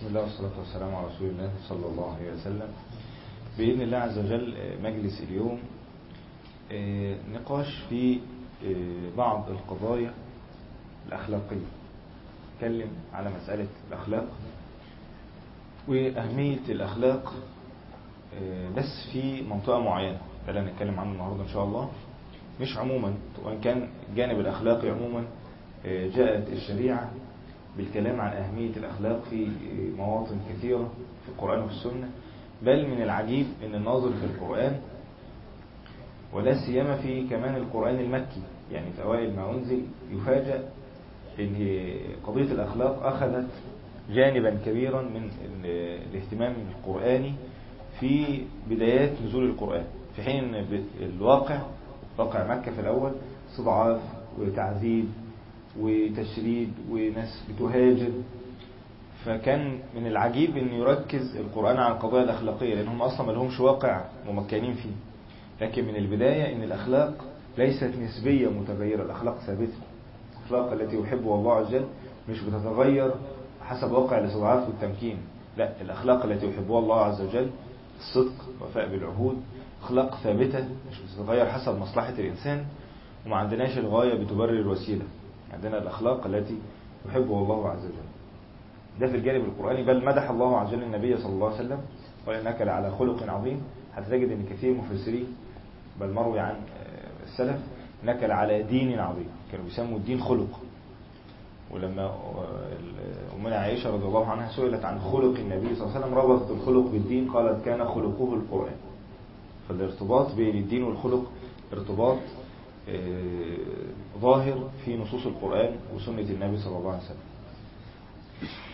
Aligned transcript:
بسم 0.00 0.08
الله 0.08 0.20
والصلاة 0.22 0.58
والسلام 0.58 0.94
على 0.94 1.06
رسول 1.06 1.28
الله 1.28 1.50
صلى 1.68 1.86
الله 1.86 2.16
عليه 2.16 2.32
وسلم. 2.32 2.68
بإذن 3.58 3.80
الله 3.80 3.98
عز 3.98 4.18
وجل 4.18 4.54
مجلس 4.82 5.20
اليوم 5.20 5.60
نقاش 7.32 7.66
في 7.88 8.18
بعض 9.16 9.50
القضايا 9.50 10.14
الأخلاقية. 11.08 11.66
نتكلم 12.56 12.88
على 13.12 13.30
مسألة 13.30 13.66
الأخلاق 13.88 14.28
وأهمية 15.88 16.64
الأخلاق 16.68 17.32
بس 18.76 19.08
في 19.12 19.42
منطقة 19.42 19.78
معينة 19.80 20.18
ده 20.46 20.48
اللي 20.48 20.60
هنتكلم 20.70 21.00
عنه 21.00 21.12
النهاردة 21.12 21.42
إن 21.42 21.48
شاء 21.48 21.64
الله. 21.64 21.90
مش 22.60 22.76
عموما 22.76 23.14
وإن 23.44 23.60
كان 23.60 23.88
الجانب 24.10 24.40
الأخلاقي 24.40 24.90
عموما 24.90 25.24
جاءت 25.84 26.48
الشريعة 26.48 27.10
بالكلام 27.76 28.20
عن 28.20 28.32
أهمية 28.32 28.76
الأخلاق 28.76 29.22
في 29.30 29.48
مواطن 29.96 30.38
كثيرة 30.50 30.90
في 31.24 31.28
القرآن 31.28 31.62
وفي 31.62 31.72
السنة 31.72 32.08
بل 32.62 32.86
من 32.86 33.02
العجيب 33.02 33.46
أن 33.66 33.74
الناظر 33.74 34.10
في 34.12 34.24
القرآن 34.24 34.76
ولا 36.32 36.66
سيما 36.66 36.96
في 36.96 37.28
كمان 37.28 37.56
القرآن 37.56 37.98
المكي 38.00 38.42
يعني 38.72 38.90
في 38.92 39.02
أوائل 39.02 39.36
ما 39.36 39.50
أنزل 39.50 39.82
يفاجأ 40.10 40.68
أن 41.38 41.78
قضية 42.26 42.52
الأخلاق 42.52 43.06
أخذت 43.06 43.48
جانبا 44.10 44.58
كبيرا 44.66 45.02
من 45.02 45.30
الاهتمام 45.64 46.54
القرآني 46.70 47.32
في 48.00 48.42
بدايات 48.70 49.22
نزول 49.22 49.44
القرآن 49.44 49.84
في 50.16 50.22
حين 50.22 50.54
الواقع 51.00 51.60
واقع 52.18 52.56
مكة 52.56 52.72
في 52.72 52.80
الأول 52.80 53.12
استضعاف 53.50 54.00
وتعذيب 54.38 55.04
وتشريد 55.78 56.72
وناس 56.90 57.44
بتهاجر. 57.50 58.10
فكان 59.24 59.78
من 59.96 60.06
العجيب 60.06 60.56
إن 60.56 60.68
يركز 60.74 61.36
القرآن 61.36 61.76
على 61.76 61.94
القضايا 61.94 62.24
الأخلاقية 62.24 62.74
لأنهم 62.74 63.02
أصلا 63.02 63.26
ما 63.26 63.32
لهمش 63.32 63.60
واقع 63.60 64.04
ممكنين 64.26 64.74
فيه. 64.74 64.90
لكن 65.60 65.84
من 65.84 65.96
البداية 65.96 66.56
إن 66.56 66.62
الأخلاق 66.62 67.24
ليست 67.58 67.92
نسبية 68.02 68.48
متغيرة. 68.48 69.02
الأخلاق 69.02 69.38
ثابتة. 69.38 69.72
الأخلاق 70.40 70.72
التي 70.72 70.96
يحبها 71.00 71.34
الله 71.34 71.52
عز 71.54 71.66
وجل 71.66 71.84
مش 72.28 72.40
بتتغير 72.40 73.10
حسب 73.62 73.92
واقع 73.92 74.18
الاستضعاف 74.18 74.68
والتمكين. 74.68 75.16
لا 75.56 75.80
الأخلاق 75.80 76.24
التي 76.24 76.46
يحبها 76.50 76.78
الله 76.78 77.00
عز 77.00 77.20
وجل 77.20 77.50
الصدق 77.98 78.44
وفاء 78.60 78.88
بالعهود. 78.88 79.36
أخلاق 79.82 80.14
ثابتة 80.22 80.68
مش 80.90 80.96
بتتغير 81.00 81.46
حسب 81.46 81.78
مصلحة 81.78 82.14
الإنسان. 82.18 82.64
وما 83.26 83.36
عندناش 83.36 83.78
الغاية 83.78 84.14
بتبرر 84.14 84.60
الوسيلة. 84.60 85.04
عندنا 85.54 85.78
الأخلاق 85.78 86.26
التي 86.26 86.58
يحبها 87.08 87.42
الله 87.42 87.68
عز 87.68 87.84
وجل. 87.84 88.10
ده 89.00 89.06
في 89.06 89.16
الجانب 89.16 89.44
القرآني. 89.44 89.82
بل 89.84 90.04
مدح 90.04 90.30
الله 90.30 90.58
عز 90.58 90.68
وجل 90.68 90.82
النبي 90.82 91.16
صلى 91.16 91.32
الله 91.32 91.46
عليه 91.46 91.56
وسلم 91.56 91.80
وإنك 92.26 92.60
لعلى 92.62 92.90
خلق 92.98 93.22
عظيم. 93.22 93.62
هتجد 93.94 94.30
أن 94.30 94.44
كثير 94.50 94.74
مفسرين 94.74 95.26
بل 96.00 96.12
مروي 96.12 96.40
عن 96.40 96.54
السلف 97.26 97.58
إنك 98.04 98.22
لعلى 98.22 98.62
دين 98.62 98.98
عظيم. 98.98 99.28
كانوا 99.52 99.64
بيسموا 99.64 99.98
الدين 99.98 100.20
خلق. 100.20 100.60
ولما 101.70 102.14
أمنا 103.36 103.56
عائشة 103.56 103.90
رضي 103.94 104.04
الله 104.04 104.26
عنها 104.26 104.48
سئلت 104.56 104.84
عن 104.84 104.98
خلق 105.00 105.36
النبي 105.38 105.74
صلى 105.74 105.86
الله 105.86 105.94
عليه 105.94 106.06
وسلم 106.06 106.14
ربطت 106.14 106.50
الخلق 106.50 106.86
بالدين؟ 106.92 107.30
قالت 107.30 107.64
كان 107.64 107.84
خلقه 107.84 108.34
القرآن. 108.34 108.76
فالارتباط 109.68 110.34
بين 110.34 110.56
الدين 110.56 110.82
والخلق 110.82 111.24
ارتباط 111.72 112.18
ظاهر 114.20 114.70
في 114.84 114.96
نصوص 114.96 115.26
القرآن 115.26 115.76
وسنة 115.94 116.20
النبي 116.20 116.56
صلى 116.56 116.76
الله 116.78 116.90
عليه 116.92 117.02
وسلم. 117.02 117.30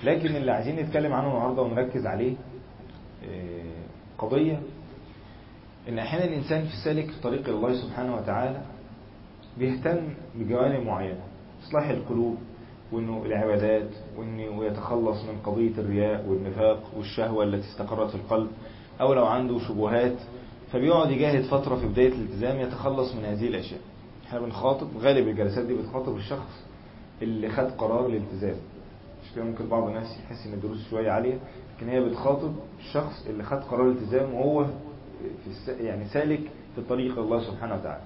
لكن 0.04 0.36
اللي 0.36 0.52
عايزين 0.52 0.76
نتكلم 0.76 1.12
عنه 1.12 1.26
النهاردة 1.28 1.62
ونركز 1.62 2.06
عليه 2.06 2.34
قضية 4.18 4.60
إن 5.88 5.98
أحيانا 5.98 6.24
الإنسان 6.24 6.64
في 6.64 6.76
سالك 6.84 7.10
في 7.10 7.20
طريق 7.20 7.48
الله 7.48 7.74
سبحانه 7.82 8.16
وتعالى 8.16 8.60
بيهتم 9.58 10.08
بجوانب 10.34 10.86
معينة 10.86 11.20
إصلاح 11.69 11.88
القلوب 11.88 12.36
وإنه 12.92 13.22
العبادات 13.26 13.88
وإنه 14.16 14.64
يتخلص 14.64 15.25
من 15.25 15.38
قضية 15.44 15.70
الرياء 15.78 16.26
والنفاق 16.28 16.82
والشهوة 16.97 17.44
التي 17.44 17.69
استقرت 17.69 18.10
في 18.10 18.14
القلب 18.16 18.50
أو 19.00 19.12
لو 19.14 19.26
عنده 19.26 19.58
شبهات 19.58 20.16
فبيقعد 20.72 21.10
يجاهد 21.10 21.42
فترة 21.42 21.76
في 21.76 21.86
بداية 21.86 22.08
الالتزام 22.12 22.60
يتخلص 22.60 23.14
من 23.14 23.25
هذه 23.25 23.48
الأشياء. 23.48 23.81
إحنا 24.28 24.41
بنخاطب 24.41 24.87
غالب 24.98 25.28
الجلسات 25.28 25.64
دي 25.64 25.75
بتخاطب 25.75 26.16
الشخص 26.16 26.64
اللي 27.22 27.48
خد 27.48 27.70
قرار 27.70 28.06
الالتزام. 28.06 28.56
مش 29.25 29.32
كده 29.37 29.44
ممكن 29.44 29.69
بعض 29.69 29.88
الناس 29.88 30.20
يحس 30.25 30.47
إن 30.47 30.53
الدروس 30.53 30.88
شوية 30.91 31.10
عالية 31.10 31.38
لكن 31.76 31.88
هي 31.88 32.00
بتخاطب 32.00 32.54
الشخص 32.78 33.26
اللي 33.26 33.42
خد 33.44 33.56
قرار 33.62 33.82
الالتزام 33.88 34.34
وهو 34.34 34.64
في 34.64 35.50
الس... 35.50 35.69
يعني 35.69 36.04
سالك 36.04 36.41
في 36.75 36.82
طريق 36.88 37.19
الله 37.19 37.41
سبحانه 37.50 37.75
وتعالى. 37.75 38.03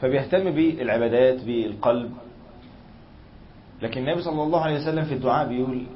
فبيهتم 0.00 0.50
بالعبادات 0.50 1.44
بالقلب. 1.44 2.10
لكن 3.82 4.00
النبي 4.00 4.22
صلى 4.22 4.42
الله 4.42 4.60
عليه 4.60 4.76
وسلم 4.80 5.04
في 5.04 5.14
الدعاء 5.14 5.48
بيقول 5.48 5.86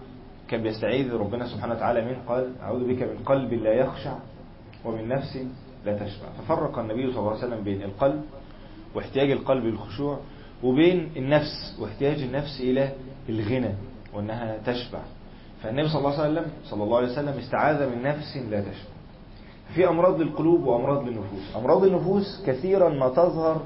كان 0.49 0.63
بيستعيذ 0.63 1.15
ربنا 1.15 1.47
سبحانه 1.47 1.75
وتعالى 1.75 2.05
من 2.05 2.17
قال 2.29 2.53
أعوذ 2.63 2.89
بك 2.95 3.03
من 3.03 3.19
قلب 3.27 3.53
لا 3.55 3.73
يخشع 3.73 4.17
ومن 4.85 5.09
نفس 5.09 5.39
لا 5.87 5.99
تشبع. 5.99 6.29
ففرق 6.39 6.79
النبي 6.79 7.11
صلى 7.11 7.19
الله 7.21 7.31
عليه 7.31 7.39
وسلم 7.47 7.65
بين 7.65 7.83
القلب 7.83 8.23
واحتياج 8.99 9.31
القلب 9.31 9.65
للخشوع 9.65 10.19
وبين 10.63 11.11
النفس 11.17 11.77
واحتياج 11.81 12.23
النفس 12.23 12.61
إلى 12.61 12.93
الغنى 13.29 13.75
وأنها 14.15 14.59
تشبع. 14.67 14.99
فالنبي 15.63 15.89
صلى 15.89 15.99
الله 15.99 16.21
عليه 16.21 16.33
وسلم 16.33 16.53
صلى 16.65 16.83
الله 16.83 16.97
عليه 16.97 17.09
وسلم 17.09 17.39
استعاذ 17.39 17.91
من 17.91 18.03
نفس 18.03 18.37
لا 18.51 18.61
تشبع. 18.61 18.91
في 19.75 19.89
أمراض 19.89 20.21
للقلوب 20.21 20.65
وأمراض 20.67 21.09
للنفوس. 21.09 21.57
أمراض 21.57 21.85
النفوس 21.85 22.43
كثيرا 22.47 22.89
ما 22.89 23.09
تظهر 23.09 23.63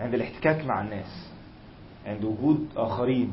عند 0.00 0.14
الاحتكاك 0.14 0.64
مع 0.64 0.80
الناس 0.80 1.28
عند 2.06 2.24
وجود 2.24 2.66
آخرين. 2.76 3.32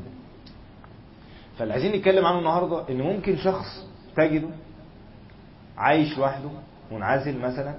فاللي 1.57 1.73
عايزين 1.73 1.91
نتكلم 1.95 2.25
عنه 2.25 2.39
النهاردة 2.39 2.89
إن 2.89 3.01
ممكن 3.01 3.37
شخص 3.37 3.87
تجده 4.15 4.49
عايش 5.77 6.17
لوحده 6.17 6.49
منعزل 6.91 7.39
مثلا 7.39 7.75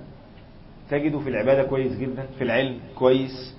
تجده 0.91 1.19
في 1.19 1.29
العبادة 1.29 1.63
كويس 1.63 1.99
جدا 1.99 2.27
في 2.39 2.45
العلم 2.45 2.79
كويس 2.99 3.55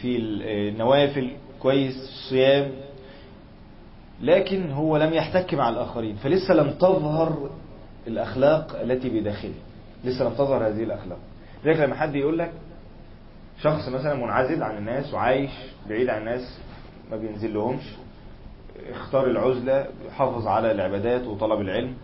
في 0.00 0.16
النوافل 0.16 1.30
كويس 1.60 1.96
الصيام. 1.96 2.70
لكن 4.20 4.70
هو 4.70 4.96
لم 4.96 5.12
يحتك 5.12 5.54
مع 5.54 5.68
الآخرين 5.68 6.16
فلسه 6.16 6.54
لم 6.54 6.70
تظهر 6.70 7.50
الأخلاق 8.06 8.80
التي 8.80 9.20
بداخله. 9.20 9.54
لسه 10.04 10.24
لم 10.24 10.34
تظهر 10.34 10.66
هذه 10.68 10.82
الأخلاق. 10.82 11.18
لذلك 11.64 11.80
لما 11.80 11.94
حد 11.94 12.14
يقول 12.14 12.38
لك 12.38 12.52
شخص 13.62 13.88
مثلا 13.88 14.14
منعزل 14.14 14.62
عن 14.62 14.76
الناس 14.76 15.14
وعايش 15.14 15.50
بعيد 15.88 16.08
عن 16.08 16.20
الناس 16.20 16.58
ما 17.10 17.16
بينزل 17.16 17.54
لهمش 17.54 17.84
اختار 18.90 19.26
العزلة 19.26 19.86
حافظ 20.16 20.46
على 20.46 20.70
العبادات 20.72 21.26
وطلب 21.26 21.60
العلم 21.60 21.94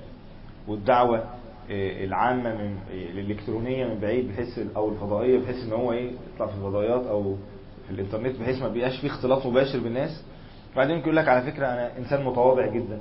والدعوة. 0.69 1.25
العامة 1.71 2.55
من 2.55 2.77
الإلكترونية 2.93 3.87
من 3.87 4.01
بعيد 4.01 4.29
بحيث 4.29 4.59
أو 4.77 4.89
الفضائية 4.89 5.39
بحيث 5.39 5.65
إن 5.65 5.73
هو 5.73 5.93
إيه 5.93 6.11
يطلع 6.35 6.47
في 6.47 6.55
الفضائيات 6.55 7.07
أو 7.07 7.37
في 7.87 7.91
الإنترنت 7.95 8.41
بحيث 8.41 8.63
ما 8.63 8.69
بيبقاش 8.69 9.01
فيه 9.01 9.09
اختلاط 9.09 9.47
مباشر 9.47 9.79
بالناس. 9.79 10.25
بعدين 10.77 10.97
يقول 10.99 11.17
لك 11.17 11.29
على 11.29 11.53
فكرة 11.53 11.67
أنا 11.67 11.99
إنسان 11.99 12.25
متواضع 12.25 12.67
جدا. 12.67 13.01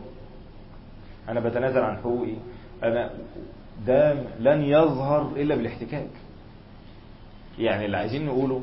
أنا 1.30 1.40
بتنازل 1.40 1.80
عن 1.80 1.98
حقوقي. 1.98 2.34
أنا 2.84 3.10
ده 3.88 4.14
لن 4.40 4.62
يظهر 4.62 5.32
إلا 5.36 5.56
بالاحتكاك. 5.56 6.10
يعني 7.60 7.86
اللي 7.86 7.98
عايزين 7.98 8.26
نقوله 8.26 8.62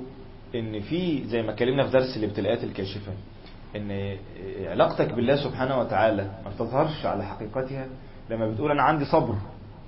إن 0.55 0.81
في 0.81 1.25
زي 1.25 1.43
ما 1.43 1.53
اتكلمنا 1.53 1.87
في 1.87 1.93
درس 1.93 2.17
الابتلاءات 2.17 2.65
الكاشفة 2.65 3.13
إن 3.77 4.17
علاقتك 4.67 5.13
بالله 5.15 5.37
سبحانه 5.45 5.81
وتعالى 5.81 6.23
ما 6.45 6.51
بتظهرش 6.51 7.07
على 7.07 7.25
حقيقتها. 7.25 7.87
لما 8.31 8.49
بتقول 8.51 8.71
أنا 8.71 8.83
عندي 8.83 9.05
صبر 9.05 9.35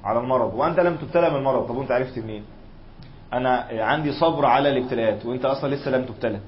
على 0.04 0.18
المرض. 0.18 0.54
وأنت 0.54 0.80
لم 0.80 0.96
تبتلى 0.96 1.30
من 1.30 1.36
المرض. 1.36 1.68
طب 1.68 1.76
وأنت 1.76 1.90
عرفت 1.90 2.18
منين؟ 2.18 2.44
أنا 3.32 3.66
عندي 3.72 4.12
صبر 4.12 4.46
على 4.46 4.68
الابتلاءات. 4.68 5.26
وأنت 5.26 5.44
أصلا 5.44 5.74
لسه 5.74 5.90
لم 5.90 6.04
تبتلى. 6.04 6.40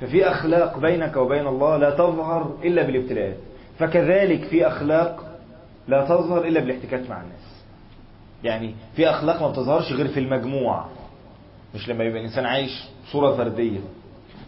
ففي 0.00 0.28
أخلاق 0.30 0.78
بينك 0.78 1.16
وبين 1.16 1.46
الله 1.46 1.76
لا 1.76 1.90
تظهر 1.90 2.50
إلا 2.64 2.82
بالابتلاءات. 2.82 3.36
فكذلك 3.78 4.44
في 4.44 4.66
أخلاق 4.66 5.24
لا 5.88 6.04
تظهر 6.04 6.44
إلا 6.44 6.60
بالاحتكاك 6.60 7.10
مع 7.10 7.20
الناس. 7.22 7.54
يعني 8.44 8.74
في 8.96 9.10
أخلاق 9.10 9.42
ما 9.42 9.48
بتظهرش 9.48 9.92
غير 9.92 10.08
في 10.08 10.20
المجموع 10.20 10.84
مش 11.74 11.88
لما 11.88 12.04
يبقى 12.04 12.20
الإنسان 12.20 12.46
عايش 12.46 12.84
صورة 13.12 13.36
فردية. 13.36 13.80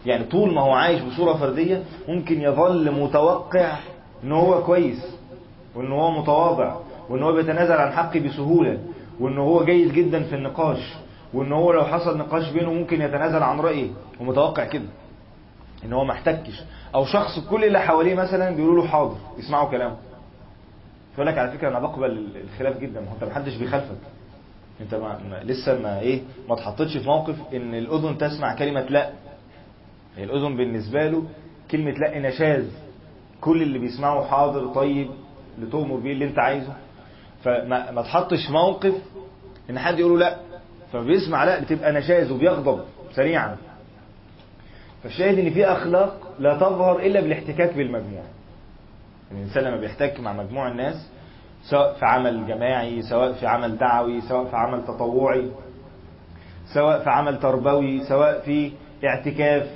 يعني 0.05 0.23
طول 0.23 0.53
ما 0.53 0.61
هو 0.61 0.71
عايش 0.71 1.01
بصورة 1.01 1.33
فردية 1.33 1.83
ممكن 2.07 2.41
يظل 2.41 2.91
متوقع 2.91 3.77
إن 4.23 4.31
هو 4.31 4.63
كويس 4.63 5.05
وإن 5.75 5.91
هو 5.91 6.11
متواضع. 6.11 6.75
وإن 7.09 7.23
هو 7.23 7.33
بيتنازل 7.33 7.73
عن 7.73 7.91
حقه 7.91 8.19
بسهولة 8.19 8.79
وإن 9.19 9.37
هو 9.37 9.65
جيد 9.65 9.93
جدا 9.93 10.23
في 10.23 10.35
النقاش 10.35 10.93
وإن 11.33 11.51
هو 11.51 11.71
لو 11.71 11.83
حصل 11.83 12.17
نقاش 12.17 12.49
بينه 12.51 12.73
ممكن 12.73 13.01
يتنازل 13.01 13.43
عن 13.43 13.59
رأيه. 13.59 13.89
ومتوقع 14.19 14.65
كده 14.65 14.85
إن 15.85 15.93
هو 15.93 16.03
ما 16.03 16.11
احتكش. 16.13 16.63
أو 16.95 17.05
شخص 17.05 17.39
كل 17.49 17.63
اللي 17.63 17.79
حواليه 17.79 18.15
مثلا 18.15 18.55
بيقولوا 18.55 18.83
له 18.83 18.87
حاضر 18.89 19.15
يسمعوا 19.37 19.69
كلامه. 19.71 19.95
تقول 21.15 21.27
لك 21.27 21.37
على 21.37 21.51
فكرة 21.51 21.69
أنا 21.69 21.79
بقبل 21.79 22.27
الخلاف 22.43 22.79
جدا. 22.79 23.01
ما 23.01 23.07
أنت 23.13 23.23
ما 23.23 23.33
حدش 23.35 23.55
بيخالفك. 23.55 23.97
أنت 24.81 24.95
ما 24.95 25.19
ما 25.29 25.43
لسه 25.43 25.79
ما 25.79 25.99
إيه 25.99 26.21
ما 26.49 26.53
اتحطتش 26.55 26.97
في 26.97 27.05
موقف 27.07 27.35
إن 27.53 27.73
الأذن 27.75 28.17
تسمع 28.17 28.55
كلمة 28.55 28.81
لا. 28.81 29.09
هي 30.17 30.23
الأذن 30.23 30.57
بالنسبة 30.57 31.07
له 31.09 31.23
كلمة 31.71 31.91
لا 31.91 32.19
نشاز 32.19 32.65
كل 33.41 33.61
اللي 33.61 33.79
بيسمعه 33.79 34.23
حاضر 34.23 34.67
طيب 34.67 35.09
اللي 35.57 35.69
تؤمر 35.71 35.95
بيه 35.95 36.13
اللي 36.13 36.25
أنت 36.25 36.39
عايزه. 36.39 36.73
فما 37.47 37.91
ما 37.91 38.01
تحطش 38.01 38.49
موقف 38.49 38.93
إن 39.69 39.79
حد 39.79 39.99
يقول 39.99 40.19
له 40.19 40.29
لا. 40.29 40.37
فبيسمع 40.93 41.43
لا 41.43 41.59
بتبقى 41.59 41.91
نشاز 41.93 42.31
وبيغضب 42.31 42.79
سريعا. 43.13 43.57
فالشاهد 45.03 45.39
إن 45.39 45.49
في 45.49 45.65
أخلاق 45.65 46.35
لا 46.39 46.55
تظهر 46.57 46.99
إلا 46.99 47.21
بالاحتكاك 47.21 47.73
بالمجموع. 47.73 48.23
الإنسان 49.31 49.63
لما 49.63 49.77
بيحتك 49.77 50.19
مع 50.19 50.33
مجموع 50.33 50.67
الناس 50.71 51.09
سواء 51.69 51.93
في 51.93 52.05
عمل 52.05 52.47
جماعي 52.47 53.01
سواء 53.01 53.33
في 53.33 53.47
عمل 53.47 53.77
دعوي 53.77 54.21
سواء 54.21 54.45
في 54.45 54.55
عمل 54.55 54.83
تطوعي 54.85 55.51
سواء 56.73 56.99
في 57.03 57.09
عمل 57.09 57.39
تربوي 57.39 58.03
سواء 58.03 58.39
في 58.41 58.71
اعتكاف 59.05 59.67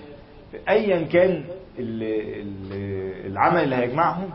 ايا 0.70 1.02
كان 1.08 1.30
ال- 1.80 2.04
ال- 2.42 3.32
العمل 3.32 3.64
اللي 3.64 3.76
هيجمعهم 3.76 4.30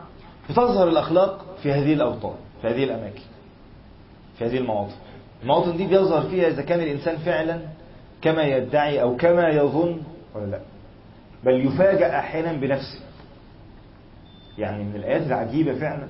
بتظهر 0.50 0.88
الأخلاق 0.88 1.44
في 1.62 1.72
هذه 1.72 1.92
الأوطان. 1.92 2.34
في 2.62 2.68
هذه 2.68 2.84
الأماكن 2.84 3.22
في 4.38 4.44
هذه 4.44 4.58
المواطن. 4.58 4.94
المواطن 5.42 5.76
دي 5.76 5.86
بيظهر 5.86 6.22
فيها 6.22 6.48
إذا 6.48 6.62
كان 6.62 6.80
الإنسان 6.80 7.16
فعلا 7.16 7.60
كما 8.22 8.42
يدعي 8.42 9.02
أو 9.02 9.16
كما 9.16 9.48
يظن 9.48 10.00
ولا 10.34 10.46
لأ. 10.46 10.60
بل 11.44 11.66
يفاجأ 11.66 12.18
أحيانا 12.18 12.52
بنفسه. 12.52 13.00
يعني 14.58 14.84
من 14.84 14.96
الآيات 14.96 15.22
العجيبة 15.26 15.74
فعلا. 15.74 16.08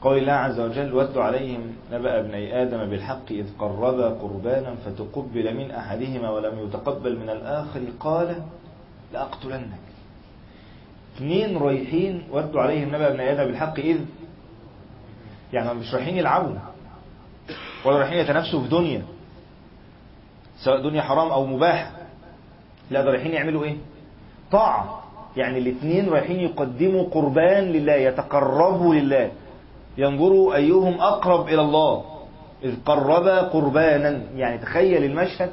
قول 0.00 0.18
الله 0.18 0.32
عز 0.32 0.60
وجل 0.60 0.94
واتل 0.94 1.18
عليهم 1.18 1.60
نبأ 1.92 2.20
ابني 2.20 2.62
آدم 2.62 2.90
بالحق 2.90 3.30
إذ 3.30 3.46
قربا 3.58 4.08
قربانا 4.08 4.74
فتقبل 4.74 5.56
من 5.56 5.70
أحدهما 5.70 6.30
ولم 6.30 6.66
يتقبل 6.66 7.18
من 7.18 7.30
الآخر 7.30 7.80
قال 8.00 8.42
لأقتلنك. 9.12 9.78
اثنين 11.16 11.56
رايحين 11.56 12.22
واتلوا 12.30 12.62
عليهم 12.62 12.88
نبأ 12.88 13.08
ابني 13.08 13.32
آدم 13.32 13.44
بالحق 13.44 13.78
إذ 13.78 13.98
يعني 15.52 15.74
مش 15.74 15.94
رايحين 15.94 16.16
يلعبوا 16.16 16.54
ولا 17.84 17.96
رايحين 17.96 18.18
يتنافسوا 18.18 18.62
في 18.62 18.68
دنيا 18.68 19.02
سواء 20.64 20.82
دنيا 20.82 21.02
حرام 21.02 21.28
أو 21.28 21.46
مباح 21.46 21.90
لا 22.90 23.02
ده 23.04 23.10
رايحين 23.10 23.32
يعملوا 23.32 23.64
إيه؟ 23.64 23.76
طاعة. 24.52 25.02
يعني 25.36 25.58
الاثنين 25.58 26.08
رايحين 26.08 26.40
يقدموا 26.40 27.04
قربان 27.10 27.64
لله 27.64 27.92
يتقربوا 27.92 28.94
لله. 28.94 29.30
ينظروا 29.98 30.54
أيهم 30.54 31.00
أقرب 31.00 31.48
إلى 31.48 31.60
الله 31.60 32.04
إذ 32.64 32.74
قربا 32.86 33.40
قربانا. 33.40 34.22
يعني 34.36 34.58
تخيل 34.58 35.04
المشهد 35.04 35.50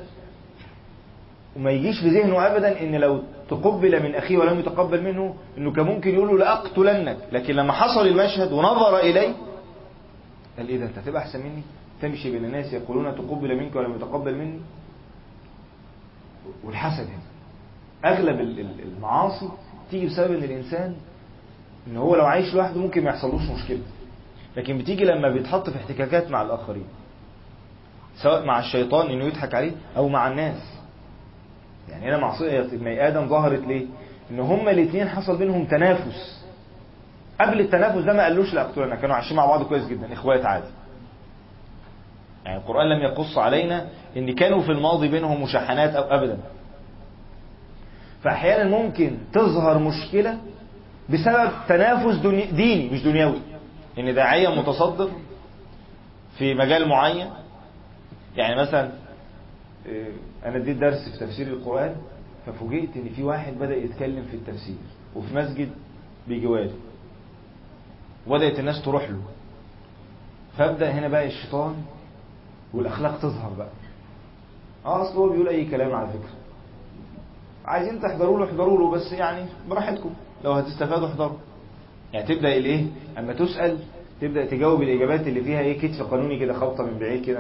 وما 1.56 1.72
يجيش 1.72 2.00
في 2.00 2.10
ذهنه 2.10 2.48
أبدا 2.48 2.82
إن 2.82 2.96
لو 2.96 3.22
تقبل 3.50 4.04
من 4.04 4.16
أخيه 4.16 4.38
ولم 4.38 4.60
يتقبل 4.60 5.04
منه 5.04 5.36
إنه 5.58 5.72
كان 5.72 5.86
ممكن 5.86 6.14
يقول 6.14 6.28
له 6.28 6.38
لأقتلنك. 6.38 7.18
لكن 7.32 7.54
لما 7.56 7.74
حصل 7.74 8.08
المشهد 8.08 8.52
ونظر 8.52 8.98
إليه 9.00 9.34
قال 10.60 10.70
إيه 10.70 10.78
ده؟ 10.78 10.86
أنت 10.86 10.98
هتبقى 10.98 11.22
أحسن 11.22 11.40
مني؟ 11.40 11.62
تمشي 12.02 12.32
بين 12.32 12.46
الناس 12.46 12.74
يقولون 12.74 13.16
تقبل 13.16 13.58
منك 13.58 13.76
ولم 13.76 13.96
يتقبل 13.96 14.36
مني. 14.36 14.60
والحسد 16.64 17.08
هنا. 17.08 17.22
ال- 18.60 18.80
المعاصي 18.98 19.50
تيجي 19.92 20.06
بسبب 20.06 20.32
إن 20.36 20.44
الإنسان 20.44 20.96
إن 21.88 21.98
هو 21.98 22.16
لو 22.16 22.26
عايش 22.26 22.54
لوحده 22.54 22.80
ممكن 22.82 23.04
ما 23.04 23.10
يحصلوش 23.10 23.42
مشكلة. 23.42 23.82
لكن 24.58 24.78
بتيجي 24.78 25.06
لما 25.06 25.30
بيتحط 25.30 25.70
في 25.70 25.76
احتكاكات 25.78 26.32
مع 26.32 26.42
الآخرين 26.42 26.86
سواء 28.22 28.46
مع 28.46 28.60
الشيطان 28.60 29.08
إنه 29.12 29.26
يضحك 29.26 29.54
عليه 29.56 29.72
أو 29.98 30.10
مع 30.10 30.28
الناس. 30.28 30.62
يعني 31.90 32.06
هنا 32.06 32.18
معصية 32.18 32.60
ابن 32.62 32.88
آدم 32.88 33.28
ظهرت 33.28 33.60
ليه؟ 33.68 33.86
إن 34.32 34.40
هما 34.40 34.72
الاثنين 34.72 35.08
حصل 35.10 35.38
بينهم 35.38 35.66
تنافس. 35.66 36.39
قبل 37.42 37.60
التنافس 37.60 38.02
ده 38.04 38.14
ما 38.14 38.24
قالوش 38.24 38.54
لا 38.54 38.62
اقتلنا 38.62 38.96
كانوا 38.96 39.16
عايشين 39.16 39.38
مع 39.38 39.46
بعض 39.46 39.64
كويس 39.64 39.88
جدا 39.88 40.14
إخوات 40.14 40.46
عادي. 40.46 40.66
يعني 42.46 42.58
القرآن 42.58 42.90
لم 42.90 43.02
يقص 43.02 43.38
علينا 43.38 43.88
إن 44.18 44.36
كانوا 44.36 44.62
في 44.62 44.72
الماضي 44.72 45.08
بينهم 45.08 45.44
مشاحنات 45.44 45.96
أو 45.96 46.04
ابدا. 46.04 46.38
فاحيانا 48.24 48.70
ممكن 48.70 49.18
تظهر 49.34 49.80
مشكلة 49.80 50.38
بسبب 51.10 51.52
تنافس 51.68 52.16
ديني 52.54 52.90
مش 52.90 53.04
دنيوي. 53.04 53.40
إن 54.00 54.14
داعية 54.16 54.50
متصدر 54.62 55.10
في 56.38 56.54
مجال 56.54 56.90
معين. 56.90 57.28
يعني 58.38 58.62
مثلا 58.62 58.92
إيه، 59.86 60.12
أنا 60.46 60.58
اديت 60.58 60.78
درس 60.78 61.10
في 61.10 61.26
تفسير 61.26 61.48
القرآن 61.48 61.96
ففوجئت 62.46 62.98
إن 62.98 63.10
في 63.10 63.24
واحد 63.24 63.54
بدأ 63.54 63.76
يتكلم 63.76 64.24
في 64.24 64.34
التفسير 64.38 64.76
وفي 65.16 65.36
مسجد 65.36 65.70
بجواره 66.28 66.72
وبدأت 68.28 68.60
الناس 68.60 68.82
تروح 68.82 69.10
له. 69.10 69.22
فابدأ 70.58 70.92
هنا 70.92 71.08
بقى 71.08 71.28
الشيطان 71.28 71.76
والأخلاق 72.74 73.18
تظهر 73.20 73.50
بقى. 73.58 73.70
آه 74.86 75.02
أصل 75.02 75.18
هو 75.18 75.30
بيقول 75.30 75.48
أي 75.48 75.66
كلام 75.66 75.96
على 75.96 76.08
فكرة. 76.08 76.30
عايزين 77.66 78.02
تحضروا 78.02 78.40
له 78.40 78.46
احضروا 78.46 78.80
له 78.80 78.92
بس 78.92 79.12
يعني 79.12 79.46
براحتكم. 79.70 80.10
لو 80.44 80.52
هتستفادوا 80.52 81.08
احضروا. 81.08 81.38
يعني 82.14 82.28
تبدأ 82.28 82.58
الايه 82.58 82.86
أما 83.18 83.34
تسأل 83.34 83.78
تبدأ 84.22 84.46
تجاوب 84.46 84.82
الإجابات 84.82 85.28
اللي 85.28 85.42
فيها 85.42 85.60
إيه؟ 85.60 85.80
كتف 85.82 86.02
قانوني 86.04 86.40
كده 86.40 86.54
خبطة 86.54 86.84
من 86.84 87.00
بعيد 87.00 87.26
كده. 87.26 87.40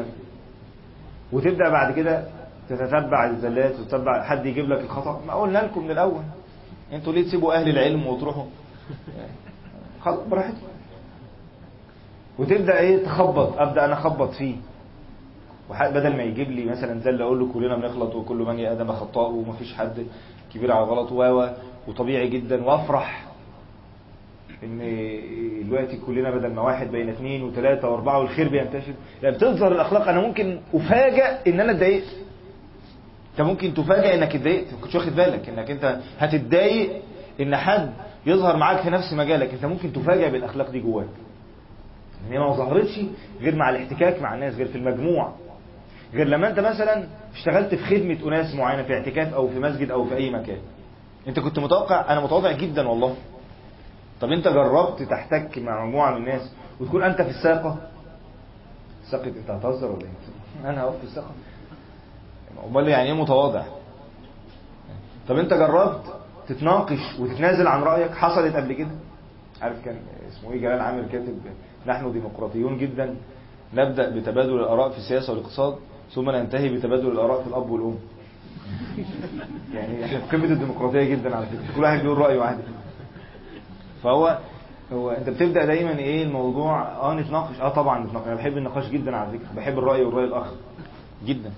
وتبدأ 1.31 1.69
بعد 1.69 1.93
كده 1.95 2.27
تتتبع 2.69 3.29
الزلات 3.29 3.79
وتتبع 3.79 4.23
حد 4.23 4.45
يجيب 4.45 4.69
لك 4.69 4.79
الخطأ. 4.81 5.21
ما 5.27 5.33
قلنا 5.33 5.59
لكم 5.59 5.83
من 5.83 5.91
الأول. 5.91 6.23
أنتوا 6.93 7.13
ليه 7.13 7.23
تسيبوا 7.27 7.53
أهل 7.53 7.69
العلم 7.69 8.07
وتروحوا؟ 8.07 8.45
خلاص 10.01 10.19
براحتكم 10.27 10.67
وتبدأ 12.39 12.79
إيه؟ 12.79 13.03
تخبط. 13.05 13.57
أبدأ 13.57 13.85
أنا 13.85 13.93
أخبط 13.93 14.29
فيه. 14.29 14.55
بدل 15.69 16.17
ما 16.17 16.23
يجيب 16.23 16.51
لي 16.51 16.65
مثلا 16.65 16.99
زل 16.99 17.21
أقول 17.21 17.39
له 17.39 17.53
كلنا 17.53 17.75
بنغلط 17.75 18.15
وكل 18.15 18.35
من 18.37 18.65
آدم 18.65 18.91
خطاء 18.91 19.31
ومفيش 19.31 19.73
حد 19.73 20.05
كبير 20.53 20.71
على 20.71 20.85
غلط 20.85 21.11
و 21.11 21.47
وطبيعي 21.87 22.27
جدا. 22.27 22.63
وأفرح 22.65 23.25
إن 24.63 24.79
دلوقتي 25.65 25.97
كلنا 25.97 26.31
بدل 26.31 26.53
ما 26.53 26.61
واحد 26.61 26.91
بين 26.91 27.09
اثنين 27.09 27.43
وثلاثه 27.43 27.89
وأربعة 27.89 28.19
والخير 28.19 28.49
بينتشر. 28.49 28.93
يعني 29.23 29.35
بتظهر 29.35 29.71
الأخلاق. 29.71 30.07
أنا 30.07 30.21
ممكن 30.21 30.59
افاجئ 30.73 31.49
إن 31.49 31.59
أنا 31.59 31.71
اتضايقت. 31.71 32.07
أنت 33.31 33.41
ممكن 33.41 33.73
تفاجئ 33.73 34.15
إنك 34.15 34.35
اتضايقت. 34.35 34.73
ما 34.73 34.81
كنتش 34.81 34.95
واخد 34.95 35.15
بالك 35.15 35.49
إنك 35.49 35.71
أنت 35.71 35.99
هتتضايق 36.19 36.89
إن 37.41 37.55
حد 37.55 37.93
يظهر 38.25 38.57
معاك 38.57 38.79
في 38.79 38.89
نفس 38.89 39.13
مجالك. 39.13 39.53
انت 39.53 39.65
ممكن 39.65 39.93
تفاجئ 39.93 40.29
بالأخلاق 40.31 40.69
دي 40.69 40.79
جواك. 40.79 41.07
ان 42.27 42.33
هي 42.33 42.39
ما 42.39 42.53
ظهرتش 42.53 42.99
غير 43.41 43.55
مع 43.55 43.69
الاحتكاك 43.69 44.21
مع 44.21 44.33
الناس 44.33 44.55
غير 44.55 44.67
في 44.67 44.77
المجموع. 44.77 45.33
غير 46.13 46.27
لما 46.27 46.49
انت 46.49 46.59
مثلا 46.59 47.07
اشتغلت 47.33 47.75
في 47.75 47.85
خدمة 47.85 48.27
أناس 48.27 48.55
معينة 48.55 48.83
في 48.83 48.93
اعتكاف 48.93 49.33
أو 49.33 49.47
في 49.47 49.59
مسجد 49.59 49.91
أو 49.91 50.05
في 50.05 50.15
أي 50.15 50.29
مكان. 50.29 50.57
انت 51.27 51.39
كنت 51.39 51.59
متوقع 51.59 52.11
أنا 52.13 52.19
متواضع 52.19 52.51
جدا 52.51 52.87
والله. 52.87 53.15
طب 54.21 54.31
انت 54.31 54.47
جربت 54.47 55.03
تحتك 55.03 55.57
مع 55.57 55.85
مجموعة 55.85 56.11
من 56.11 56.17
الناس 56.17 56.51
وتكون 56.79 57.03
أنت 57.03 57.21
في 57.21 57.29
الساقة؟ 57.29 57.77
ساقة 59.11 59.27
انت 59.27 59.49
هتهزر 59.49 59.91
ولا 59.91 60.01
إيه؟ 60.01 60.69
أنا 60.69 60.81
هقف 60.83 60.97
في 60.97 61.03
الساقة. 61.03 61.31
أمال 62.67 62.87
يعني 62.87 63.07
إيه 63.07 63.13
متواضع؟ 63.13 63.63
طب 65.27 65.37
انت 65.37 65.53
جربت 65.53 66.18
تتناقش 66.49 67.19
وتتنازل 67.19 67.67
عن 67.67 67.81
رأيك. 67.81 68.11
حصلت 68.11 68.55
قبل 68.55 68.73
كده؟ 68.73 68.91
عارف 69.61 69.85
كان 69.85 69.95
اسمه 70.27 70.51
إيه؟ 70.51 70.61
جلال 70.61 70.79
عامر 70.79 71.03
كاتب 71.11 71.39
نحن 71.87 72.11
ديمقراطيون 72.11 72.77
جدا 72.77 73.15
نبدأ 73.73 74.09
بتبادل 74.09 74.59
الآراء 74.59 74.89
في 74.89 74.97
السياسة 74.97 75.33
والاقتصاد 75.33 75.75
ثم 76.15 76.29
ننتهي 76.29 76.69
بتبادل 76.69 77.07
الآراء 77.11 77.41
في 77.41 77.47
الأب 77.47 77.69
والأم. 77.69 77.95
يعني 79.75 80.05
إحنا 80.05 80.19
في 80.19 80.37
قمة 80.37 80.45
الديمقراطية 80.45 81.03
جدا 81.03 81.35
على 81.35 81.45
فكرة. 81.45 81.75
كل 81.75 81.81
واحد 81.83 81.99
بيقول 82.01 82.17
رأيه 82.17 82.41
عادي 82.41 82.61
فهو 84.03 84.39
هو 84.93 85.09
أنت 85.09 85.29
بتبدأ 85.29 85.65
دايما 85.65 85.97
إيه؟ 85.99 86.23
الموضوع 86.23 86.81
آه 86.81 87.13
نتناقش. 87.13 87.59
آه 87.61 87.69
طبعا 87.69 88.05
نتناقش. 88.05 88.27
أنا 88.27 88.35
بحب 88.35 88.57
النقاش 88.57 88.89
جدا 88.89 89.15
على 89.15 89.37
فكرة. 89.37 89.47
بحب 89.55 89.79
الرأي 89.79 90.03
والرأي 90.03 90.25
الآخر. 90.25 90.55
جدا. 91.25 91.51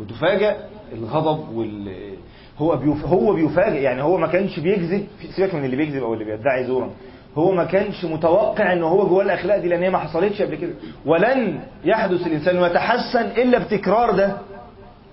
وتفاجأ 0.00 0.68
الغضب 0.92 1.56
وال 1.56 2.14
هو 2.58 2.76
بيف... 2.76 3.06
هو 3.06 3.32
بيفاجئ 3.32 3.80
يعني 3.82 4.02
هو 4.02 4.16
ما 4.16 4.26
كانش 4.26 4.60
بيكذب 4.60 5.06
سيبك 5.36 5.54
من 5.54 5.64
اللي 5.64 5.76
بيكذب 5.76 6.02
أو 6.02 6.14
اللي 6.14 6.24
بيدعي 6.24 6.64
زورا. 6.64 6.90
هو 7.36 7.52
ما 7.52 7.64
كانش 7.64 8.04
متوقع 8.04 8.72
إن 8.72 8.82
هو 8.82 9.06
جواه 9.08 9.22
الأخلاق 9.22 9.56
دي 9.58 9.68
لأن 9.68 9.82
هي 9.82 9.90
ما 9.90 9.98
حصلتش 9.98 10.42
قبل 10.42 10.54
كده. 10.54 10.72
ولن 11.06 11.60
يحدث 11.84 12.26
الإنسان 12.26 12.58
ويتحسن 12.58 13.20
إلا 13.24 13.58
بتكرار 13.58 14.10
ده. 14.10 14.36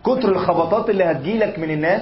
كتر 0.04 0.30
الخبطات 0.30 0.90
اللي 0.90 1.04
هتجيلك 1.04 1.60
من 1.60 1.72
الناس 1.72 2.02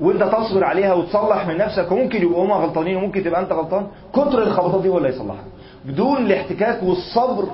وأنت 0.00 0.22
تصبر 0.22 0.64
عليها 0.64 0.92
وتصلح 0.94 1.46
من 1.46 1.56
نفسك 1.56 1.92
وممكن 1.92 2.22
يبقوا 2.22 2.44
هما 2.44 2.54
غلطانين 2.54 2.96
وممكن 2.96 3.24
تبقى 3.24 3.40
أنت 3.40 3.52
غلطان 3.52 3.86
كتر 4.12 4.42
الخبطات 4.42 4.82
دي 4.82 4.88
هو 4.88 4.98
اللي 4.98 5.08
هيصلحها 5.08 5.44
بدون 5.84 6.16
الاحتكاك 6.16 6.82
والصبر 6.82 7.48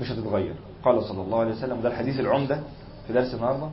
مش 0.00 0.10
هتتغير. 0.12 0.54
قال 0.84 1.02
صلى 1.02 1.22
الله 1.22 1.40
عليه 1.40 1.50
وسلم 1.50 1.80
ده 1.80 1.88
الحديث 1.88 2.20
العمدة 2.20 2.60
في 3.06 3.12
درس 3.12 3.34
النهارده. 3.34 3.66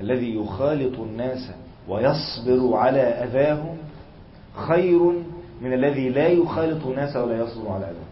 الذي 0.00 0.36
يخالط 0.36 0.98
الناس 0.98 1.50
ويصبر 1.88 2.76
على 2.76 3.00
أذاهم 3.00 3.76
خير 4.54 5.00
من 5.62 5.72
الذي 5.72 6.08
لا 6.08 6.28
يخالط 6.28 6.86
الناس 6.86 7.16
ولا 7.16 7.42
يصبر 7.44 7.72
على 7.72 7.84
أذاهم. 7.84 8.08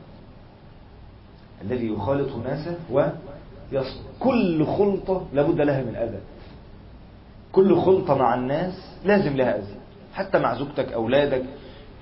الذي 1.62 1.86
يخالط 1.92 2.32
الناس 2.34 2.68
ويصبر. 2.90 4.00
كل 4.20 4.66
خلطة 4.66 5.26
لابد 5.32 5.60
لها 5.60 5.82
من 5.82 5.96
أذى. 5.96 6.18
كل 7.52 7.76
خلطة 7.80 8.14
مع 8.14 8.34
الناس 8.34 8.74
لازم 9.04 9.36
لها 9.36 9.56
أذى. 9.58 9.74
حتى 10.14 10.38
مع 10.38 10.54
زوجتك 10.58 10.92
أولادك 10.92 11.42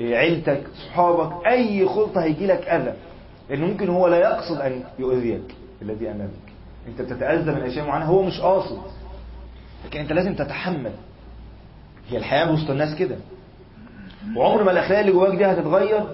عيلتك 0.01 0.63
صحابك 0.87 1.47
أي 1.47 1.87
خلطة 1.87 2.23
هيجي 2.23 2.47
لك 2.47 2.69
أذى. 2.69 2.95
لأنه 3.51 3.67
ممكن 3.67 3.89
هو 3.89 4.09
لا 4.09 4.17
يقصد 4.17 4.61
أن 4.61 4.83
يؤذيك 4.99 5.55
الذي 5.83 6.11
أمامك 6.11 6.31
أنت 6.89 7.03
بتتأذى 7.03 7.51
من 7.53 7.61
أشياء 7.63 7.87
معينة 7.87 8.05
هو 8.07 8.23
مش 8.23 8.41
قاصد. 8.41 8.79
لكن 9.85 10.01
أنت 10.01 10.13
لازم 10.13 10.35
تتحمل. 10.35 10.93
هي 12.09 12.17
الحياة 12.17 12.53
وسط 12.53 12.71
الناس 12.71 12.95
كده. 12.99 13.17
وعمر 14.37 14.63
ما 14.63 14.71
الأخلاق 14.71 14.99
اللي 14.99 15.13
جواك 15.13 15.37
دي 15.37 15.45
هتتغير 15.47 16.05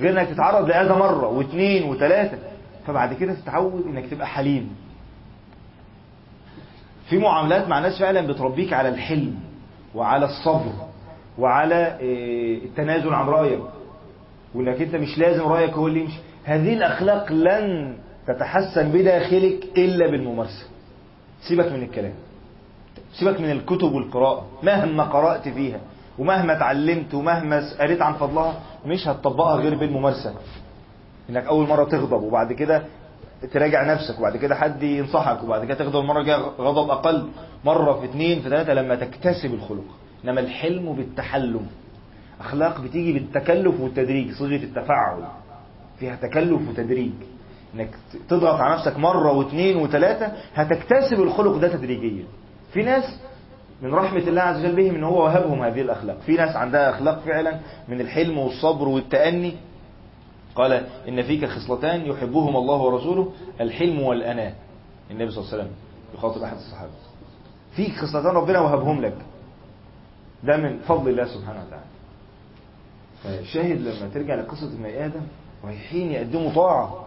غير 0.00 0.10
إنك 0.20 0.28
تتعرض 0.28 0.68
لأذى 0.68 0.94
مرة 0.94 1.26
واثنين 1.28 1.82
وثلاثة 1.90 2.38
فبعد 2.86 3.14
كده 3.14 3.34
تتعود 3.34 3.86
إنك 3.86 4.06
تبقى 4.10 4.26
حليم. 4.26 4.76
في 7.08 7.18
معاملات 7.18 7.68
مع 7.68 7.78
ناس 7.78 7.98
فعلا 7.98 8.26
بتربيك 8.26 8.72
على 8.72 8.88
الحلم 8.88 9.34
وعلى 9.94 10.24
الصبر 10.24 10.72
وعلى 11.38 11.98
التنازل 12.64 13.14
عن 13.14 13.26
رأيك. 13.26 13.60
وإنك 14.54 14.82
أنت 14.82 14.94
مش 14.96 15.18
لازم 15.18 15.42
رأيك 15.42 15.70
هو 15.72 15.86
اللي 15.86 16.00
يمشي. 16.00 16.18
هذه 16.44 16.72
الأخلاق 16.74 17.32
لن 17.32 17.96
تتحسن 18.26 18.92
بداخلك 18.92 19.64
إلا 19.78 20.10
بالممارسة. 20.10 20.66
سيبك 21.48 21.72
من 21.72 21.82
الكلام. 21.82 22.14
سيبك 23.18 23.40
من 23.40 23.50
الكتب 23.50 23.92
والقراءة. 23.92 24.46
مهما 24.62 25.04
قرأت 25.04 25.48
فيها 25.48 25.80
ومهما 26.18 26.52
اتعلمت 26.56 27.14
ومهما 27.14 27.62
قريت 27.80 28.02
عن 28.02 28.12
فضلها 28.14 28.60
مش 28.86 29.08
هتطبقها 29.08 29.56
غير 29.56 29.74
بالممارسة. 29.74 30.34
إنك 31.30 31.44
أول 31.46 31.68
مرة 31.68 31.84
تغضب 31.84 32.22
وبعد 32.22 32.52
كده 32.52 32.82
تراجع 33.52 33.92
نفسك 33.94 34.18
وبعد 34.18 34.36
كده 34.36 34.54
حد 34.54 34.82
ينصحك 34.82 35.44
وبعد 35.44 35.64
كده 35.64 35.74
تغضب 35.74 36.00
المرة 36.00 36.20
الجاية 36.20 36.36
غضب 36.58 36.90
أقل 36.90 37.28
مرة 37.64 37.92
في 38.00 38.04
اثنين 38.04 38.40
في 38.40 38.48
ثلاثة 38.48 38.74
لما 38.74 38.94
تكتسب 38.94 39.54
الخلق. 39.54 39.84
إنما 40.24 40.40
الحلم 40.40 40.92
بالتحلم. 40.92 41.66
أخلاق 42.40 42.80
بتيجي 42.80 43.12
بالتكلف 43.12 43.80
والتدريج 43.80 44.32
صيغة 44.32 44.64
التفاعل. 44.64 45.24
فيها 45.98 46.16
تكلف 46.16 46.68
وتدريج. 46.68 47.12
إنك 47.74 47.88
تضغط 48.28 48.60
على 48.60 48.74
نفسك 48.74 48.98
مرة 48.98 49.32
واثنين 49.32 49.76
وثلاثة 49.76 50.32
هتكتسب 50.54 51.20
الخلق 51.22 51.56
ده 51.56 51.68
تدريجيا. 51.68 52.24
في 52.76 52.82
ناس 52.82 53.04
من 53.82 53.94
رحمة 53.94 54.18
الله 54.18 54.42
عز 54.42 54.64
وجل 54.64 54.76
بهم 54.76 54.94
إن 54.94 55.04
هو 55.04 55.24
وهبهم 55.24 55.62
هذه 55.62 55.80
الأخلاق. 55.80 56.18
في 56.26 56.32
ناس 56.32 56.56
عندها 56.56 56.90
أخلاق 56.90 57.20
فعلا 57.20 57.60
من 57.88 58.00
الحلم 58.00 58.38
والصبر 58.38 58.88
والتأني. 58.88 59.54
قال 60.54 60.72
إن 61.08 61.22
فيك 61.22 61.44
خصلتان 61.44 62.06
يحبهما 62.06 62.58
الله 62.58 62.76
ورسوله 62.76 63.32
الحلم 63.60 64.02
والأناة. 64.02 64.52
النبي 65.10 65.30
صلى 65.30 65.40
الله 65.40 65.52
عليه 65.52 65.62
وسلم 65.62 65.72
يخاطب 66.14 66.42
أحد 66.42 66.56
الصحابة. 66.56 66.90
فيك 67.76 67.96
خصلتان 67.96 68.34
ربنا 68.34 68.60
وهبهم 68.60 69.00
لك. 69.02 69.16
ده 70.44 70.56
من 70.56 70.78
فضل 70.78 71.10
الله 71.10 71.24
سبحانه 71.24 71.64
وتعالى. 71.66 71.86
فالشاهد 73.24 73.80
لما 73.80 74.08
ترجع 74.14 74.34
لقصة 74.34 74.66
ابن 74.66 74.84
آدم 74.84 75.22
رايحين 75.64 76.12
يقدموا 76.12 76.52
طاعة. 76.54 77.05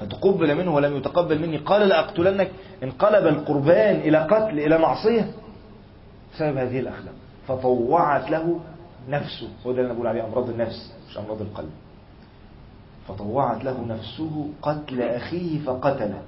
فتقبل 0.00 0.54
منه 0.54 0.74
ولم 0.74 0.96
يتقبل 0.96 1.38
مني. 1.40 1.56
قال 1.56 1.88
لأقتلنك. 1.88 2.50
انقلب 2.82 3.26
القربان 3.26 3.96
إلى 3.96 4.18
قتل 4.18 4.58
إلى 4.58 4.78
معصية 4.78 5.30
بسبب 6.34 6.56
هذه 6.56 6.80
الأخلاق. 6.80 7.14
فطوعت 7.48 8.30
له 8.30 8.60
نفسه. 9.08 9.48
وده 9.64 9.78
اللي 9.78 9.86
أنا 9.86 9.92
بقول 9.92 10.06
عليه 10.06 10.24
أمراض 10.24 10.50
النفس 10.50 10.92
مش 11.08 11.18
أمراض 11.18 11.40
القلب. 11.40 11.70
فطوعت 13.08 13.64
له 13.64 13.84
نفسه 13.88 14.48
قتل 14.62 15.02
أخيه 15.02 15.58
فقتله 15.64 16.22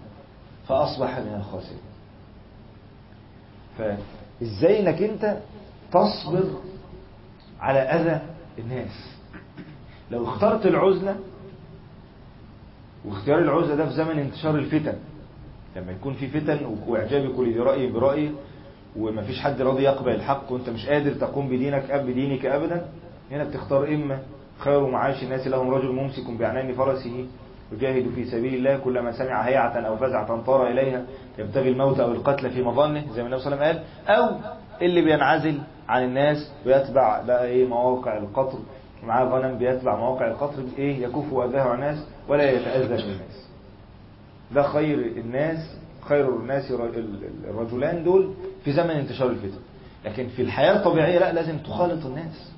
فأصبح 0.69 1.19
من 1.19 1.35
الخاسرين. 1.35 1.83
فإزاي 3.79 4.81
إنك 4.81 5.03
أنت 5.03 5.37
تصبر 5.93 6.45
على 7.61 7.79
أذى 7.79 8.21
الناس؟ 8.59 9.09
لو 10.11 10.25
اخترت 10.25 10.67
العزلة 10.67 11.17
واختيار 13.05 13.39
العزلة 13.39 13.75
ده 13.75 13.87
في 13.87 13.93
زمن 13.93 14.19
انتشار 14.19 14.55
الفتن. 14.55 14.95
لما 15.77 15.93
يكون 15.93 16.15
في 16.15 16.29
فتن 16.29 16.59
واعجاب 16.89 17.33
كل 17.37 17.53
ذي 17.53 17.59
رأي 17.59 17.87
برأيه 17.93 18.31
ومفيش 18.97 19.41
حد 19.41 19.63
راضي 19.63 19.83
يقبل 19.83 20.13
الحق 20.15 20.53
وانت 20.53 20.71
مش 20.71 20.87
قادر 20.87 21.15
تقوم 21.15 21.49
بدينك 21.49 21.91
أب 21.91 22.07
بدينك 22.07 22.47
أبدا 22.47 22.87
هنا 23.31 23.45
بتختار 23.45 23.89
إما 23.89 24.19
خير 24.59 24.87
معاش 24.87 25.23
الناس 25.23 25.47
لهم 25.47 25.71
رجل 25.71 25.93
ممسك 25.93 26.31
بعنان 26.31 26.73
فرسه 26.73 27.27
يجاهد 27.73 28.09
في 28.15 28.25
سبيل 28.25 28.55
الله 28.55 28.77
كلما 28.79 29.13
سمع 29.13 29.41
هيعة 29.43 29.73
أو 29.81 29.97
فزعة 29.97 30.43
طار 30.45 30.67
إليها 30.69 31.03
يبتغي 31.39 31.69
الموت 31.69 32.01
أو 32.01 32.13
القتل 32.13 32.51
في 32.51 32.63
مظنه 32.63 33.05
زي 33.13 33.23
ما 33.23 33.29
النبي 33.29 33.43
صلى 33.43 33.55
الله 33.55 33.65
عليه 33.67 33.79
وسلم 33.81 33.87
قال 34.09 34.17
أو 34.17 34.37
اللي 34.83 35.01
بينعزل 35.03 35.59
عن 35.89 36.05
الناس 36.05 36.53
ويتبع 36.67 37.23
بقى 37.23 37.47
إيه 37.47 37.67
مواقع 37.67 38.19
القطر 38.19 38.59
معاه 39.07 39.25
غنم 39.25 39.59
بيتبع 39.59 39.97
مواقع 39.97 40.27
القطر 40.27 40.63
إيه 40.79 41.03
يكف 41.03 41.35
أذاه 41.35 41.61
عن 41.63 41.75
الناس 41.75 42.05
ولا 42.29 42.51
يتأذى 42.51 42.95
من 43.05 43.11
الناس 43.13 43.47
ده 44.55 44.63
خير 44.63 44.99
الناس 44.99 45.77
خير 46.01 46.37
الناس 46.37 46.71
الرجلان 47.51 48.05
دول 48.05 48.35
في 48.65 48.73
زمن 48.73 48.91
انتشار 48.91 49.31
الفتن. 49.31 49.59
لكن 50.05 50.29
في 50.29 50.43
الحياة 50.43 50.77
الطبيعية 50.77 51.19
لا 51.19 51.33
لازم 51.33 51.59
تخالط 51.59 52.07
الناس. 52.07 52.51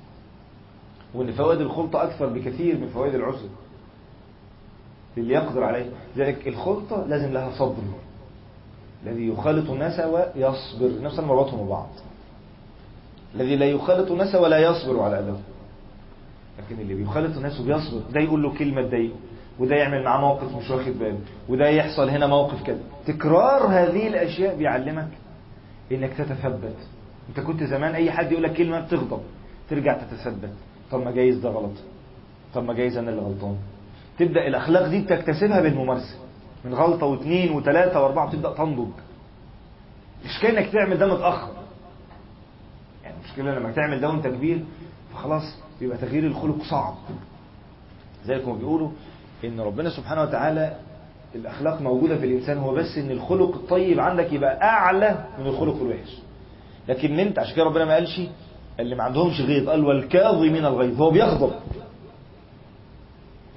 وإن 1.13 1.31
فوائد 1.31 1.61
الخلطة 1.61 2.03
أكثر 2.03 2.25
بكثير 2.25 2.77
من 2.77 2.87
فوائد 2.87 3.15
العزل 3.15 3.49
اللي 5.17 5.33
يقدر 5.33 5.63
عليه. 5.63 5.85
ذلك 6.17 6.47
الخلطة 6.47 7.05
لازم 7.07 7.33
لها 7.33 7.51
صبر 7.59 7.75
الذي 9.05 9.27
يخالط 9.27 9.69
الناس 9.69 9.99
ويصبر. 9.99 11.01
نفس 11.01 11.19
مربطهم 11.19 11.65
ببعض 11.65 11.89
الذي 13.35 13.55
لا 13.55 13.65
يخالط 13.65 14.11
الناس 14.11 14.35
ولا 14.35 14.57
يصبر 14.59 14.99
على 15.01 15.19
أذاه 15.19 15.37
لكن 16.59 16.81
اللي 16.81 16.93
بيخالط 16.93 17.37
الناس 17.37 17.59
وبيصبر 17.59 18.01
ده 18.11 18.19
يقول 18.19 18.43
له 18.43 18.57
كلمة 18.57 18.81
تضايقه 18.81 19.15
وده 19.59 19.75
يعمل 19.75 20.03
معاه 20.03 20.21
موقف 20.21 20.55
مش 20.55 20.69
واخد 20.69 20.91
باله 20.99 21.19
وده 21.49 21.67
يحصل 21.67 22.09
هنا 22.09 22.27
موقف 22.27 22.63
كده. 22.63 22.79
تكرار 23.05 23.67
هذه 23.67 24.07
الأشياء 24.07 24.55
بيعلمك 24.57 25.07
إنك 25.91 26.13
تتثبت. 26.13 26.75
أنت 27.29 27.39
كنت 27.39 27.63
زمان 27.63 27.95
أي 27.95 28.11
حد 28.11 28.31
يقول 28.31 28.43
لك 28.43 28.53
كلمة 28.53 28.79
بتغضب 28.79 29.21
ترجع 29.69 29.97
تتثبت. 29.97 30.53
طب 30.91 30.99
ما 31.03 31.11
جايز 31.11 31.37
ده 31.39 31.49
غلط. 31.49 31.73
طب 32.53 32.63
ما 32.63 32.73
جايز 32.73 32.97
أنا 32.97 33.09
اللي 33.09 33.21
غلطان. 33.21 33.55
تبدأ 34.19 34.47
الأخلاق 34.47 34.87
دي 34.87 35.01
تكتسبها 35.01 35.61
بالممارسة. 35.61 36.15
من 36.65 36.73
غلطة 36.73 37.05
واثنين 37.05 37.51
وثلاثة 37.51 38.01
وأربعة 38.01 38.29
بتبدأ 38.29 38.53
تنضج. 38.53 38.89
مش 40.25 40.39
كأنك 40.41 40.69
تعمل 40.73 40.97
ده 40.97 41.07
متأخر. 41.13 41.51
يعني 43.03 43.15
المشكلة 43.17 43.59
لما 43.59 43.71
تعمل 43.71 43.99
ده 44.01 44.09
وأنت 44.09 44.27
كبير 44.27 44.63
فخلاص 45.13 45.43
بيبقى 45.79 45.97
تغيير 45.97 46.23
الخلق 46.27 46.63
صعب. 46.69 46.95
زي 48.25 48.37
ما 48.45 48.53
بيقولوا 48.53 48.89
إن 49.45 49.59
ربنا 49.59 49.89
سبحانه 49.89 50.21
وتعالى 50.21 50.75
الأخلاق 51.35 51.81
موجودة 51.81 52.17
في 52.17 52.25
الإنسان 52.25 52.57
هو 52.57 52.73
بس 52.73 52.97
إن 52.97 53.11
الخلق 53.11 53.55
الطيب 53.55 53.99
عندك 53.99 54.33
يبقى 54.33 54.61
أعلى 54.63 55.25
من 55.39 55.45
الخلق 55.47 55.75
الوحش. 55.81 56.17
لكن 56.87 57.19
أنت 57.19 57.39
عشان 57.39 57.55
كده 57.55 57.65
ربنا 57.65 57.85
ما 57.85 57.93
قالش 57.93 58.21
اللي 58.79 58.95
ما 58.95 59.03
عندهمش 59.03 59.41
غيظ 59.41 59.69
قال 59.69 59.85
والكاظمين 59.85 60.65
الغيظ 60.65 61.01
هو 61.01 61.11
بيغضب. 61.11 61.51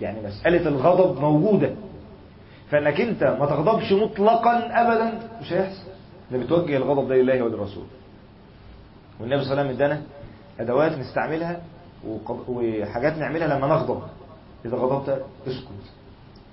يعني 0.00 0.26
مسألة 0.26 0.68
الغضب 0.68 1.20
موجودة. 1.20 1.75
فإنك 2.70 3.00
أنت 3.00 3.25
ما 3.25 3.46
تغضبش 3.46 3.92
مطلقا 3.92 4.58
ابدا 4.82 5.18
مش 5.40 5.52
هيحصل. 5.52 5.88
ده 6.32 6.38
بتوجه 6.38 6.76
الغضب 6.76 7.08
ده 7.08 7.14
لله 7.14 7.42
وللرسول 7.42 7.84
والنبي 9.20 9.44
صلى 9.44 9.52
الله 9.52 9.62
عليه 9.62 9.70
وسلم 9.75 9.87
إدانا 9.87 10.02
أدوات 10.60 10.92
نستعملها 10.98 11.60
وحاجات 12.49 13.19
نعملها 13.19 13.59
لما 13.59 13.67
نغضب. 13.67 14.02
إذا 14.64 14.76
غضبت 14.76 15.25
اسكت. 15.47 15.69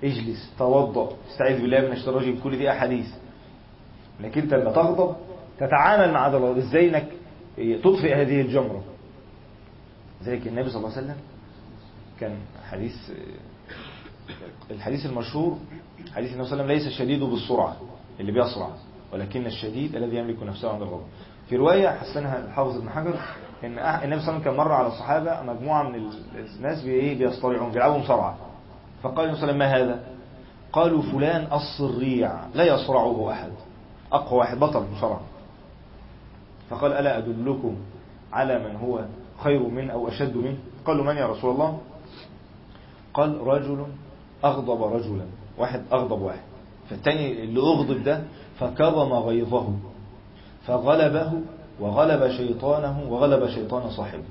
اجلس 0.03 0.53
توضأ. 0.59 1.09
استعيذ 1.31 1.61
بالله 1.61 1.79
من 1.81 1.91
الشيطان 1.91 2.37
كل 2.43 2.57
دي 2.57 2.71
أحاديث. 2.71 3.07
انك 4.19 4.37
أنت 4.37 4.53
لما 4.53 4.71
تغضب 4.71 5.15
تتعامل 5.59 6.13
مع 6.13 6.27
ده 6.27 6.57
إزاي 6.57 6.89
إنك 6.89 7.07
تطفئ 7.83 8.15
هذه 8.15 8.41
الجمرة؟ 8.41 8.83
ذلك 10.23 10.47
النبي 10.47 10.69
صلى 10.69 10.77
الله 10.77 10.91
عليه 10.91 11.01
وسلم 11.05 11.17
كان 12.19 12.37
حديث 12.69 12.95
الحديث 14.71 15.05
المشهور 15.05 15.57
حديث 16.15 16.31
النبي 16.33 16.47
صلى 16.47 16.53
الله 16.53 16.63
عليه 16.63 16.63
وسلم 16.63 16.67
ليس 16.67 16.87
الشديد 16.87 17.23
بالسرعة 17.23 17.75
اللي 18.19 18.31
بيسرع 18.31 18.69
ولكن 19.13 19.45
الشديد 19.45 19.95
الذي 19.95 20.17
يملك 20.17 20.43
نفسه 20.43 20.69
عند 20.73 20.81
الغضب. 20.81 21.05
في 21.49 21.55
رواية 21.55 21.87
حسنها 21.87 22.45
الحافظ 22.45 22.77
ابن 22.77 22.89
حجر 22.89 23.19
إن 23.63 23.79
النبي 23.79 23.99
صلى 23.99 24.03
الله 24.03 24.13
عليه 24.13 24.17
وسلم 24.27 24.39
كان 24.39 24.53
مر 24.55 24.71
على 24.71 24.87
الصحابة 24.87 25.41
مجموعة 25.53 25.83
من 25.83 26.09
الناس 26.57 26.81
بي 26.83 27.15
بيصطرعون 27.15 27.71
بيلعبوا 27.71 27.97
مصارعة 27.97 28.35
فقال 29.03 29.25
النبي 29.25 29.41
صلى 29.41 29.51
الله 29.51 29.65
عليه 29.65 29.75
وسلم 29.75 29.87
ما 29.89 29.93
هذا؟ 29.95 30.03
قالوا 30.73 31.01
فلان 31.01 31.47
الصريع 31.53 32.31
لا 32.53 32.63
يصرعه 32.63 33.31
أحد 33.31 33.51
أقوى 34.13 34.39
واحد 34.39 34.59
بطل 34.59 34.83
مصارعة 34.97 35.21
فقال 36.69 36.93
ألا 36.93 37.17
أدلكم 37.17 37.75
على 38.33 38.59
من 38.59 38.75
هو 38.75 39.05
خير 39.43 39.59
من 39.67 39.89
أو 39.89 40.07
أشد 40.07 40.37
منه؟ 40.37 40.57
قالوا 40.85 41.05
من 41.05 41.17
يا 41.17 41.27
رسول 41.27 41.51
الله؟ 41.51 41.77
قال 43.13 43.47
رجل 43.47 43.85
أغضب 44.45 44.83
رجلا 44.83 45.25
واحد 45.57 45.83
أغضب 45.93 46.21
واحد. 46.21 46.39
فالتاني 46.89 47.43
اللي 47.43 47.59
أغضب 47.59 48.03
ده 48.03 48.21
فكظم 48.59 49.13
غيظه 49.13 49.67
فغلبه 50.67 51.31
وغلب 51.79 52.31
شيطانه 52.31 53.03
وغلب 53.09 53.49
شيطان 53.49 53.89
صاحبه. 53.89 54.23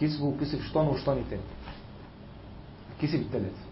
كسبه 0.00 0.34
كسب 0.40 0.60
شيطانه 0.60 0.90
وشيطان 0.90 1.18
التاني. 1.18 1.42
كسب 3.02 3.20
الثلاثة 3.20 3.64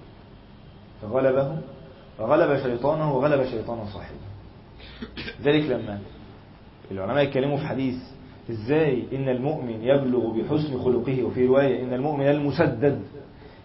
فغلبه 1.02 1.58
وغلب 2.18 2.62
شيطانه 2.62 3.16
وغلب 3.16 3.44
شيطان 3.44 3.87
صاحبه. 3.87 4.18
ذلك 5.42 5.70
لما 5.70 5.99
العلماء 6.90 7.25
يتكلموا 7.25 7.56
في 7.56 7.66
حديث 7.66 7.94
إزاي 8.50 9.04
إن 9.12 9.28
المؤمن 9.28 9.82
يبلغ 9.82 10.30
بحسن 10.30 10.82
خلقه 10.85 11.25
وفي 11.25 11.47
رواية 11.47 11.82
إن 11.82 11.92
المؤمن 11.92 12.28
المسدد 12.28 13.02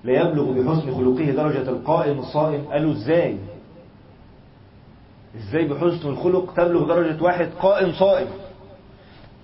لا 0.04 0.22
يبلغ 0.22 0.52
بحسن 0.52 0.96
خلقه 0.96 1.32
درجة 1.32 1.70
القائم 1.70 2.20
الصائم. 2.20 2.66
قالوا 2.66 2.92
إزاي؟ 2.92 3.38
إزاي 5.38 5.68
بحسن 5.68 6.10
الخلق 6.10 6.54
تبلغ 6.54 6.88
درجة 6.88 7.24
واحد 7.24 7.50
قائم 7.62 7.92
صائم؟ 7.92 8.28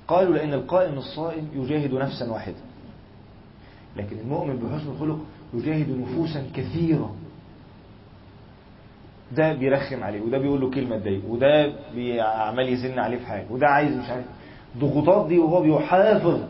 قالوا 0.09 0.33
لأن 0.35 0.53
القائم 0.53 0.97
الصائم 0.97 1.47
يجاهد 1.55 1.93
نفسا 1.93 2.31
واحدة 2.31 2.55
لكن 3.97 4.19
المؤمن 4.19 4.55
بحسن 4.57 4.89
الخلق 4.91 5.19
يجاهد 5.53 5.89
نفوسا 5.89 6.43
كثيرة. 6.55 7.15
ده 9.31 9.53
بيرخم 9.53 10.03
عليه 10.03 10.21
وده 10.21 10.37
بيقول 10.37 10.61
له 10.61 10.69
كلمة 10.71 10.97
تضايقه 10.97 11.27
وده 11.29 11.73
عمال 12.23 12.69
يزن 12.69 12.99
عليه 12.99 13.17
في 13.17 13.25
حاجة 13.25 13.45
وده 13.49 13.67
عايز 13.67 13.95
مش 13.97 14.09
عارف. 14.09 14.25
ضغوطات 14.77 15.27
دي 15.27 15.39
وهو 15.39 15.61
بيحافظ 15.61 16.41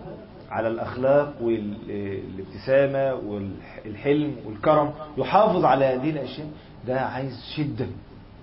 على 0.49 0.67
الأخلاق 0.67 1.33
والابتسامة 1.41 3.13
والحلم 3.13 4.35
والكرم 4.45 4.91
يحافظ 5.17 5.65
على 5.65 5.85
هذه 5.85 6.09
الأشياء. 6.09 6.47
ده 6.87 7.01
عايز 7.01 7.39
شدة. 7.55 7.87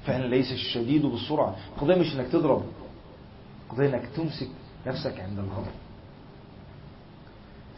فعلا 0.06 0.26
ليس 0.26 0.52
الشديد 0.52 1.06
بالسرعة. 1.06 1.56
القضية 1.76 1.94
مش 1.94 2.14
إنك 2.16 2.28
تضرب 2.28 2.62
القضية 3.70 3.88
إنك 3.88 4.06
تمسك 4.16 4.48
نفسك 4.86 5.20
عند 5.20 5.38
الغضب. 5.38 5.76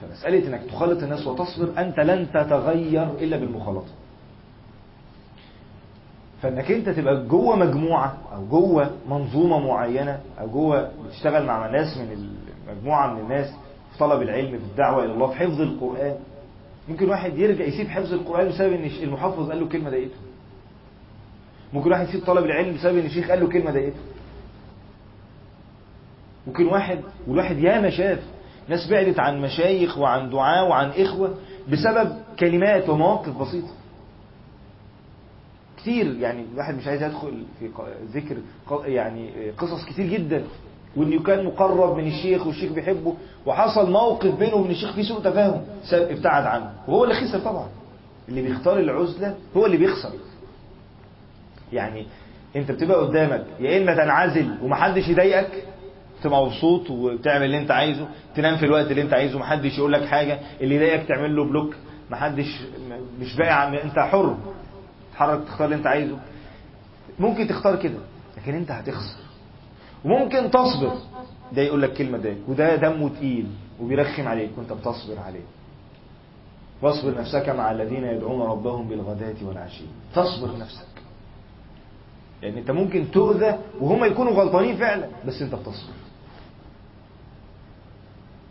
فمسألة 0.01 0.49
إنك 0.49 0.71
تخالط 0.71 1.03
الناس 1.03 1.27
وتصبر 1.27 1.81
أنت 1.81 2.01
لن 2.01 2.27
تتغير 2.31 3.03
إلا 3.03 3.37
بالمخالطة. 3.37 3.93
فإنك 6.43 6.71
أنت 6.71 6.89
تبقى 6.89 7.27
جوه 7.27 7.57
مجموعة 7.57 8.19
أو 8.35 8.47
جوه 8.47 8.91
منظومة 9.09 9.59
معينة 9.59 10.21
أو 10.41 10.49
جوه 10.49 10.91
بتشتغل 11.07 11.47
مع 11.47 11.71
ناس 11.71 11.97
من 11.97 12.31
مجموعة 12.69 13.15
من 13.15 13.21
الناس 13.21 13.47
في 13.93 13.99
طلب 13.99 14.23
العلم 14.23 14.59
في 14.59 14.65
الدعوة 14.65 15.05
إلى 15.05 15.13
الله 15.13 15.27
في 15.27 15.35
حفظ 15.35 15.61
القرآن. 15.61 16.17
ممكن 16.89 17.09
واحد 17.09 17.39
يرجع 17.39 17.65
يسيب 17.65 17.89
حفظ 17.89 18.13
القرآن 18.13 18.49
بسبب 18.49 18.73
إن 18.73 18.91
المحفظ 19.03 19.49
قال 19.51 19.61
له 19.61 19.69
كلمة 19.69 19.91
ضايقته. 19.91 20.17
ممكن 21.73 21.91
واحد 21.91 22.09
يسيب 22.09 22.25
طلب 22.27 22.45
العلم 22.45 22.75
بسبب 22.75 22.99
إن 22.99 23.07
الشيخ 23.07 23.31
قال 23.31 23.41
له 23.41 23.49
كلمة 23.49 23.71
ضايقته. 23.71 24.01
ممكن 26.49 26.67
واحد 26.67 26.99
والواحد 27.27 27.59
ياما 27.59 27.91
شاف. 27.91 28.19
ناس 28.69 28.91
بعدت 28.91 29.19
عن 29.21 29.41
مشايخ 29.41 29.99
وعن 29.99 30.31
دعاء 30.31 30.69
وعن 30.69 30.91
إخوة 30.91 31.35
بسبب 31.73 32.17
كلمات 32.39 32.89
ومواقف 32.89 33.39
بسيطة. 33.43 33.73
كتير 35.77 36.15
يعني 36.21 36.45
الواحد 36.53 36.75
مش 36.75 36.87
عايز 36.87 37.03
يدخل 37.03 37.45
في 37.59 37.71
ذكر 38.13 38.37
يعني 38.85 39.51
قصص 39.51 39.85
كتير 39.85 40.07
جدا. 40.07 40.45
وإنه 40.97 41.23
كان 41.23 41.45
مقرب 41.45 41.97
من 41.97 42.07
الشيخ 42.07 42.47
والشيخ 42.47 42.73
بيحبه. 42.73 43.15
وحصل 43.47 43.91
موقف 43.91 44.35
بينه 44.39 44.55
وبين 44.55 44.71
الشيخ 44.71 44.93
فيه 44.95 45.03
سوء 45.03 45.21
تفاهم 45.21 45.65
ابتعد 45.93 46.45
عنه. 46.47 46.73
وهو 46.89 47.05
اللي 47.05 47.15
خسر 47.15 47.39
طبعا. 47.39 47.69
اللي 48.29 48.43
بيختار 48.43 48.79
العزلة 48.79 49.35
هو 49.57 49.67
اللي 49.67 49.77
بيخسر. 49.77 50.11
يعني 51.73 52.07
أنت 52.57 52.71
بتبقى 52.71 52.99
قدامك 53.07 53.45
يا 53.61 53.83
إما 53.83 53.95
تنعزل 53.95 54.55
ومحدش 54.63 55.09
يضايقك 55.09 55.65
تبقى 56.23 56.47
مبسوط 56.47 56.91
وتعمل 56.91 57.45
اللي 57.45 57.59
انت 57.59 57.71
عايزه 57.71 58.09
تنام 58.35 58.57
في 58.57 58.67
الوقت 58.67 58.91
اللي 58.91 59.03
انت 59.03 59.13
عايزه 59.13 59.39
محدش 59.39 59.79
يقول 59.79 59.93
لك 59.93 60.05
حاجة 60.05 60.41
اللي 60.61 60.75
يضايقك 60.75 61.09
تعمل 61.09 61.37
له 61.37 61.45
بلوك 61.45 61.75
محدش 62.11 62.61
مش 63.21 63.37
باقي 63.37 63.83
انت 63.83 63.99
حر 63.99 64.37
تتحرك 65.13 65.45
تختار 65.45 65.65
اللي 65.65 65.77
انت 65.77 65.87
عايزه. 65.87 66.19
ممكن 67.19 67.49
تختار 67.49 67.77
كده 67.77 67.99
لكن 68.37 68.55
انت 68.55 68.71
هتخسر. 68.71 69.21
وممكن 70.05 70.51
تصبر. 70.51 70.93
ده 71.53 71.63
يقول 71.63 71.83
لك 71.83 71.93
كلمة 71.93 72.19
ده 72.19 72.35
وده 72.49 72.77
دمه 72.77 73.09
تقيل 73.09 73.47
وبيرخم 73.81 74.29
عليك 74.29 74.51
وانت 74.59 74.73
بتصبر 74.73 75.19
عليه. 75.27 75.45
واصبر 76.83 77.19
نفسك 77.21 77.49
مع 77.49 77.71
الذين 77.73 78.05
يدعون 78.05 78.43
ربهم 78.43 78.89
بالغداة 78.89 79.35
والعشي. 79.43 79.85
تصبر 80.15 80.59
نفسك. 80.59 80.87
لأن 82.43 82.51
يعني 82.53 82.61
انت 82.61 82.71
ممكن 82.71 83.11
تؤذى 83.11 83.59
وهم 83.81 84.05
يكونوا 84.05 84.33
غلطانين 84.33 84.77
فعلا 84.77 85.09
بس 85.27 85.43
انت 85.43 85.55
بتصبر. 85.55 85.95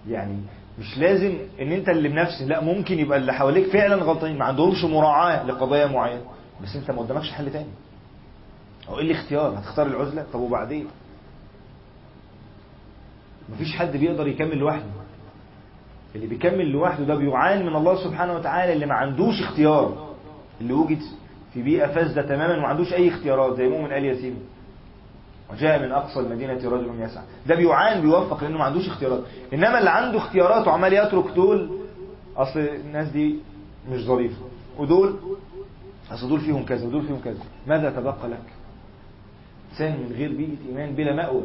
يعني 0.10 0.38
مش 0.80 0.98
لازم 0.98 1.38
إن 1.62 1.72
أنت 1.72 1.90
اللي 1.90 2.10
بنفسك 2.10 2.42
لا 2.48 2.62
ممكن 2.62 3.00
يبقى 3.00 3.18
اللي 3.18 3.34
حواليك 3.34 3.68
فعلا 3.68 3.96
غلطانين 3.96 4.38
ما 4.38 4.46
عندهمش 4.46 4.84
مراعاة 4.84 5.44
لقضايا 5.46 5.88
معينة 5.88 6.22
بس 6.64 6.76
أنت 6.76 6.92
ما 6.92 7.02
قدامكش 7.02 7.32
حل 7.32 7.52
تاني. 7.52 7.68
أو 8.90 9.00
إيه 9.00 9.06
الاختيار؟ 9.06 9.60
هتختار 9.60 9.88
العزلة؟ 9.88 10.26
طب 10.34 10.40
وبعدين؟ 10.40 10.88
مفيش 13.50 13.76
حد 13.76 13.98
بيقدر 13.98 14.28
يكمل 14.28 14.58
لوحده. 14.58 14.84
اللي 16.16 16.28
بيكمل 16.28 16.70
لوحده 16.72 17.04
ده 17.06 17.16
بيعاني 17.16 17.64
من 17.64 17.76
الله 17.76 18.04
سبحانه 18.04 18.34
وتعالى 18.34 18.74
اللي 18.74 18.86
ما 18.86 18.94
عندوش 18.94 19.42
اختيار. 19.42 20.14
اللي 20.62 20.74
وجد 20.74 21.00
في 21.54 21.62
بيئة 21.62 21.88
فاسدة 21.88 22.22
تماما 22.22 22.58
وما 22.58 22.68
عندوش 22.68 22.94
أي 22.94 23.08
اختيارات 23.10 23.58
زي 23.58 23.68
مؤمن 23.68 23.92
آل 23.94 24.06
ياسين. 24.06 24.36
وجاء 25.52 25.80
من 25.86 25.92
أقصى 25.92 26.20
المدينة 26.20 26.54
رجل 26.54 27.02
يسعى. 27.02 27.24
ده 27.46 27.56
بيعان 27.56 28.02
بيوفق 28.02 28.44
لأنه 28.44 28.58
ما 28.58 28.64
عندوش 28.64 28.88
اختيارات. 28.88 29.24
إنما 29.54 29.80
اللي 29.80 29.90
عنده 29.90 30.18
اختيارات 30.18 30.68
وعمال 30.68 30.94
يترك 30.94 31.26
دول 31.36 31.70
أصل 32.38 32.60
الناس 32.60 33.08
دي 33.12 33.36
مش 33.92 34.00
ظريفة. 34.06 34.42
ودول 34.78 35.16
أصل 36.12 36.30
دول 36.30 36.40
فيهم 36.40 36.66
كذا 36.66 36.88
ودول 36.88 37.02
فيهم 37.02 37.20
كذا. 37.24 37.44
ماذا 37.68 37.90
تبقى 37.90 38.30
لك؟ 38.30 38.44
إنسان 39.72 40.00
من 40.00 40.12
غير 40.16 40.32
بيئة 40.36 40.58
إيمان 40.70 40.96
بلا 40.96 41.16
مأوى. 41.16 41.44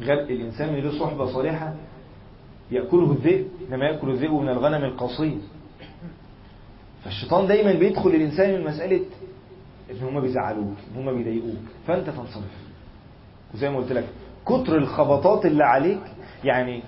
الإنسان 0.00 0.72
من 0.72 0.80
غير 0.80 0.92
صحبة 0.92 1.32
صالحة 1.32 1.74
يأكله 2.70 3.12
الذئب 3.12 3.48
إنما 3.68 3.84
يأكل 3.84 4.10
الذئب 4.10 4.32
من 4.32 4.48
الغنم 4.48 4.84
القصير. 4.84 5.38
فالشيطان 7.04 7.46
دايما 7.46 7.72
بيدخل 7.72 8.10
الإنسان 8.10 8.54
من 8.60 8.64
مسألة 8.66 9.00
إن 9.90 10.06
هم 10.08 10.20
بيزعلوك 10.20 10.76
إن 10.96 11.08
هم 11.08 11.16
بيضايقوك. 11.16 11.64
فأنت 11.86 12.06
تنصرف. 12.10 12.60
وزي 13.54 13.70
ما 13.70 13.76
قلت 13.76 13.92
لك 13.92 14.04
كتر 14.46 14.76
الخبطات 14.76 15.46
اللي 15.46 15.64
عليك 15.64 16.00
يعني 16.44 16.82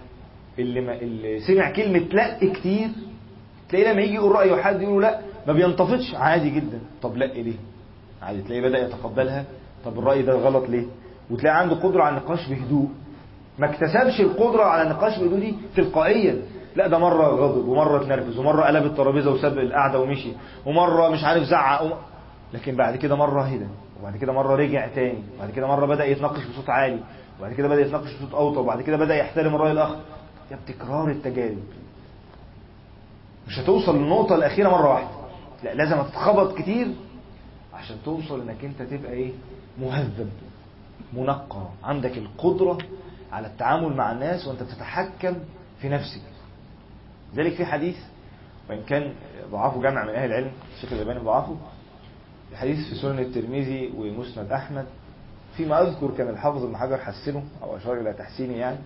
اللي, 0.58 0.80
ما 0.80 0.94
اللي 0.94 1.40
سمع 1.40 1.70
كلمة 1.70 1.98
لأ 1.98 2.38
كتير 2.52 2.88
تلاقيه 3.68 3.92
لما 3.92 4.02
يجي 4.02 4.14
يقول 4.14 4.32
رأيه 4.32 4.62
حد 4.62 4.82
يقول 4.82 5.02
لأ 5.02 5.20
ما 5.46 5.52
بينتفضش. 5.52 6.14
عادي 6.14 6.50
جدا. 6.50 6.80
طب 7.02 7.16
لأ 7.16 7.24
ليه؟ 7.26 7.56
عادي 8.22 8.42
تلاقيه 8.42 8.62
بدأ 8.62 8.78
يتقبلها. 8.78 9.44
طب 9.84 9.98
الرأي 9.98 10.22
ده 10.22 10.32
غلط 10.32 10.68
ليه؟ 10.68 10.86
وتلاقي 11.30 11.58
عنده 11.58 11.74
قدرة 11.74 12.02
على 12.02 12.16
النقاش 12.18 12.48
بهدوء. 12.48 12.88
ما 13.58 13.70
اكتسبش 13.70 14.20
القدرة 14.20 14.62
على 14.64 14.82
النقاش 14.82 15.18
بهدوء 15.18 15.38
دي 15.40 15.54
تلقائيا. 15.76 16.42
لأ 16.76 16.86
ده 16.88 16.98
مرة 16.98 17.26
غضب 17.26 17.68
ومرة 17.68 18.02
اتنرفز 18.02 18.38
ومرة 18.38 18.62
قلب 18.62 18.86
الترابيزة 18.86 19.30
وساب 19.32 19.58
القعدة 19.58 20.00
ومشي 20.00 20.32
ومرة 20.66 21.08
مش 21.08 21.24
عارف 21.24 21.42
زعق. 21.42 21.98
لكن 22.54 22.76
بعد 22.76 22.96
كده 22.96 23.16
مرة 23.16 23.42
هدى 23.42 23.66
وبعد 24.00 24.16
كده 24.16 24.32
مرة 24.32 24.56
رجع 24.56 24.88
تاني 24.88 25.22
وبعد 25.36 25.50
كده 25.50 25.66
مرة 25.66 25.86
بدأ 25.86 26.04
يتناقش 26.04 26.44
بصوت 26.46 26.70
عالي 26.70 27.00
وبعد 27.38 27.52
كده 27.52 27.68
بدأ 27.68 27.80
يتناقش 27.80 28.14
بصوت 28.14 28.34
أوطى 28.34 28.58
وبعد 28.58 28.82
كده 28.82 28.96
بدأ 28.96 29.14
يحترم 29.16 29.54
الرأي 29.54 29.72
الآخر. 29.72 29.96
ده 30.50 30.56
بتكرار 30.66 31.10
التجارب. 31.10 31.58
مش 33.48 33.58
هتوصل 33.58 33.96
للنقطة 33.98 34.34
الأخيرة 34.34 34.68
مرة 34.68 34.88
واحدة. 34.92 35.08
لا 35.64 35.74
لازم 35.74 35.94
هتتخبط 35.98 36.58
كتير 36.58 36.88
عشان 37.74 37.96
توصل 38.04 38.40
إنك 38.40 38.64
أنت 38.64 38.82
تبقى 38.82 39.12
إيه؟ 39.12 39.32
مهذب 39.80 40.30
منقى. 41.12 41.66
عندك 41.84 42.18
القدرة 42.18 42.78
على 43.32 43.46
التعامل 43.46 43.96
مع 43.96 44.12
الناس 44.12 44.46
وأنت 44.46 44.62
بتتحكم 44.62 45.34
في 45.80 45.88
نفسك. 45.88 46.20
ذلك 47.36 47.54
في 47.54 47.64
حديث 47.64 47.96
وإن 48.70 48.82
كان 48.82 49.12
ضعفه 49.50 49.82
جمع 49.82 50.04
من 50.04 50.10
أهل 50.14 50.30
العلم 50.30 50.50
الشيخ 50.76 50.92
الألباني 50.92 51.20
ضعفه 51.20 51.56
الحديث 52.52 52.88
في 52.88 52.94
سنن 52.94 53.18
الترمذي 53.18 53.92
ومسند 53.98 54.52
أحمد 54.52 54.84
فيما 55.56 55.82
أذكر 55.82 56.10
كان 56.18 56.28
الحافظ 56.28 56.64
ابن 56.64 56.76
حجر 56.76 56.98
حسنه 56.98 57.42
أو 57.62 57.76
أشار 57.76 58.00
إلى 58.00 58.12
تحسينه 58.12 58.52
يعني. 58.56 58.78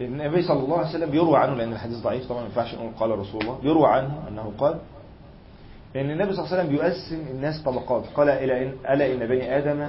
النبي 0.00 0.42
صلى 0.42 0.60
الله 0.60 0.78
عليه 0.78 0.88
وسلم 0.88 1.10
بيروى 1.10 1.36
عنه 1.36 1.54
لأن 1.54 1.72
الحديث 1.72 1.98
ضعيف 1.98 2.28
طبعا 2.28 2.40
ما 2.40 2.46
ينفعش 2.46 2.74
نقول 2.74 2.90
قال 3.00 3.18
رسول 3.18 3.40
الله. 3.40 3.58
بيروى 3.62 3.86
عنه 3.86 4.28
أنه 4.28 4.52
قال 4.58 4.78
لأن 5.94 6.10
النبي 6.10 6.32
صلى 6.32 6.44
الله 6.44 6.52
عليه 6.52 6.62
وسلم 6.62 6.76
بيقسم 6.76 7.30
الناس 7.30 7.62
طبقات. 7.62 8.04
قال 8.14 8.28
إلى 8.28 8.62
إن 8.62 8.72
ألا 8.90 9.12
إن 9.12 9.18
بني 9.28 9.56
آدم 9.58 9.88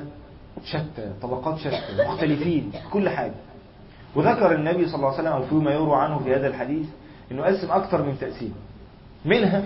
شتى 0.64 1.14
طبقات 1.22 1.58
شتى 1.58 2.04
مختلفين 2.08 2.72
في 2.72 2.90
كل 2.94 3.10
حاجة. 3.10 3.34
وذكر 4.16 4.56
النبي 4.56 4.86
صلى 4.86 4.96
الله 4.96 5.08
عليه 5.08 5.20
وسلم 5.20 5.34
أو 5.34 5.44
فيما 5.44 5.72
يروى 5.72 5.96
عنه 5.96 6.20
في 6.20 6.36
هذا 6.36 6.48
الحديث 6.48 6.88
أنه 7.32 7.44
قسم 7.44 7.72
أكثر 7.72 8.04
من 8.04 8.20
تقسيم 8.20 8.54
منها 9.26 9.64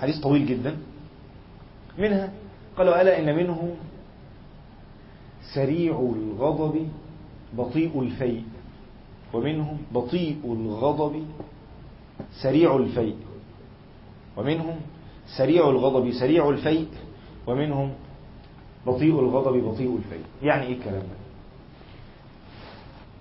حديث 0.00 0.20
طويل 0.20 0.46
جدا. 0.46 0.76
منها؟ 2.00 2.32
قالوا 2.78 3.02
ألا 3.02 3.18
إن 3.18 3.36
منهم 3.36 3.70
سريع 5.54 6.12
الغضب 6.16 6.88
بطيء 7.52 8.00
الفيء. 8.02 8.42
ومنهم 9.32 9.78
بطيء 9.92 10.38
الغضب 10.44 11.24
سريع 12.42 12.76
الفيء. 12.76 13.16
ومنهم 14.36 14.76
سريع 15.38 15.70
الغضب 15.70 16.10
سريع 16.12 16.48
الفيء. 16.48 16.88
ومنهم 17.46 17.92
بطيء 18.86 19.20
الغضب 19.20 19.64
بطيء 19.64 19.96
الفيء. 19.96 20.24
يعني 20.42 20.66
إيه 20.66 20.72
الكلام 20.72 21.00
ده؟ 21.02 21.20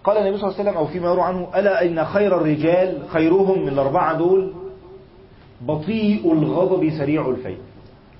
قال 0.03 0.17
النبي 0.17 0.37
صلى 0.37 0.47
الله 0.47 0.59
عليه 0.59 0.69
وسلم 0.69 0.77
أو 0.77 0.87
فيما 0.87 1.07
يروى 1.07 1.21
عنه 1.21 1.47
ألا 1.55 1.85
إن 1.85 2.05
خير 2.05 2.37
الرجال 2.37 3.09
خيرهم 3.09 3.61
من 3.61 3.67
الأربعة 3.67 4.17
دول؟ 4.17 4.53
بطيء 5.61 6.33
الغضب 6.33 6.89
سريع 6.89 7.29
الفيء. 7.29 7.57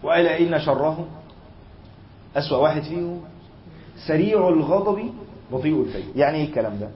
والا 0.04 0.40
إن 0.40 0.60
شرهم 0.60 1.06
أسوأ 2.36 2.58
واحد 2.58 2.82
فيهم 2.82 3.22
سريع 4.08 4.50
الغضب 4.50 5.14
بطيء 5.52 5.82
الفيء. 5.82 6.06
يعني 6.16 6.38
إيه 6.38 6.46
الكلام 6.46 6.80
ده؟ 6.80 6.90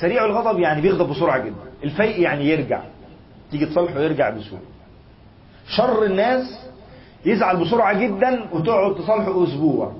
سريع 0.00 0.24
الغضب 0.24 0.58
يعني 0.58 0.80
بيغضب 0.80 1.10
بسرعة 1.10 1.38
جدا. 1.38 1.54
الفيء 1.84 2.20
يعني 2.20 2.48
يرجع. 2.48 2.80
تيجي 3.50 3.66
تصالحه 3.66 4.00
يرجع 4.00 4.30
بسهولة. 4.30 4.64
شر 5.68 6.04
الناس 6.04 6.66
يزعل 7.26 7.56
بسرعة 7.56 7.98
جدا 8.00 8.44
وتقعد 8.52 8.94
تصالحه 8.94 9.44
أسبوع. 9.44 9.92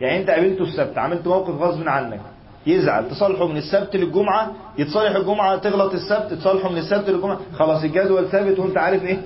يعني 0.00 0.20
أنت 0.20 0.30
قابلته 0.30 0.62
السبت 0.62 0.98
عملت 0.98 1.26
موقف 1.26 1.54
غصب 1.54 1.88
عنك. 1.88 2.20
يزعل. 2.66 3.08
تصالحه 3.08 3.46
من 3.46 3.56
السبت 3.56 3.96
للجمعة 3.96 4.52
يتصالح 4.78 5.16
الجمعة 5.16 5.56
تغلط 5.56 5.92
السبت 5.92 6.32
تصالحه 6.34 6.68
من 6.68 6.78
السبت 6.78 7.10
للجمعة. 7.10 7.38
خلاص 7.54 7.82
الجدول 7.84 8.28
ثابت 8.28 8.58
وأنت 8.58 8.78
عارف 8.78 9.02
إيه؟ 9.04 9.18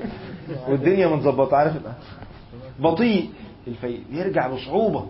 والدنيا 0.69 1.07
متظبطة 1.07 1.57
عارف 1.57 1.77
بطيء 2.81 3.31
الفيء 3.67 4.05
يرجع 4.11 4.49
بصعوبة. 4.49 5.07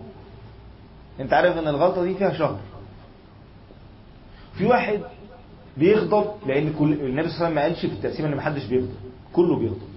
انت 1.19 1.33
عارف 1.33 1.57
ان 1.57 1.67
الغلطة 1.67 2.03
دي 2.03 2.13
فيها 2.15 2.33
شهر. 2.33 2.59
في 4.57 4.65
واحد 4.65 4.99
بيغضب 5.77 6.25
لأن 6.47 6.73
كل 6.79 6.93
النبي 6.93 6.99
صلى 7.01 7.07
الله 7.07 7.21
عليه 7.21 7.29
وسلم 7.35 7.55
ما 7.55 7.61
قالش 7.61 7.79
في 7.85 7.93
التقسيم 7.93 8.25
إن 8.25 8.35
محدش 8.35 8.65
بيغضب 8.65 8.95
كله 9.33 9.55
بيغضب. 9.59 9.91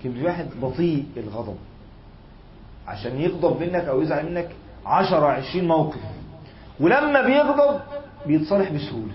لكن 0.00 0.12
في 0.12 0.24
واحد 0.24 0.46
بطيء 0.62 1.04
الغضب. 1.16 1.56
عشان 2.86 3.20
يغضب 3.20 3.60
منك 3.60 3.84
أو 3.84 4.00
يزعل 4.02 4.32
منك 4.32 4.50
10 4.86 5.26
20 5.26 5.68
موقف. 5.68 6.00
ولما 6.80 7.22
بيغضب 7.26 7.80
بيتصالح 8.26 8.72
بسهولة. 8.72 9.12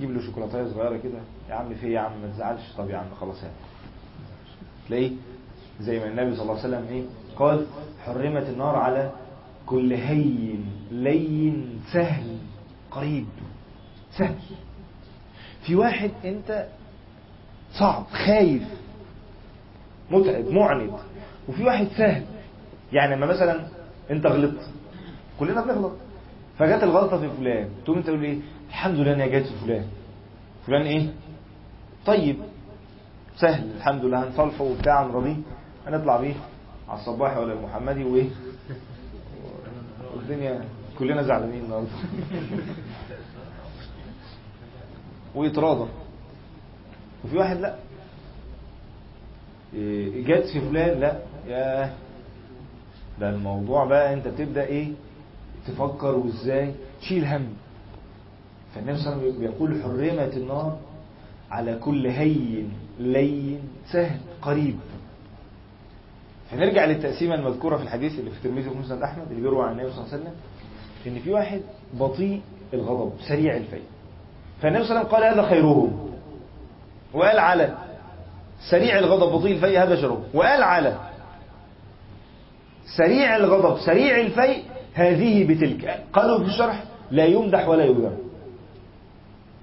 جيب 0.00 0.10
له 0.10 0.20
شوكولاته 0.26 0.74
صغيرة 0.74 0.96
كده. 0.96 1.18
يا 1.50 1.54
عم 1.54 1.74
في 1.74 1.92
يا 1.92 2.00
عم؟ 2.00 2.12
ما 2.22 2.28
تزعلش. 2.28 2.62
طب 2.78 2.90
يا 2.90 2.96
عم 2.96 3.06
خلاص 3.20 3.44
هات 3.44 3.50
تلاقيه 4.88 5.12
زي 5.80 5.98
ما 5.98 6.06
النبي 6.06 6.34
صلى 6.34 6.42
الله 6.42 6.58
عليه 6.58 6.68
وسلم 6.68 6.86
إيه؟ 6.88 7.02
قال 7.36 7.66
حرمت 8.06 8.48
النار 8.48 8.76
على 8.76 9.10
كل 9.66 9.92
هين 9.92 10.64
لين 10.90 11.80
سهل 11.92 12.36
قريب. 12.90 13.26
سهل. 14.18 14.34
في 15.62 15.74
واحد 15.76 16.10
أنت 16.24 16.66
صعب 17.72 18.04
خايف 18.26 18.62
متعب 20.10 20.44
معند 20.48 20.92
وفي 21.48 21.64
واحد 21.64 21.86
سهل. 21.86 22.24
يعني 22.92 23.16
لما 23.16 23.26
مثلا 23.26 23.66
أنت 24.10 24.26
غلطت. 24.26 24.70
كلنا 25.40 25.60
بنغلط. 25.64 25.92
فجت 26.58 26.82
الغلطة 26.82 27.20
في 27.20 27.28
فلان. 27.38 27.68
تقوم 27.84 27.96
أنت 27.98 28.06
تقول 28.06 28.24
إيه؟ 28.24 28.38
الحمد 28.68 28.98
لله 28.98 29.42
في 29.42 29.54
فلان. 29.64 29.86
فلان 30.66 30.82
إيه؟ 30.82 31.06
طيب. 32.06 32.36
سهل. 33.36 33.70
الحمد 33.76 34.04
لله. 34.04 34.24
هنصالحه 34.28 34.64
وبتاع 34.64 35.02
نراضيه 35.02 35.36
هنطلع 35.86 36.20
بيه 36.20 36.34
على 36.88 37.00
الصباحي 37.00 37.38
ولا 37.40 37.52
المحمدي 37.52 38.04
وإيه؟ 38.04 38.28
والدنيا 40.16 40.64
كلنا 40.98 41.22
زعلانين 41.22 41.64
النهارده. 41.64 41.88
ويتراضى 45.34 45.88
وفي 47.24 47.36
واحد 47.36 47.56
لأ. 47.60 47.74
جت 50.26 50.46
في 50.52 50.60
فلان 50.60 51.00
لأ. 51.00 51.18
يا 51.46 51.94
ده 53.20 53.30
الموضوع 53.30 53.84
بقى 53.84 54.14
أنت 54.14 54.28
بتبدأ 54.28 54.64
إيه؟ 54.64 54.88
تفكر 55.66 56.14
وإزاي؟ 56.14 56.74
تشيل 57.00 57.24
هم. 57.24 57.46
فالنبي 58.78 58.96
صلى 58.96 59.12
الله 59.12 59.22
عليه 59.22 59.30
وسلم 59.32 59.40
بيقول 59.40 59.82
حرمت 59.82 60.36
النار 60.36 60.78
على 61.50 61.74
كل 61.74 62.06
هين 62.06 62.72
لين 62.98 63.60
سهل 63.92 64.20
قريب. 64.42 64.76
فنرجع 66.50 66.84
للتقسيمة 66.84 67.34
المذكورة 67.34 67.76
في 67.76 67.82
الحديث 67.82 68.18
اللي 68.18 68.30
في 68.30 68.36
الترمذي 68.36 68.68
وفي 68.68 68.78
مسند 68.78 69.02
أحمد 69.02 69.26
اللي 69.30 69.42
بيروى 69.42 69.66
عن 69.66 69.72
النبي 69.72 69.90
صلى 69.90 70.04
الله 70.04 70.12
عليه 70.12 70.22
وسلم 70.22 70.34
إن 71.06 71.18
في 71.20 71.30
واحد 71.30 71.60
بطيء 71.94 72.40
الغضب 72.74 73.12
سريع 73.28 73.56
الفيء. 73.56 73.82
فالنبي 74.62 74.84
صلى 74.84 74.90
الله 74.90 74.98
عليه 74.98 75.08
وسلم 75.08 75.16
قال 75.16 75.34
هذا 75.34 75.48
خيرهم. 75.48 76.10
وقال 77.14 77.38
على. 77.38 77.74
سريع 78.70 78.98
الغضب 78.98 79.32
بطيء 79.32 79.54
الفيء 79.54 79.82
هذا 79.82 79.96
شره 79.96 80.22
وقال 80.34 80.62
على. 80.62 80.98
سريع 82.96 83.36
الغضب 83.36 83.78
سريع 83.78 84.20
الفيء 84.20 84.64
هذه 84.94 85.44
بتلك. 85.44 86.04
قالوا 86.12 86.38
في 86.38 86.44
الشرح 86.44 86.84
لا 87.10 87.24
يمدح 87.24 87.68
ولا 87.68 87.84
يذم 87.84 88.27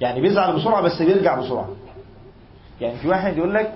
يعني 0.01 0.21
بيزعل 0.21 0.55
بسرعة 0.55 0.81
بس 0.81 1.01
بيرجع 1.01 1.39
بسرعة. 1.39 1.69
يعني 2.81 2.97
في 2.97 3.07
واحد 3.07 3.37
يقول 3.37 3.53
لك 3.53 3.73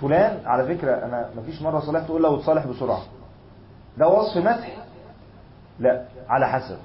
فلان 0.00 0.40
على 0.46 0.76
فكرة 0.76 0.92
أنا 0.92 1.30
مفيش 1.36 1.62
مرة 1.62 1.80
صالحت 1.80 2.06
تقول 2.06 2.22
له 2.22 2.30
وتصالح 2.30 2.66
بسرعة. 2.66 3.02
ده 3.98 4.08
وصف 4.08 4.36
مدح. 4.36 4.76
لا 5.78 6.04
على 6.28 6.48
حسب. 6.48 6.76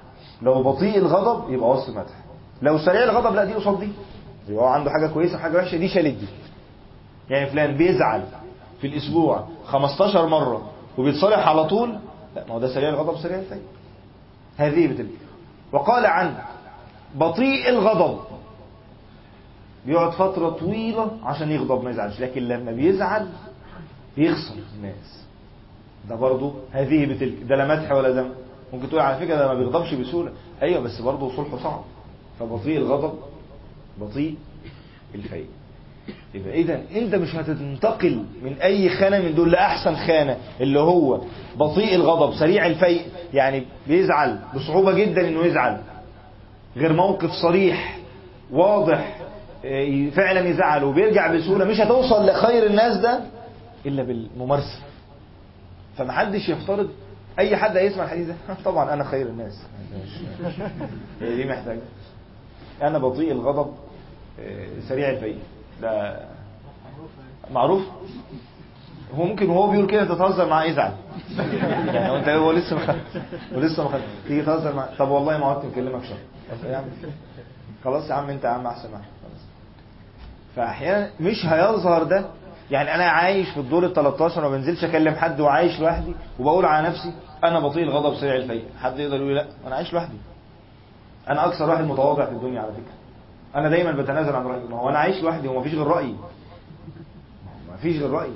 لو 0.42 0.64
بطيء 0.64 0.98
الغضب 0.98 1.52
يبقى 1.54 1.70
وصف 1.70 1.90
مدح. 1.90 2.14
لو 2.62 2.78
سريع 2.78 3.04
الغضب 3.04 3.36
لا 3.36 3.46
دي 3.46 3.54
قصاد 3.54 3.80
دي. 3.80 3.92
يبقى 4.50 4.64
هو 4.64 4.68
عنده 4.68 4.92
حاجة 4.92 5.08
كويسة 5.08 5.36
وحاجة 5.36 5.58
وحشة 5.58 5.78
دي 5.78 5.88
شالت 5.88 6.20
دي. 6.20 6.28
يعني 7.30 7.50
فلان 7.50 7.78
بيزعل 7.78 8.24
في 8.82 8.88
الأسبوع 8.88 9.48
15 9.66 10.26
مرة 10.28 10.70
وبيتصالح 10.98 11.48
على 11.48 11.64
طول 11.64 12.00
لا 12.36 12.44
ما 12.48 12.54
هو 12.56 12.60
ده 12.60 12.74
سريع 12.74 12.90
الغضب 12.90 13.18
سريع 13.18 13.40
الفيء 13.40 13.62
هذه 14.58 14.88
بتلك. 14.88 15.10
وقال 15.72 16.06
عن 16.06 16.36
بطيء 17.16 17.70
الغضب. 17.70 18.20
بيقعد 19.86 20.12
فترة 20.12 20.50
طويلة 20.50 21.12
عشان 21.24 21.52
يغضب 21.52 21.84
ما 21.84 21.90
يزعلش. 21.90 22.20
لكن 22.22 22.42
لما 22.48 22.72
بيزعل 22.72 23.28
بيخسر 24.18 24.56
الناس. 24.78 25.24
ده 26.10 26.16
برضه 26.16 26.54
هذه 26.72 27.06
بتلك 27.06 27.34
ده 27.50 27.56
لا 27.56 27.68
مدح 27.68 27.92
ولا 27.92 28.10
ذم 28.10 28.30
ممكن 28.74 28.90
تقول 28.90 29.02
على 29.02 29.18
فكرة 29.26 29.36
ده 29.36 29.48
ما 29.48 29.54
بيغضبش 29.54 29.94
بسهولة. 29.94 30.32
أيوه 30.62 30.80
بس 30.82 31.02
برضه 31.02 31.36
صلحه 31.36 31.58
صعب. 31.64 31.82
فبطيء 32.40 32.78
الغضب 32.78 33.14
بطيء 34.02 34.36
الفيء 35.16 35.46
يبقى 36.34 36.54
إذا 36.54 36.82
أنت 36.96 37.16
مش 37.16 37.36
هتنتقل 37.36 38.24
من 38.44 38.54
أي 38.54 38.90
خانة 38.90 39.20
من 39.20 39.36
دول 39.36 39.52
لأحسن 39.52 39.96
خانة 39.96 40.38
اللي 40.62 40.80
هو 40.80 41.22
بطيء 41.58 41.96
الغضب 41.96 42.36
سريع 42.36 42.66
الفيء. 42.66 43.02
يعني 43.34 43.64
بيزعل 43.88 44.40
بصعوبة 44.56 44.92
جدا 44.94 45.28
إنه 45.28 45.46
يزعل. 45.46 45.82
غير 46.78 46.94
موقف 46.94 47.30
صريح 47.42 47.98
واضح 48.52 49.18
فعلا 50.16 50.48
يزعل 50.50 50.84
وبيرجع 50.84 51.36
بسهولة 51.36 51.66
مش 51.66 51.82
هتوصل 51.82 52.26
لخير 52.26 52.66
الناس 52.66 52.98
ده 52.98 53.20
إلا 53.86 54.04
بالممارسة. 54.04 54.80
فمحدش 55.98 56.50
يفترض 56.50 56.90
أي 57.40 57.58
حد 57.58 57.78
هيسمع 57.78 58.04
الحديث 58.04 58.28
ده. 58.28 58.36
طبعا 58.66 58.94
أنا 58.94 59.04
خير 59.04 59.28
الناس. 59.28 59.64
دي 61.22 61.46
محتاجة 61.46 61.82
أنا 62.82 62.98
بطيء 62.98 63.32
الغضب 63.32 63.74
سريع 64.90 65.10
الفيء. 65.10 65.38
ده 65.82 66.20
معروف؟ 67.52 67.82
هو 69.16 69.24
ممكن 69.24 69.50
وهو 69.50 69.72
بيقول 69.72 69.88
كده 69.88 70.06
تتهزر 70.06 70.50
معاه 70.50 70.66
يزعل. 70.66 70.92
يعني 71.94 72.10
هو 72.12 72.16
انت 72.18 72.30
هو 72.30 72.52
لسه 72.52 72.76
ما 72.76 72.96
ولسه 73.56 73.84
ما 73.84 74.00
تيجي 74.28 74.42
تهزر 74.42 74.76
معاه. 74.76 74.90
طب 75.00 75.10
والله 75.10 75.38
ما 75.38 75.46
عدت 75.46 75.66
مكلمك 75.66 76.04
شهر 76.04 76.18
خلاص 77.84 78.10
يا 78.10 78.16
عم 78.16 78.30
انت 78.30 78.44
يا 78.44 78.50
عم 78.50 78.68
احسن 78.68 78.92
معايا 78.92 79.06
خلاص. 79.22 79.42
فأحيانا 80.56 81.10
مش 81.20 81.46
هيظهر 81.46 82.04
ده. 82.04 82.26
يعني 82.72 82.96
أنا 82.96 83.04
عايش 83.06 83.50
في 83.50 83.60
الدور 83.60 83.86
ال 83.86 83.94
13 83.94 84.46
وما 84.46 84.58
بنزلش 84.58 84.84
أكلم 84.84 85.16
حد 85.16 85.40
وعايش 85.40 85.80
لوحدي 85.80 86.14
وبقول 86.40 86.66
على 86.66 86.88
نفسي 86.88 87.14
أنا 87.44 87.60
بطيء 87.60 87.84
الغضب 87.84 88.16
سريع 88.16 88.36
الفيء. 88.36 88.66
حد 88.82 89.00
يقدر 89.00 89.16
يقول 89.16 89.36
لا 89.36 89.46
أنا 89.68 89.76
عايش 89.76 89.94
لوحدي. 89.94 90.18
أنا 91.30 91.46
أكثر 91.46 91.70
واحد 91.70 91.84
متواضع 91.84 92.26
في 92.26 92.32
الدنيا 92.32 92.62
على 92.62 92.72
فكرة. 92.72 92.94
أنا 93.56 93.70
دايما 93.70 93.92
بتنازل 93.92 94.36
عن 94.36 94.46
رأيي. 94.46 94.64
ما 94.68 94.80
هو 94.80 94.90
أنا 94.90 95.00
عايش 95.00 95.24
لوحدي 95.24 95.48
وما 95.48 95.64
فيش 95.64 95.74
غير 95.74 95.88
رأيي. 95.88 96.16
ما 97.72 97.78
فيش 97.82 98.02
غير 98.02 98.10
رأيي. 98.12 98.36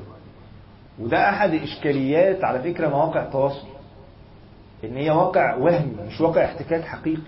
وده 0.99 1.29
أحد 1.29 1.53
إشكاليات 1.53 2.43
على 2.43 2.59
فكرة 2.59 2.87
مواقع 2.89 3.23
التواصل. 3.23 3.67
إن 4.83 4.95
هي 4.97 5.09
واقع 5.11 5.55
وهمي 5.55 6.03
مش 6.07 6.21
واقع 6.21 6.45
احتكاك 6.45 6.83
حقيقي. 6.83 7.21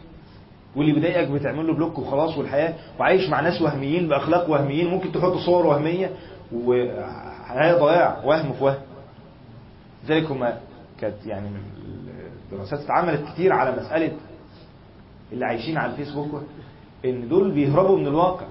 واللي 0.75 0.93
بيضايقك 0.93 1.27
بتعمل 1.27 1.67
له 1.67 1.73
بلوك 1.73 1.99
وخلاص 1.99 2.37
والحياة. 2.37 2.73
وعايش 2.99 3.29
مع 3.29 3.39
ناس 3.39 3.61
وهميين 3.61 4.07
بأخلاق 4.07 4.49
وهميين. 4.49 4.87
ممكن 4.87 5.11
تحط 5.11 5.33
صور 5.33 5.65
وهمية. 5.65 6.11
وحياة 6.53 7.77
ضياع 7.79 8.17
وهم 8.25 8.53
في 8.53 8.63
وهم. 8.63 8.77
لذلك 10.03 10.31
هما 10.31 10.59
كانت 10.99 11.25
يعني 11.25 11.47
الدراسات 12.51 12.79
اتعملت 12.79 13.33
كتير 13.33 13.53
على 13.53 13.71
مسألة 13.81 14.11
اللي 15.31 15.45
عايشين 15.45 15.77
على 15.77 15.91
الفيسبوك 15.91 16.41
إن 17.05 17.27
دول 17.27 17.51
بيهربوا 17.51 17.97
من 17.97 18.07
الواقع. 18.07 18.45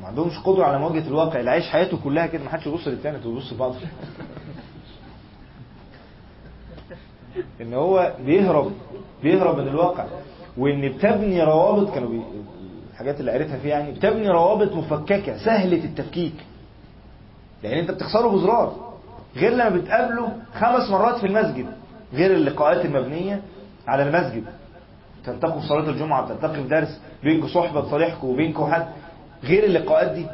ما 0.00 0.06
عندهمش 0.06 0.38
قدرة 0.38 0.64
على 0.64 0.78
مواجهة 0.78 1.08
الواقع. 1.08 1.40
اللي 1.40 1.50
عايش 1.50 1.64
حياته 1.64 1.98
كلها 2.04 2.26
كده. 2.26 2.44
ما 2.44 2.50
حدش 2.50 2.66
يبص 2.66 2.88
للتاني 2.88 3.18
بيبص 3.18 3.52
لبعض. 3.52 3.74
إن 7.60 7.74
هو 7.74 8.12
بيهرب 8.24 8.72
بيهرب 9.22 9.58
من 9.58 9.68
الواقع. 9.68 10.06
وإن 10.58 10.88
بتبني 10.88 11.42
روابط 11.42 11.94
كانوا 11.94 12.08
بي... 12.08 12.22
الحاجات 12.92 13.20
اللي 13.20 13.32
قريتها 13.32 13.58
فيها 13.58 13.70
يعني 13.78 13.92
بتبني 13.92 14.28
روابط 14.28 14.72
مفككة 14.74 15.38
سهلة 15.44 15.84
التفكيك. 15.84 16.34
لأن 17.62 17.78
أنت 17.78 17.90
بتخسره 17.90 18.28
بزرار. 18.28 18.76
غير 19.36 19.52
لما 19.52 19.68
بتقابله 19.68 20.28
خمس 20.54 20.90
مرات 20.90 21.16
في 21.18 21.26
المسجد 21.26 21.66
غير 22.14 22.32
اللقاءات 22.34 22.84
المبنية 22.84 23.42
على 23.86 24.02
المسجد. 24.02 24.44
تلتقوا 25.24 25.60
في 25.60 25.66
صلاة 25.66 25.90
الجمعة 25.90 26.24
بتلتقي 26.26 26.62
في 26.62 26.68
درس 26.68 27.00
بينكم 27.22 27.48
صحبة 27.48 27.80
بصالحكم 27.80 28.26
وبينكم 28.28 28.72
حد. 28.72 28.86
غير 29.44 29.64
اللقاءات 29.64 30.10
دي. 30.10 30.26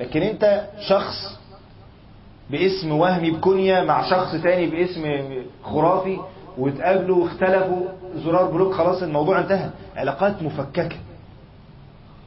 لكن 0.00 0.22
أنت 0.22 0.64
شخص 0.80 1.38
باسم 2.50 2.92
وهمي 2.92 3.30
بكنية 3.30 3.80
مع 3.82 4.10
شخص 4.10 4.42
تاني 4.42 4.66
باسم 4.66 5.02
خرافي 5.62 6.18
وتقابلوا 6.58 7.22
واختلفوا 7.24 7.86
زرار 8.16 8.50
بلوك 8.50 8.72
خلاص 8.72 9.02
الموضوع 9.02 9.38
انتهى. 9.40 9.70
علاقات 9.96 10.42
مفككة. 10.42 10.96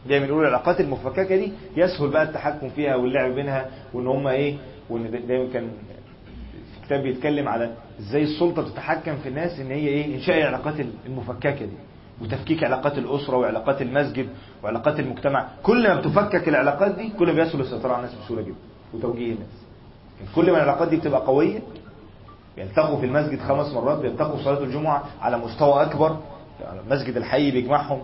دايما 0.07 0.25
بيقولوا 0.25 0.47
العلاقات 0.49 0.81
المفككة 0.81 1.35
دي 1.35 1.51
يسهل 1.77 2.09
بقى 2.09 2.23
التحكم 2.23 2.69
فيها 2.69 2.95
واللعب 2.95 3.31
بينها 3.31 3.65
وإن 3.93 4.07
هم 4.07 4.27
إيه 4.27 4.55
وإن 4.89 5.27
دايما 5.27 5.53
كان 5.53 5.67
في 6.73 6.85
كتاب 6.85 7.01
بيتكلم 7.03 7.47
على 7.47 7.71
إزاي 7.99 8.23
السلطة 8.23 8.61
بتتحكم 8.61 9.15
في 9.17 9.29
الناس 9.29 9.59
إن 9.59 9.71
هي 9.71 9.87
إيه 9.87 10.15
إنشاء 10.15 10.37
العلاقات 10.37 10.73
المفككة 11.05 11.65
دي 11.65 11.77
وتفكيك 12.21 12.63
علاقات 12.63 12.97
الأسرة 12.97 13.37
وعلاقات 13.37 13.81
المسجد 13.81 14.27
وعلاقات 14.63 14.99
المجتمع. 14.99 15.47
كل 15.63 15.87
ما 15.87 15.95
بتفكك 15.99 16.47
العلاقات 16.49 16.95
دي 16.95 17.09
كل 17.19 17.25
ما 17.27 17.33
بيسهل 17.43 17.61
السيطرة 17.61 17.93
على 17.93 17.97
الناس 18.05 18.15
بسهولة 18.25 18.41
جدا 18.41 18.55
وتوجيه 18.93 19.25
الناس. 19.33 19.47
كل 20.35 20.51
ما 20.51 20.57
العلاقات 20.57 20.87
دي 20.89 20.97
بتبقى 20.97 21.21
قوية 21.21 21.59
بيلتقوا 22.57 22.99
في 22.99 23.05
المسجد 23.05 23.39
خمس 23.39 23.73
مرات 23.73 23.97
بيلتقوا 23.99 24.37
في 24.37 24.43
صلاة 24.43 24.63
الجمعة 24.63 25.03
على 25.21 25.37
مستوى 25.37 25.81
أكبر 25.81 26.17
مسجد 26.89 27.17
الحي 27.17 27.51
بيجمعهم 27.51 28.01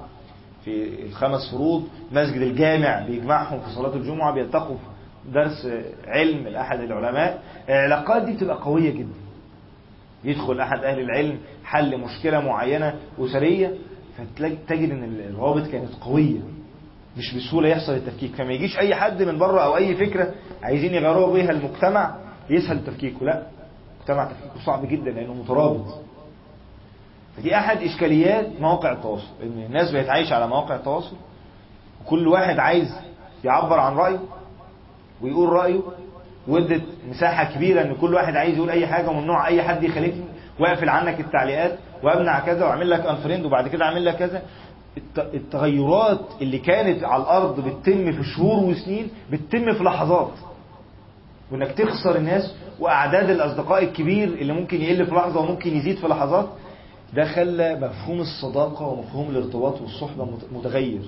في 0.66 1.04
الخمس 1.06 1.52
فروض 1.52 1.88
مسجد 2.12 2.42
الجامع 2.42 3.06
بيجمعهم 3.08 3.60
في 3.60 3.70
صلاة 3.76 3.96
الجمعة 3.96 4.34
بيلتقوا 4.34 4.76
في 4.76 5.32
درس 5.32 5.68
علم 6.08 6.48
لأحد 6.48 6.80
العلماء. 6.80 7.42
العلاقات 7.70 8.22
دي 8.24 8.34
بتبقى 8.34 8.56
قوية 8.56 8.90
جدا. 8.92 9.14
يدخل 10.24 10.60
أحد 10.60 10.84
أهل 10.84 11.00
العلم 11.00 11.38
حل 11.66 11.98
مشكلة 11.98 12.40
معينة 12.40 12.96
أسرية 13.20 13.74
فتجد 14.18 14.90
إن 14.92 15.04
الروابط 15.04 15.68
كانت 15.68 15.90
قوية 16.02 16.40
مش 17.18 17.36
بسهولة 17.36 17.70
يحصل 17.70 17.92
التفكيك. 17.94 18.36
فما 18.36 18.54
يجيش 18.54 18.78
أي 18.80 18.96
حد 18.96 19.24
من 19.24 19.38
بره 19.38 19.62
أو 19.62 19.78
أي 19.78 19.96
فكرة 19.96 20.34
عايزين 20.64 20.94
يغيروا 20.94 21.34
بيها 21.34 21.52
المجتمع 21.52 22.16
يسهل 22.50 22.84
تفكيكه 22.86 23.26
لا. 23.26 23.44
المجتمع 24.10 24.26
تفكيكه 24.26 24.66
صعب 24.66 24.86
جدا 24.86 25.12
لأنه 25.12 25.34
مترابط. 25.34 25.86
فدي 27.38 27.56
أحد 27.58 27.78
إشكاليات 27.82 28.48
مواقع 28.62 28.92
التواصل 28.92 29.28
إن 29.44 29.64
الناس 29.66 29.92
بقت 29.92 30.10
عايشة 30.10 30.36
على 30.36 30.48
مواقع 30.48 30.76
التواصل 30.76 31.16
وكل 32.06 32.28
واحد 32.28 32.60
عايز 32.60 32.96
يعبر 33.44 33.80
عن 33.80 33.96
رأيه 33.96 34.20
ويقول 35.22 35.50
رأيه 35.50 35.80
وادت 36.48 36.84
مساحة 37.10 37.54
كبيرة 37.56 37.82
إن 37.82 37.96
كل 37.96 38.14
واحد 38.14 38.36
عايز 38.36 38.58
يقول 38.58 38.70
أي 38.70 38.88
حاجة 38.88 39.10
وممنوع 39.10 39.48
أي 39.48 39.64
حد 39.64 39.84
يخالفني 39.84 40.24
واقفل 40.60 40.90
عنك 40.90 41.20
التعليقات 41.20 41.80
وأمنع 42.04 42.40
كذا 42.40 42.66
وأعمل 42.66 42.90
لك 42.90 43.06
انفريند 43.06 43.46
وبعد 43.46 43.68
كده 43.68 43.86
أعمل 43.86 44.06
لك 44.06 44.16
كذا. 44.16 44.42
التغيرات 45.18 46.20
اللي 46.42 46.58
كانت 46.58 47.04
على 47.04 47.24
الأرض 47.24 47.60
بتتم 47.60 48.12
في 48.12 48.24
شهور 48.24 48.64
وسنين 48.64 49.10
بتتم 49.32 49.74
في 49.74 49.84
لحظات. 49.84 50.32
وإنك 51.52 51.72
تخسر 51.72 52.16
الناس 52.16 52.56
وأعداد 52.84 53.30
الأصدقاء 53.30 53.84
الكبير 53.84 54.28
اللي 54.28 54.54
ممكن 54.54 54.82
يقل 54.82 55.06
في 55.06 55.12
لحظة 55.16 55.40
وممكن 55.40 55.76
يزيد 55.78 55.98
في 55.98 56.08
لحظات 56.08 56.50
ده 57.14 57.26
خلى 57.26 57.76
مفهوم 57.76 58.20
الصداقة 58.22 58.86
ومفهوم 58.88 59.30
الارتباط 59.30 59.82
والصحبة 59.82 60.38
متغير. 60.52 61.02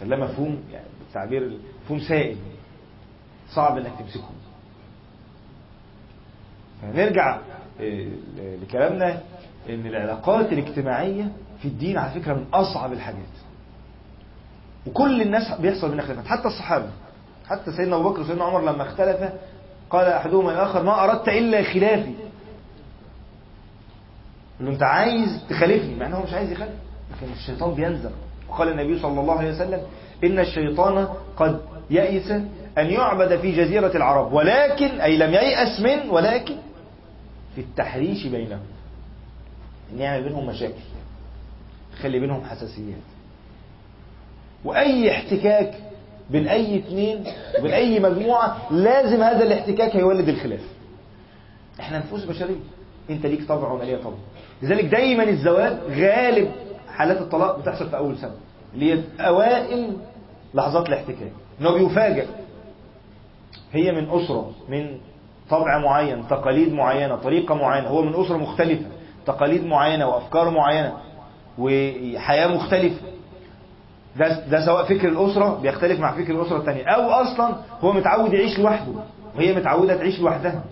خلاه 0.00 0.16
مفهوم 0.16 0.62
يعني 0.72 0.86
بالتعبير 0.98 1.58
مفهوم 1.84 2.00
سائل. 2.00 2.36
صعب 3.54 3.78
إنك 3.78 3.92
تمسكه. 3.98 4.30
فنرجع 6.82 7.38
لكلامنا 8.62 9.20
إن 9.68 9.86
العلاقات 9.86 10.52
الاجتماعية 10.52 11.32
في 11.62 11.68
الدين 11.68 11.98
على 11.98 12.20
فكرة 12.20 12.34
من 12.34 12.44
أصعب 12.54 12.92
الحاجات. 12.92 13.36
وكل 14.86 15.22
الناس 15.22 15.60
بيحصل 15.60 15.90
بينها 15.90 16.04
خلافات 16.04 16.26
حتى 16.26 16.48
الصحابة 16.48 16.90
حتى 17.46 17.72
سيدنا 17.72 17.96
أبو 17.96 18.10
بكر 18.10 18.20
وسيدنا 18.20 18.44
عمر 18.44 18.60
لما 18.60 18.82
اختلفا 18.82 19.32
قال 19.90 20.06
أحدهما 20.06 20.52
الآخر 20.52 20.82
ما 20.82 21.04
أردت 21.04 21.28
إلا 21.28 21.62
خلافي. 21.62 22.14
له 24.60 24.70
أنت 24.70 24.82
عايز 24.82 25.44
تخالفني 25.48 25.94
مع 25.94 26.06
إنه 26.06 26.22
مش 26.22 26.32
عايز 26.32 26.52
يخالف 26.52 26.72
لكن 27.16 27.32
الشيطان 27.32 27.74
بينزغ. 27.74 28.10
وقال 28.48 28.68
النبي 28.68 28.98
صلى 28.98 29.20
الله 29.20 29.38
عليه 29.38 29.50
وسلم 29.52 29.82
إن 30.24 30.38
الشيطان 30.38 31.08
قد 31.36 31.60
يئس 31.90 32.30
أن 32.78 32.86
يعبد 32.86 33.36
في 33.40 33.52
جزيرة 33.52 33.96
العرب 33.96 34.32
ولكن 34.32 35.00
أي 35.00 35.16
لم 35.16 35.34
ييأس 35.34 35.80
من 35.80 36.10
ولكن 36.10 36.56
في 37.54 37.60
التحريش 37.60 38.26
بينهم. 38.26 38.60
إن 39.92 39.98
يعمل 39.98 40.22
بينهم 40.24 40.46
مشاكل 40.46 40.74
يخلي 41.92 42.18
بينهم 42.20 42.44
حساسيات. 42.44 42.96
وأي 44.64 45.10
احتكاك 45.10 45.74
بين 46.30 46.48
أي 46.48 46.78
اثنين 46.78 47.24
وبين 47.58 47.72
أي 47.72 48.00
مجموعة 48.00 48.56
لازم 48.70 49.22
هذا 49.22 49.44
الاحتكاك 49.44 49.96
هيولد 49.96 50.28
الخلاف. 50.28 50.60
إحنا 51.80 51.98
نفوس 51.98 52.24
بشرية 52.24 52.56
أنت 53.10 53.26
ليك 53.26 53.48
طبع 53.48 53.68
وأنا 53.68 53.84
ليا 53.84 53.98
طبع. 53.98 54.16
لذلك 54.62 54.84
دايما 54.84 55.22
الزواج 55.22 55.76
غالب 55.90 56.50
حالات 56.96 57.20
الطلاق 57.20 57.58
بتحصل 57.58 57.90
في 57.90 57.96
أول 57.96 58.18
سنة 58.18 58.34
اللي 58.74 58.92
هي 58.94 59.00
أوائل 59.20 59.96
لحظات 60.54 60.88
الاحتكاك. 60.88 61.32
انه 61.60 61.72
بيفاجئ. 61.72 62.26
هي 63.72 63.92
من 63.92 64.10
أسرة 64.10 64.50
من 64.68 64.98
طبع 65.50 65.78
معين 65.78 66.28
تقاليد 66.28 66.72
معينة 66.72 67.16
طريقة 67.16 67.54
معينة. 67.54 67.88
هو 67.88 68.02
من 68.02 68.14
أسرة 68.24 68.36
مختلفة 68.36 68.84
تقاليد 69.26 69.64
معينة 69.64 70.08
وأفكار 70.08 70.50
معينة 70.50 70.92
وحياة 71.58 72.46
مختلفة. 72.46 73.00
ده, 74.18 74.46
ده 74.46 74.66
سواء 74.66 74.84
فكر 74.84 75.08
الأسرة 75.08 75.58
بيختلف 75.62 76.00
مع 76.00 76.12
فكر 76.12 76.34
الأسرة 76.34 76.56
الثانية 76.58 76.84
أو 76.84 77.10
أصلا 77.10 77.56
هو 77.80 77.92
متعود 77.92 78.32
يعيش 78.32 78.58
لوحده 78.58 78.92
وهي 79.36 79.54
متعودة 79.54 79.96
تعيش 79.96 80.20
لوحدها. 80.20 80.64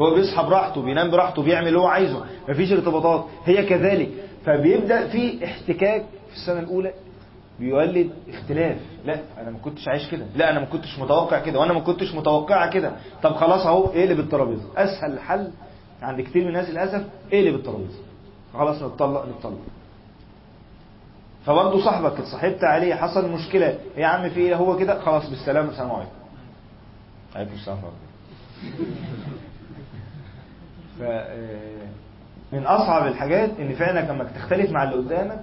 هو 0.00 0.14
بيصحى 0.14 0.46
براحته 0.46 0.82
بينام 0.82 1.10
براحته 1.10 1.42
بيعمل 1.42 1.68
اللي 1.68 1.78
هو 1.78 1.86
عايزه 1.86 2.24
مفيش 2.48 2.72
ارتباطات. 2.72 3.24
هي 3.44 3.66
كذلك. 3.66 4.08
فبيبدأ 4.44 5.08
في 5.08 5.44
احتكاك. 5.44 6.04
في 6.28 6.34
السنة 6.34 6.60
الأولى 6.60 6.92
بيولد 7.60 8.10
اختلاف. 8.28 8.76
لا 9.04 9.20
أنا 9.40 9.50
ما 9.50 9.58
كنتش 9.58 9.88
عايش 9.88 10.10
كده. 10.10 10.26
لا 10.36 10.50
أنا 10.50 10.60
ما 10.60 10.66
كنتش 10.66 10.98
متوقع 10.98 11.38
كده 11.38 11.58
وأنا 11.58 11.72
ما 11.72 11.80
كنتش 11.80 12.14
متوقعة 12.14 12.70
كده. 12.70 12.92
طب 13.22 13.34
خلاص 13.34 13.66
أهو 13.66 13.84
اقلب 13.84 14.20
الترابيزة. 14.20 14.64
أسهل 14.76 15.18
حل 15.20 15.50
عند 16.02 16.20
كتير 16.20 16.42
من 16.42 16.48
الناس 16.48 16.70
للأسف 16.70 17.04
اقلب 17.32 17.54
الترابيزة. 17.54 17.98
خلاص 18.54 18.82
نتطلق 18.82 19.26
نتطلق. 19.26 19.58
فبرضه 21.48 21.84
صاحبك 21.84 22.18
اتصاحبت 22.18 22.64
عليه 22.64 22.94
حصل 22.94 23.32
مشكلة. 23.32 23.78
يا 23.96 24.06
عم 24.06 24.28
في 24.30 24.40
إيه؟ 24.40 24.56
هو 24.56 24.76
كده؟ 24.76 25.00
خلاص 25.00 25.30
بالسلامة 25.30 25.68
السلام 25.70 25.90
عليكم. 25.90 26.10
عليكم 27.36 27.54
السلام 27.54 27.78
ف 30.98 31.02
من 32.52 32.66
أصعب 32.66 33.06
الحاجات 33.06 33.50
إن 33.60 33.74
فعلا 33.74 34.12
لما 34.12 34.24
تختلف 34.24 34.70
مع 34.70 34.82
اللي 34.82 34.94
قدامك 34.96 35.42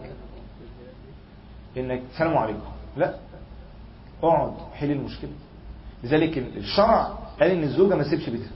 إنك 1.77 2.01
السلام 2.13 2.37
عليكم. 2.37 2.59
لا. 2.97 3.15
اقعد 4.23 4.53
حل 4.73 4.91
المشكلة. 4.91 5.31
لذلك 6.03 6.37
الشرع 6.37 7.03
قال 7.39 7.51
إن 7.51 7.63
الزوجة 7.63 7.95
ما 7.95 8.03
تسيبش 8.03 8.29
بيتها. 8.29 8.51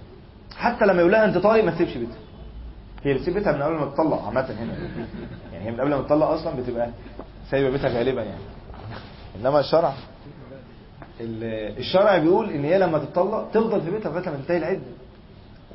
حتى 0.57 0.85
لما 0.85 0.99
يقول 0.99 1.11
لها 1.11 1.25
أنت 1.25 1.37
طالق 1.37 1.63
ما 1.63 1.71
تسيبش 1.71 1.97
بيتها. 1.97 2.19
هي 3.03 3.19
سيبتها 3.19 3.51
من 3.51 3.61
قبل 3.61 3.75
ما 3.75 3.85
تطلق 3.85 4.25
عامة 4.25 4.41
هنا. 4.59 4.73
يعني 5.53 5.65
هي 5.65 5.71
من 5.71 5.81
قبل 5.81 5.89
ما 5.89 6.01
تطلق 6.01 6.27
أصلا 6.27 6.55
بتبقى 6.55 6.89
سايبة 7.51 7.69
بيتها 7.69 7.89
غالبا 7.89 8.23
يعني. 8.23 8.41
إنما 9.39 9.59
الشرع 9.59 9.93
ال- 11.19 11.77
الشرع 11.77 12.17
بيقول 12.17 12.49
إن 12.49 12.65
هي 12.65 12.79
لما 12.79 12.97
تطلق 12.97 13.51
تفضل 13.53 13.81
في 13.81 13.91
بيتها 13.91 14.09
لغاية 14.11 14.29
ما 14.29 14.37
تنتهي 14.37 14.57
العدة. 14.57 14.81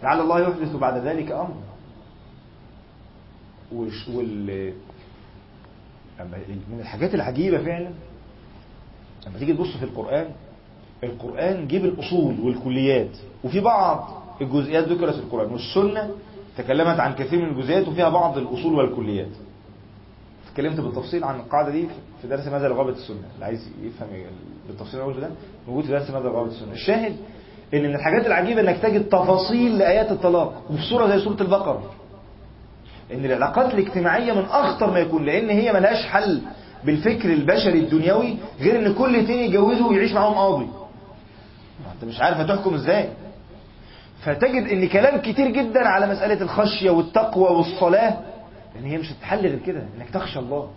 لعل 0.02 0.20
الله 0.20 0.40
يحدث 0.40 0.76
بعد 0.76 1.06
ذلك 1.06 1.32
أمر. 1.32 1.54
وال 3.72 4.72
من 6.70 6.78
الحاجات 6.80 7.14
العجيبة 7.14 7.58
فعلا 7.58 7.90
لما 9.26 9.38
تيجي 9.38 9.52
تبص 9.52 9.76
في 9.76 9.84
القرآن 9.84 10.28
القرآن 11.04 11.66
جيب 11.68 11.84
الاصول 11.84 12.40
والكليات 12.40 13.16
وفي 13.44 13.60
بعض 13.60 14.22
الجزئيات 14.40 14.88
ذكرت 14.88 15.14
في 15.14 15.20
القرآن 15.20 15.52
والسنة 15.52 16.10
تكلمت 16.56 17.00
عن 17.00 17.14
كثير 17.14 17.38
من 17.42 17.48
الجزئيات 17.58 17.88
وفيها 17.88 18.08
بعض 18.08 18.38
الأصول 18.38 18.74
والكليات. 18.74 19.28
اتكلمت 20.54 20.80
بالتفصيل 20.80 21.24
عن 21.24 21.34
القاعدة 21.40 21.70
دي 21.70 21.86
في 22.22 22.28
درس 22.28 22.46
ماذا 22.46 22.68
لغابه 22.68 22.90
السنة. 22.90 23.16
اللي 23.34 23.44
عايز 23.44 23.70
يفهم 23.82 24.08
بالتفصيل 24.68 25.00
اللي 25.00 25.20
ده 25.20 25.30
موجود 25.68 25.84
في 25.84 25.90
درس 25.92 26.10
ماذا 26.10 26.28
لغابه 26.28 26.46
السنة. 26.48 26.72
الشاهد 26.72 27.16
إن 27.74 27.82
من 27.82 27.94
الحاجات 27.94 28.26
العجيبة 28.26 28.60
إنك 28.60 28.78
تجد 28.78 29.08
تفاصيل 29.08 29.78
لآيات 29.78 30.12
الطلاق 30.12 30.62
وفي 30.70 30.82
سورة 30.82 31.06
زي 31.06 31.24
سورة 31.24 31.40
البقرة. 31.42 31.90
إن 33.12 33.24
العلاقات 33.24 33.74
الاجتماعية 33.74 34.32
من 34.32 34.44
أخطر 34.44 34.90
ما 34.90 34.98
يكون 34.98 35.24
لأن 35.24 35.48
هي 35.50 35.72
ملهاش 35.72 36.06
حل 36.06 36.42
بالفكر 36.84 37.32
البشري 37.32 37.78
الدنيوي 37.78 38.36
غير 38.60 38.78
إن 38.86 38.94
كل 38.94 39.16
اتنين 39.16 39.38
يتجوزوا 39.38 39.88
ويعيش 39.88 40.12
معاهم 40.12 40.34
قاضي. 40.34 40.68
أنت 41.94 42.04
مش 42.04 42.20
عارف 42.20 42.36
هتحكم 42.36 42.74
إزاي. 42.74 43.08
فتجد 44.22 44.68
إن 44.72 44.88
كلام 44.88 45.20
كتير 45.20 45.48
جدا 45.48 45.88
على 45.88 46.06
مسألة 46.06 46.42
الخشية 46.42 46.90
والتقوى 46.90 47.50
والصلاة 47.56 48.16
لأن 48.74 48.84
هي 48.84 48.98
مش 48.98 49.12
هتتحل 49.12 49.40
غير 49.40 49.58
كده 49.66 49.82
إنك 49.98 50.10
تخشى 50.10 50.38
الله. 50.38 50.68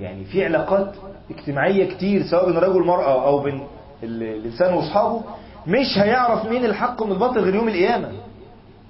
يعني 0.00 0.24
في 0.24 0.44
علاقات 0.44 0.94
اجتماعية 1.30 1.94
كتير 1.94 2.22
سواء 2.22 2.46
بين 2.46 2.56
رجل 2.58 2.82
ومرأة 2.82 3.26
أو 3.26 3.38
بين 3.38 3.66
ال- 4.02 4.22
الإنسان 4.22 4.74
وأصحابه 4.74 5.22
مش 5.66 5.98
هيعرف 5.98 6.44
مين 6.44 6.64
الحق 6.64 7.02
من 7.02 7.12
الباطل 7.12 7.40
غير 7.40 7.54
يوم 7.54 7.68
القيامة. 7.68 8.12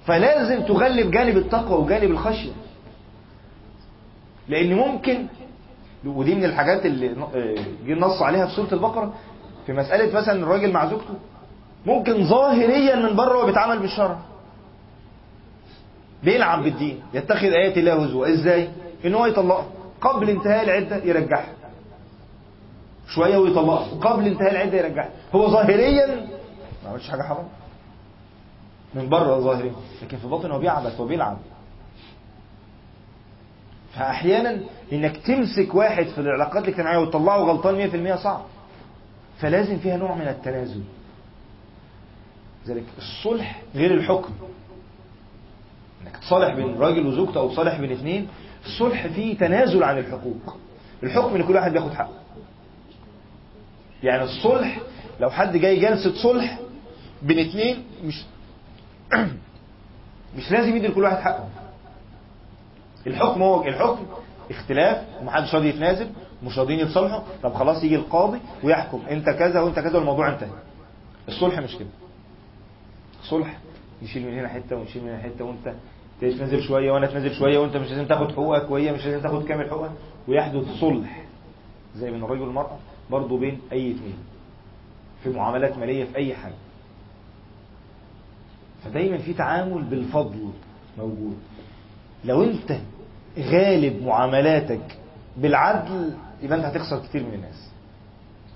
فلازم 0.05 0.61
تغلب 0.65 1.11
جانب 1.11 1.37
التقوى 1.37 1.77
وجانب 1.83 2.11
الخشية. 2.11 2.51
لأن 4.49 4.73
ممكن 4.73 5.25
ودي 6.05 6.35
من 6.35 6.45
الحاجات 6.45 6.85
اللي 6.85 7.07
آه، 7.11 7.55
جه 7.85 7.93
النص 7.93 8.21
عليها 8.21 8.45
في 8.45 8.55
سورة 8.55 8.73
البقرة 8.73 9.13
في 9.65 9.73
مسألة 9.73 10.17
مثلا 10.21 10.43
الراجل 10.43 10.71
مع 10.71 10.85
زوجته 10.89 11.13
ممكن 11.85 12.23
ظاهريا 12.27 12.95
من 12.95 13.15
بره 13.15 13.41
هو 13.41 13.45
بيتعامل 13.45 13.79
بالشرع 13.79 14.17
بيلعب 16.23 16.63
بالدين 16.63 17.01
يتخذ 17.13 17.47
آيات 17.47 17.77
الله 17.77 18.03
هزوا. 18.03 18.33
إزاي؟ 18.33 18.69
إن 19.05 19.15
هو 19.15 19.25
يطلقها. 19.25 19.65
قبل 20.01 20.29
انتهاء 20.29 20.63
العدة 20.63 21.03
يرجعها. 21.03 21.53
شوية 23.07 23.37
ويطلقها 23.37 23.99
قبل 23.99 24.27
انتهاء 24.27 24.51
العدة 24.51 24.77
يرجعها. 24.77 25.09
هو 25.35 25.49
ظاهريا 25.49 26.27
ما 26.83 26.89
عملش 26.89 27.09
حاجة 27.09 27.21
حرام. 27.21 27.47
من 28.95 29.09
بره 29.09 29.39
ظاهريا. 29.39 29.73
لكن 30.01 30.17
في 30.17 30.27
باطن 30.27 30.51
هو 30.51 30.59
بيعبث 30.59 30.99
وبيلعب 30.99 31.37
فاحيانا 33.93 34.59
إنك 34.93 35.17
تمسك 35.17 35.75
واحد 35.75 36.05
في 36.05 36.17
العلاقات 36.17 36.63
الاجتماعيه 36.63 36.97
وتطلعه 36.97 37.37
غلطان 37.37 37.75
100% 37.75 38.15
صعب. 38.23 38.41
فلازم 39.39 39.77
فيها 39.77 39.97
نوع 39.97 40.15
من 40.15 40.27
التنازل. 40.27 40.81
لذلك 42.65 42.83
الصلح 42.97 43.61
غير 43.75 43.93
الحكم. 43.93 44.33
إنك 46.03 46.17
تصالح 46.17 46.53
بين 46.53 46.77
راجل 46.77 47.07
وزوجته 47.07 47.39
أو 47.39 47.49
تصالح 47.49 47.79
بين 47.79 47.91
اثنين 47.91 48.27
الصلح 48.65 49.07
فيه 49.07 49.37
تنازل 49.37 49.83
عن 49.83 49.97
الحقوق. 49.97 50.57
الحكم 51.03 51.35
إن 51.35 51.43
كل 51.43 51.55
واحد 51.55 51.71
بياخد 51.71 51.93
حقه. 51.93 52.13
يعني 54.03 54.23
الصلح 54.23 54.79
لو 55.19 55.29
حد 55.29 55.57
جاي 55.57 55.79
جلسة 55.79 56.15
صلح 56.15 56.59
بين 57.21 57.39
اثنين 57.39 57.83
مش 58.03 58.23
مش 60.37 60.51
لازم 60.51 60.75
يدي 60.75 60.87
لكل 60.87 61.03
واحد 61.03 61.17
حقه. 61.17 61.49
الحكم 63.07 63.41
هو 63.41 63.63
الحكم 63.63 64.05
اختلاف 64.51 65.03
ومحدش 65.21 65.55
راضي 65.55 65.69
يتنازل 65.69 66.09
مش 66.43 66.59
راضيين 66.59 66.79
يتصالحوا 66.79 67.21
طب 67.43 67.53
خلاص 67.53 67.83
يجي 67.83 67.95
القاضي 67.95 68.39
ويحكم 68.63 69.01
أنت 69.09 69.29
كذا 69.29 69.61
وأنت 69.61 69.79
كذا 69.79 69.97
والموضوع 69.97 70.29
انتهى. 70.29 70.49
الصلح 71.27 71.59
مش 71.59 71.75
كده. 71.75 71.89
الصلح 73.23 73.57
نشيل 74.03 74.27
من 74.27 74.39
هنا 74.39 74.47
حتة 74.47 74.75
ونشيل 74.75 75.03
من 75.03 75.09
هنا 75.09 75.19
حتة 75.19 75.45
وانت 75.45 75.73
تنزل 76.21 76.61
شوية 76.61 76.91
وأنا 76.91 77.05
اتنزل 77.05 77.33
شوية 77.35 77.57
وأنت 77.59 77.77
مش 77.77 77.89
لازم 77.89 78.05
تاخد 78.05 78.31
حقوقك 78.31 78.71
وهي 78.71 78.91
مش 78.91 79.05
لازم 79.05 79.21
تاخد 79.21 79.43
كامل 79.45 79.69
حقوقها. 79.69 79.93
ويحدث 80.27 80.67
صلح. 80.81 81.23
زي 81.95 82.11
بين 82.11 82.23
الرجل 82.23 82.41
والمراه 82.41 82.77
برضه 83.11 83.37
بين 83.39 83.59
أي 83.71 83.91
اثنين 83.91 84.17
في 85.23 85.29
معاملات 85.29 85.77
مالية 85.77 86.03
في 86.05 86.15
أي 86.17 86.35
حاجة. 86.35 86.53
فدايما 88.83 89.17
في 89.17 89.33
تعامل 89.33 89.83
بالفضل 89.83 90.49
موجود. 90.97 91.37
لو 92.25 92.43
أنت 92.43 92.77
غالب 93.39 94.03
معاملاتك 94.03 94.97
بالعدل 95.37 96.13
يبقى 96.43 96.57
أنت 96.57 96.65
هتخسر 96.65 96.99
كتير 97.07 97.23
من 97.23 97.33
الناس. 97.33 97.71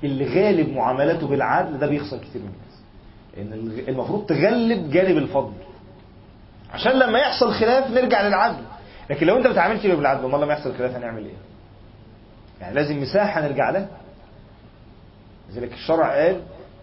اللي 0.03 0.25
غالب 0.25 0.69
معاملاته 0.69 1.27
بالعدل 1.27 1.77
ده 1.77 1.87
بيخسر 1.87 2.17
كتير 2.17 2.41
من 2.41 2.47
الناس. 2.47 2.70
إن 3.37 3.53
المفروض 3.87 4.25
تغلب 4.25 4.89
جانب 4.91 5.17
الفضل. 5.17 5.53
عشان 6.73 6.91
لما 6.91 7.19
يحصل 7.19 7.51
خلاف 7.53 7.91
نرجع 7.91 8.21
للعدل. 8.27 8.63
لكن 9.09 9.25
لو 9.27 9.37
أنت 9.37 9.45
ما 9.47 9.51
بتعاملش 9.53 9.85
بالعدل 9.85 10.25
أمال 10.25 10.41
لما 10.41 10.53
يحصل 10.53 10.75
خلاف 10.75 10.95
هنعمل 10.95 11.25
إيه؟ 11.25 11.33
يعني 12.61 12.75
لازم 12.75 13.01
مساحة 13.01 13.41
نرجع 13.41 13.69
لها. 13.69 13.87
لذلك 15.49 15.73
الشرع 15.73 16.15
قال 16.15 16.41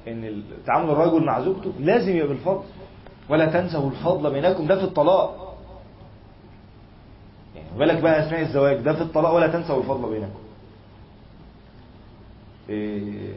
إن 0.08 0.42
تعامل 0.66 0.90
الرجل 0.90 1.24
مع 1.26 1.40
زوجته 1.40 1.72
لازم 1.80 2.16
يبقى 2.16 2.28
بالفضل. 2.28 2.64
ولا 3.28 3.46
تنسوا 3.46 3.90
الفضل 3.90 4.30
بينكم 4.32 4.66
ده 4.66 4.76
في 4.76 4.84
الطلاق. 4.84 5.54
يعني 7.56 7.78
بالك 7.78 8.02
بقى 8.02 8.26
اثناء 8.26 8.40
الزواج 8.40 8.76
ده 8.76 8.92
في 8.94 9.00
الطلاق 9.00 9.34
ولا 9.34 9.46
تنسوا 9.46 9.78
الفضل 9.78 10.10
بينكم. 10.10 10.38
إيه 12.68 13.32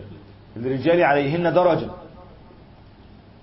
الرجال 0.57 1.03
عليهن 1.03 1.53
درجة. 1.53 1.89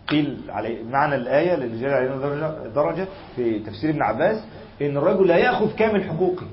قيل 0.08 0.40
علي 0.48 0.82
معنى 0.82 1.14
الآية 1.14 1.54
للرجال 1.56 1.90
عليهن 1.94 2.20
درجة, 2.20 2.68
درجة 2.74 3.06
في 3.36 3.58
تفسير 3.58 3.90
ابن 3.90 4.02
عباس 4.02 4.44
إن 4.82 4.96
الرجل 4.96 5.26
لا 5.28 5.36
يأخذ 5.36 5.74
كامل 5.76 6.04
حقوقه. 6.04 6.46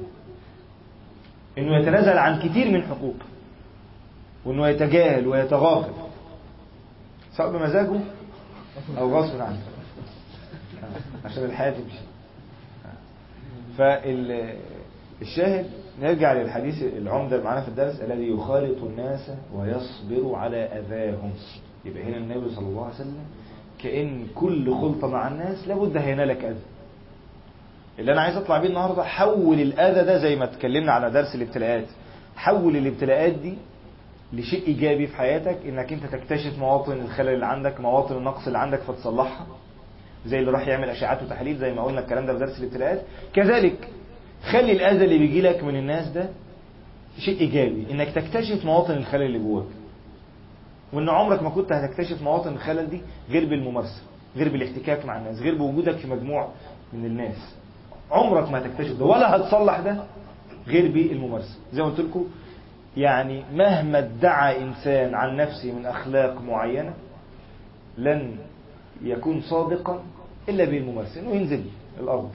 إنه 1.58 1.78
يتنازل 1.80 2.18
عن 2.18 2.40
كثير 2.40 2.72
من 2.72 2.84
حقوقه. 2.84 3.26
وإنه 4.46 4.68
يتجاهل 4.68 5.28
ويتغافل 5.28 5.92
سواء 7.38 7.52
بمزاجه 7.52 8.00
أو 8.98 9.18
غصب 9.18 9.42
عنه. 9.42 9.62
عشان 11.26 11.44
الحياة 11.46 11.72
تمشي 11.72 12.00
فالشاهد 13.78 15.66
نرجع 16.02 16.34
للحديث 16.34 16.84
العمدة 16.84 17.44
معنا 17.44 17.62
في 17.62 17.68
الدرس 17.68 18.02
الذي 18.02 18.28
يخالط 18.30 18.84
الناس 18.84 19.32
ويصبر 19.54 20.36
على 20.36 20.58
أذاهم. 20.58 21.32
يبقى 21.86 22.04
هنا 22.04 22.18
النبي 22.18 22.50
صلى 22.56 22.68
الله 22.68 22.86
عليه 22.86 22.96
وسلم 22.96 23.26
كأن 23.86 24.28
كل 24.36 24.74
خلطة 24.74 25.08
مع 25.08 25.28
الناس 25.28 25.68
لابد 25.68 25.98
هينالك 25.98 26.46
أذى. 26.46 26.60
اللي 28.00 28.12
أنا 28.14 28.22
عايز 28.22 28.38
أطلع 28.38 28.58
بيه 28.58 28.68
النهاردة 28.68 29.04
حول 29.04 29.60
الأذى 29.62 30.06
ده 30.06 30.18
زي 30.18 30.36
ما 30.36 30.44
اتكلمنا 30.44 30.92
على 30.92 31.12
درس 31.12 31.36
الابتلاءات. 31.36 31.86
حول 32.36 32.78
الابتلاءات 32.78 33.34
دي 33.34 33.54
لشيء 34.34 34.68
إيجابي 34.68 35.08
في 35.08 35.16
حياتك 35.18 35.58
إنك 35.66 35.94
أنت 35.94 36.06
تكتشف 36.06 36.60
مواطن 36.60 36.92
الخلل 36.92 37.30
اللي 37.30 37.46
عندك 37.46 37.80
مواطن 37.80 38.18
النقص 38.18 38.48
اللي 38.48 38.58
عندك 38.60 38.80
فتصلحها. 38.80 39.48
زي 40.26 40.40
اللي 40.40 40.52
راح 40.52 40.68
يعمل 40.68 40.90
أشعات 40.90 41.24
وتحاليل 41.24 41.58
زي 41.58 41.74
ما 41.74 41.84
قلنا 41.84 42.00
الكلام 42.02 42.26
ده 42.26 42.34
في 42.34 42.40
درس 42.40 42.60
الابتلاءات. 42.60 43.02
كذلك 43.34 43.88
خلي 44.52 44.72
الأذى 44.72 45.06
اللي 45.06 45.18
بيجي 45.18 45.42
لك 45.42 45.64
من 45.64 45.76
الناس 45.76 46.08
ده 46.08 46.30
شيء 47.20 47.40
إيجابي 47.40 47.88
إنك 47.92 48.08
تكتشف 48.16 48.66
مواطن 48.66 48.94
الخلل 48.94 49.22
اللي 49.22 49.40
جواك. 49.40 49.66
وإن 50.96 51.10
عمرك 51.10 51.44
ما 51.44 51.50
كنت 51.50 51.72
هتكتشف 51.72 52.22
مواطن 52.22 52.54
الخلل 52.54 52.90
دي 52.90 53.02
غير 53.30 53.50
بالممارسة 53.50 54.02
غير 54.38 54.50
بالاحتكاك 54.50 55.06
مع 55.06 55.18
الناس 55.18 55.40
غير 55.40 55.56
بوجودك 55.58 55.96
في 55.96 56.08
مجموع 56.08 56.50
من 56.94 57.06
الناس. 57.06 57.56
عمرك 58.12 58.52
ما 58.52 58.60
هتكتشف 58.60 59.00
ده 59.00 59.06
ولا 59.06 59.36
هتصلح 59.36 59.80
ده 59.80 60.04
غير 60.68 60.92
بالممارسة. 60.92 61.56
زي 61.74 61.82
ما 61.82 61.88
قلت 61.88 62.00
لكم 62.00 62.26
يعني 62.98 63.44
مهما 63.54 63.98
ادعى 64.00 64.64
إنسان 64.64 65.16
عن 65.16 65.36
نفسه 65.36 65.72
من 65.72 65.86
أخلاق 65.86 66.42
معينة 66.42 66.94
لن 67.98 68.36
يكون 69.02 69.42
صادقا 69.42 70.04
إلا 70.50 70.66
بالممارسة 70.66 71.22
إنه 71.22 71.32
ينزل 71.32 71.64
الأرض. 72.00 72.32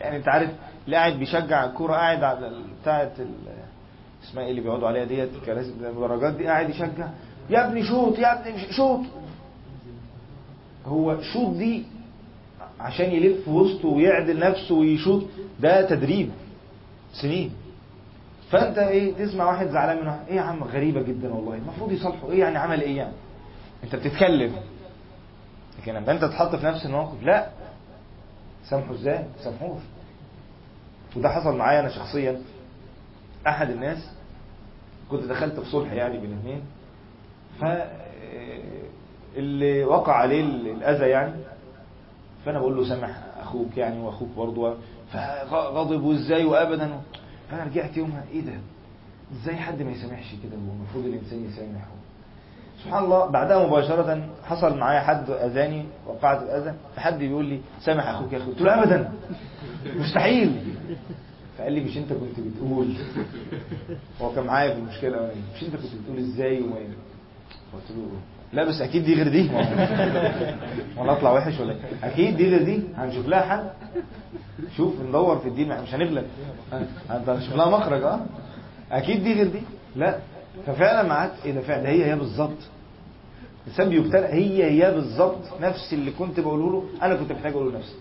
يعني 0.00 0.16
أنت 0.16 0.28
عارف 0.28 0.50
اللي 0.86 0.96
قاعد 0.96 1.12
بيشجع 1.12 1.64
الكورة 1.64 1.92
قاعد 1.92 2.22
على 2.24 2.52
بتاعه 2.82 3.10
اسمها 4.24 4.44
إيه 4.44 4.50
اللي 4.50 4.60
بيقعدوا 4.60 4.88
عليها 4.88 5.04
ديت 5.04 5.30
كراسي 5.46 5.72
المدرجات 5.80 6.34
دي 6.34 6.46
قاعد 6.46 6.70
يشجع 6.70 7.08
يا 7.50 7.66
ابني 7.68 7.84
شوط 7.84 8.18
يا 8.18 8.40
ابني 8.40 8.72
شوط. 8.72 9.00
هو 10.86 11.22
شوط 11.22 11.56
دي 11.56 11.84
عشان 12.80 13.10
يلف 13.10 13.48
وسطه 13.48 13.88
ويعدل 13.88 14.38
نفسه 14.38 14.74
ويشوط 14.74 15.22
ده 15.60 15.82
تدريب 15.88 16.30
سنين. 17.12 17.52
فأنت 18.50 18.78
إيه 18.78 19.14
تسمع 19.14 19.44
واحد 19.44 19.68
زعلان 19.68 20.04
من 20.04 20.08
إيه 20.28 20.34
يا 20.36 20.40
عم 20.40 20.64
غريبة 20.64 21.02
جدا 21.02 21.34
والله 21.34 21.54
المفروض 21.54 21.92
يصالحه 21.92 22.30
إيه 22.30 22.40
يعني 22.40 22.58
عمل 22.58 22.80
إيه 22.80 22.96
يعني؟ 22.96 23.12
أنت 23.84 23.96
بتتكلم. 23.96 24.52
لكن 25.78 25.94
لما 25.94 26.12
أنت 26.12 26.24
تحط 26.24 26.56
في 26.56 26.66
نفس 26.66 26.86
الموقف 26.86 27.22
لا. 27.22 27.46
سامحه 28.64 28.94
إزاي؟ 28.94 29.18
ما 29.18 29.44
سامحوش. 29.44 29.80
وده 31.16 31.28
حصل 31.28 31.56
معايا 31.56 31.80
أنا 31.80 31.88
شخصيا. 31.88 32.42
أحد 33.46 33.70
الناس 33.70 34.10
كنت 35.10 35.24
دخلت 35.24 35.60
في 35.60 35.70
صلح 35.70 35.92
يعني 35.92 36.18
بين 36.18 36.32
اثنين 36.38 36.62
ف 37.60 37.64
اللي 39.36 39.84
وقع 39.84 40.12
عليه 40.12 40.40
الأذى 40.72 41.06
يعني 41.08 41.32
فأنا 42.44 42.58
بقول 42.58 42.76
له 42.76 42.88
سامح 42.88 43.10
أخوك 43.40 43.76
يعني 43.76 44.00
وأخوك 44.00 44.28
برضه 44.36 44.74
فغضب 45.50 46.02
وازاي 46.02 46.44
وابدا؟ 46.44 47.00
فأنا 47.50 47.64
رجعت 47.64 47.96
يومها 47.96 48.24
إيه 48.32 48.40
ده؟ 48.40 48.52
إزاي 49.32 49.56
حد 49.56 49.82
ما 49.82 49.90
يسامحش 49.90 50.34
كده؟ 50.42 50.52
هو 50.56 50.72
المفروض 50.76 51.04
الإنسان 51.04 51.44
يسامح 51.44 51.84
سبحان 52.84 53.04
الله 53.04 53.26
بعدها 53.26 53.66
مباشرة 53.66 54.28
حصل 54.44 54.78
معايا 54.78 55.00
حد 55.00 55.30
أذاني 55.30 55.84
وقعت 56.06 56.42
الأذى 56.42 56.74
فحد 56.96 57.18
بيقول 57.18 57.44
لي 57.44 57.60
سامح 57.80 58.06
أخوك 58.08 58.32
يا 58.32 58.38
أخي 58.38 58.46
قلت 58.46 58.60
له 58.62 58.82
أبدا. 58.82 59.12
مستحيل. 59.96 60.74
فقال 61.58 61.72
لي 61.72 61.80
مش 61.80 61.96
أنت 61.98 62.12
كنت 62.12 62.40
بتقول. 62.40 62.94
هو 64.22 64.32
كان 64.32 64.44
معايا 64.46 64.74
في 64.74 64.80
المشكلة 64.80 65.30
مش 65.56 65.62
أنت 65.62 65.76
كنت 65.76 65.94
بتقول 66.02 66.18
إزاي 66.18 66.62
وما 66.62 66.76
قلت 67.74 67.90
له 67.90 68.06
لا 68.52 68.64
بس 68.64 68.80
أكيد 68.80 69.04
دي 69.04 69.14
غير 69.14 69.28
دي. 69.28 69.50
ولا 70.98 71.12
أطلع 71.12 71.32
وحش 71.32 71.60
ولا 71.60 71.74
أكيد 72.04 72.36
دي 72.36 72.48
غير 72.50 72.62
دي. 72.62 72.82
هنشوف 72.96 73.26
لها 73.28 73.40
حل. 73.40 73.70
شوف 74.76 74.94
ندور 75.08 75.38
في 75.38 75.48
الدين 75.48 75.82
مش 75.82 75.94
هنغلب. 75.94 76.26
هنشوف 77.10 77.54
لها 77.54 77.70
مخرج 77.78 78.02
آه؟ 78.02 78.20
أكيد 78.92 79.24
دي 79.24 79.34
غير 79.34 79.46
دي. 79.48 79.60
لا. 79.96 80.18
ففعلا 80.66 81.08
ما 81.08 81.14
عادت 81.14 81.44
إيه 81.44 81.52
ده 81.52 81.60
فعلا 81.60 81.88
هي 81.88 82.04
هي 82.10 82.16
بالظبط. 82.16 82.58
الإنسان 83.66 83.88
بيبتلى 83.88 84.26
هي 84.26 84.64
هي 84.84 84.94
بالظبط. 84.94 85.60
نفس 85.60 85.92
اللي 85.92 86.10
كنت 86.10 86.40
بقوله 86.40 86.70
له 86.72 86.84
أنا 87.02 87.14
كنت 87.14 87.32
محتاج 87.32 87.52
أقوله 87.52 87.70
لنفسي. 87.70 87.94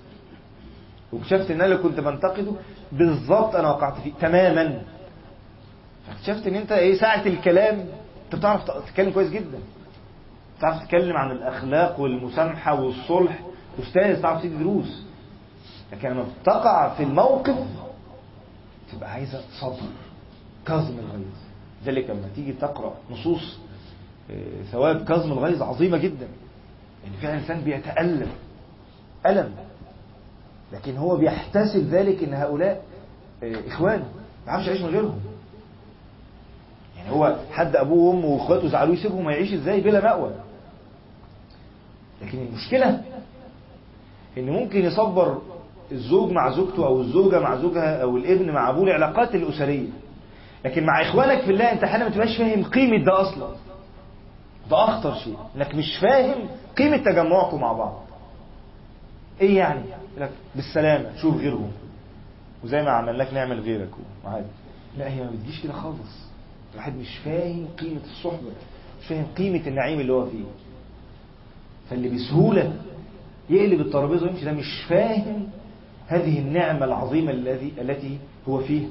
واكتشفت 1.13 1.51
إن 1.51 1.61
أنا 1.61 1.75
كنت 1.75 1.99
بنتقده 1.99 2.51
بالظبط 2.91 3.55
أنا 3.55 3.69
وقعت 3.69 3.99
فيه 4.01 4.11
تماما. 4.21 4.81
فاكتشفت 6.07 6.47
إن 6.47 6.55
أنت 6.55 6.71
إيه 6.71 6.97
ساعة 6.99 7.25
الكلام 7.25 7.85
انت 8.29 8.35
بتعرف 8.35 8.63
تتكلم 8.85 9.11
كويس 9.11 9.31
جدا. 9.31 9.59
بتعرف 10.57 10.83
تتكلم 10.83 11.17
عن 11.17 11.31
الأخلاق 11.31 11.99
والمسامحة 11.99 12.81
والصلح. 12.81 13.39
أستاذ 13.79 14.21
تعرف 14.21 14.41
تدي 14.43 14.57
دروس. 14.57 15.03
لكن 15.91 16.09
لما 16.09 16.25
تقع 16.45 16.93
في 16.95 17.03
الموقف 17.03 17.55
تبقى 18.91 19.11
عايزة 19.11 19.41
صبر 19.61 19.89
كظم 20.65 20.99
الغيظ. 20.99 21.35
ذلك 21.85 22.09
لما 22.09 22.29
تيجي 22.35 22.53
تقرأ 22.53 22.93
نصوص 23.11 23.57
ثواب 24.71 25.05
كظم 25.05 25.31
الغيظ 25.31 25.61
عظيمة 25.61 25.97
جدا. 25.97 26.27
يعني 27.03 27.17
فعلا 27.21 27.35
الإنسان 27.35 27.61
بيتألم. 27.61 28.31
ألم. 29.25 29.51
لكن 30.73 30.97
هو 30.97 31.17
بيحتسب 31.17 31.87
ذلك 31.89 32.23
إن 32.23 32.33
هؤلاء 32.33 32.83
إخوانه. 33.43 34.05
ما 34.47 34.51
يعرفش 34.53 34.67
يعيش 34.67 34.81
من 34.81 34.89
غيرهم. 34.89 35.19
هو 37.09 37.35
حد 37.51 37.75
ابوه 37.75 38.15
وامه 38.15 38.25
وإخواته 38.25 38.67
زعلوه 38.67 38.93
يسيبهم 38.95 39.29
يعيش 39.29 39.53
إزاي 39.53 39.81
بلا 39.81 40.01
مأوى. 40.03 40.31
لكن 42.21 42.37
المشكلة 42.37 43.01
إن 44.37 44.49
ممكن 44.49 44.85
يصبر 44.85 45.41
الزوج 45.91 46.31
مع 46.31 46.51
زوجته 46.51 46.85
أو 46.85 47.01
الزوجة 47.01 47.39
مع 47.39 47.55
زوجها 47.55 48.01
أو 48.01 48.17
الابن 48.17 48.51
مع 48.51 48.69
أبوه 48.69 48.83
العلاقات 48.83 49.35
الأسرية. 49.35 49.87
لكن 50.65 50.85
مع 50.85 51.01
إخوانك 51.01 51.41
في 51.41 51.51
الله 51.51 51.71
أنت 51.71 51.83
أحيانا 51.83 52.03
ما 52.03 52.09
تبقاش 52.09 52.37
فاهم 52.37 52.63
قيمة 52.63 53.05
ده 53.05 53.21
أصلا. 53.21 53.47
ده 54.69 54.83
أخطر 54.83 55.15
شيء. 55.15 55.37
إنك 55.55 55.75
مش 55.75 55.97
فاهم 56.01 56.47
قيمة 56.77 56.97
تجمعكم 56.97 57.61
مع 57.61 57.73
بعض. 57.73 57.99
إيه 59.41 59.57
يعني؟ 59.57 59.81
لك 60.17 60.31
بالسلامة 60.55 61.15
شوف 61.17 61.37
غيرهم. 61.37 61.71
وزي 62.63 62.81
ما 62.81 62.91
عملناك 62.91 63.33
نعمل 63.33 63.59
غيرك. 63.59 63.89
وعادي. 64.25 64.47
لا 64.97 65.09
هي 65.09 65.23
ما 65.23 65.29
بتجيش 65.31 65.63
كده 65.63 65.73
خالص. 65.73 66.28
الواحد 66.73 66.95
مش 66.97 67.17
فاهم 67.17 67.67
قيمة 67.79 68.01
الصحبة 68.03 68.49
مش 69.01 69.07
فاهم 69.07 69.25
قيمة 69.37 69.67
النعيم 69.67 69.99
اللي 69.99 70.13
هو 70.13 70.25
فيه. 70.25 70.43
فاللي 71.89 72.09
بسهولة 72.09 72.73
يقلب 73.49 73.81
الترابيزة 73.81 74.25
ويمشي 74.25 74.45
ده 74.45 74.51
مش 74.51 74.83
فاهم 74.89 75.47
هذه 76.07 76.39
النعمة 76.39 76.85
العظيمة 76.85 77.31
الذي 77.31 77.71
التي 77.81 78.17
هو 78.49 78.59
فيها. 78.59 78.89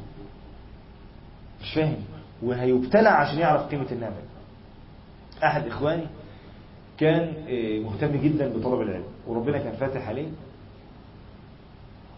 مش 1.63 1.75
فاهم. 1.75 1.97
وهيبتلع 2.43 3.11
عشان 3.11 3.39
يعرف 3.39 3.63
قيمة 3.71 3.87
النعمة. 3.93 4.17
أحد 5.45 5.67
إخواني 5.67 6.07
كان 6.99 7.33
مهتم 7.83 8.17
جدا 8.17 8.49
بطلب 8.49 8.81
العلم 8.81 9.05
وربنا 9.27 9.59
كان 9.59 9.73
فاتح 9.77 10.09
عليه. 10.09 10.29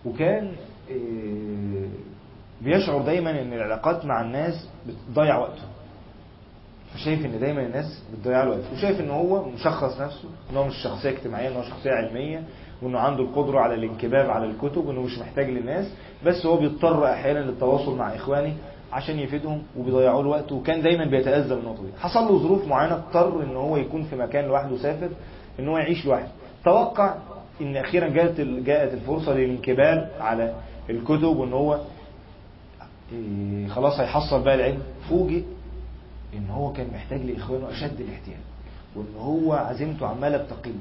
وكان 0.05 0.53
بيشعر 2.61 3.03
دايما 3.03 3.31
إن 3.43 3.53
العلاقات 3.53 4.05
مع 4.05 4.21
الناس 4.23 4.69
بتضيع 4.87 5.39
وقته. 5.39 5.63
فشايف 6.95 7.27
إن 7.27 7.41
دايما 7.41 7.63
الناس 7.67 8.03
بتضيع 8.13 8.45
له 8.45 8.51
وقت 8.51 8.61
وشايف 8.77 9.01
إن 9.01 9.11
هو 9.11 9.45
مشخص 9.49 10.01
نفسه 10.01 10.29
إن 10.51 10.57
هو 10.57 10.65
مش 10.65 10.75
شخصية 10.85 11.11
اجتماعية 11.11 11.49
إن 11.49 11.57
هو 11.57 11.63
شخصية 11.63 11.91
علمية 11.91 12.43
وإنه 12.83 12.99
عنده 12.99 13.23
القدرة 13.23 13.61
على 13.61 13.75
الانكباب 13.75 14.31
على 14.31 14.45
الكتب 14.45 14.87
وإنه 14.87 15.01
مش 15.03 15.19
محتاج 15.19 15.51
للناس 15.51 15.93
بس 16.27 16.47
هو 16.47 16.57
بيضطر 16.57 17.13
أحيانا 17.13 17.39
للتواصل 17.39 17.97
مع 17.97 18.15
إخوانه 18.15 18.55
عشان 18.93 19.19
يفيدهم 19.19 19.63
وبيضيعوا 19.79 20.23
له 20.23 20.29
وقت 20.29 20.53
وكان 20.53 20.83
دايما 20.83 21.05
بيتأذى 21.05 21.55
من 21.55 21.61
النقطه 21.61 21.83
دي. 21.83 21.89
حصل 22.01 22.21
له 22.21 22.39
ظروف 22.39 22.67
معينة 22.69 22.95
اضطر 22.95 23.43
إن 23.43 23.57
هو 23.57 23.77
يكون 23.77 24.03
في 24.03 24.17
مكان 24.17 24.45
لوحده 24.45 24.77
سافر 24.77 25.09
إن 25.61 25.69
هو 25.69 25.79
يعيش 25.79 26.07
لوحده. 26.07 26.29
توقع 26.65 27.15
إن 27.61 27.77
أخيرا 27.77 28.09
جاءت 28.09 28.41
جاءت 28.41 28.95
الفرصة 28.95 29.35
للانكباب 29.35 30.11
على 30.21 30.55
الكتب 30.91 31.25
وإن 31.37 31.53
هو 31.53 31.81
خلاص 33.69 34.01
هيحصل 34.01 34.43
بقى 34.43 34.55
العلم. 34.55 34.83
فوجئ 35.09 35.43
إن 36.35 36.51
هو 36.51 36.73
كان 36.73 36.87
محتاج 36.95 37.21
لإخوانه 37.23 37.71
أشد 37.71 38.01
الاحتياج 38.01 38.39
وإن 38.97 39.07
هو 39.21 39.53
عزيمته 39.53 40.07
عمالة 40.07 40.37
بتقل 40.37 40.75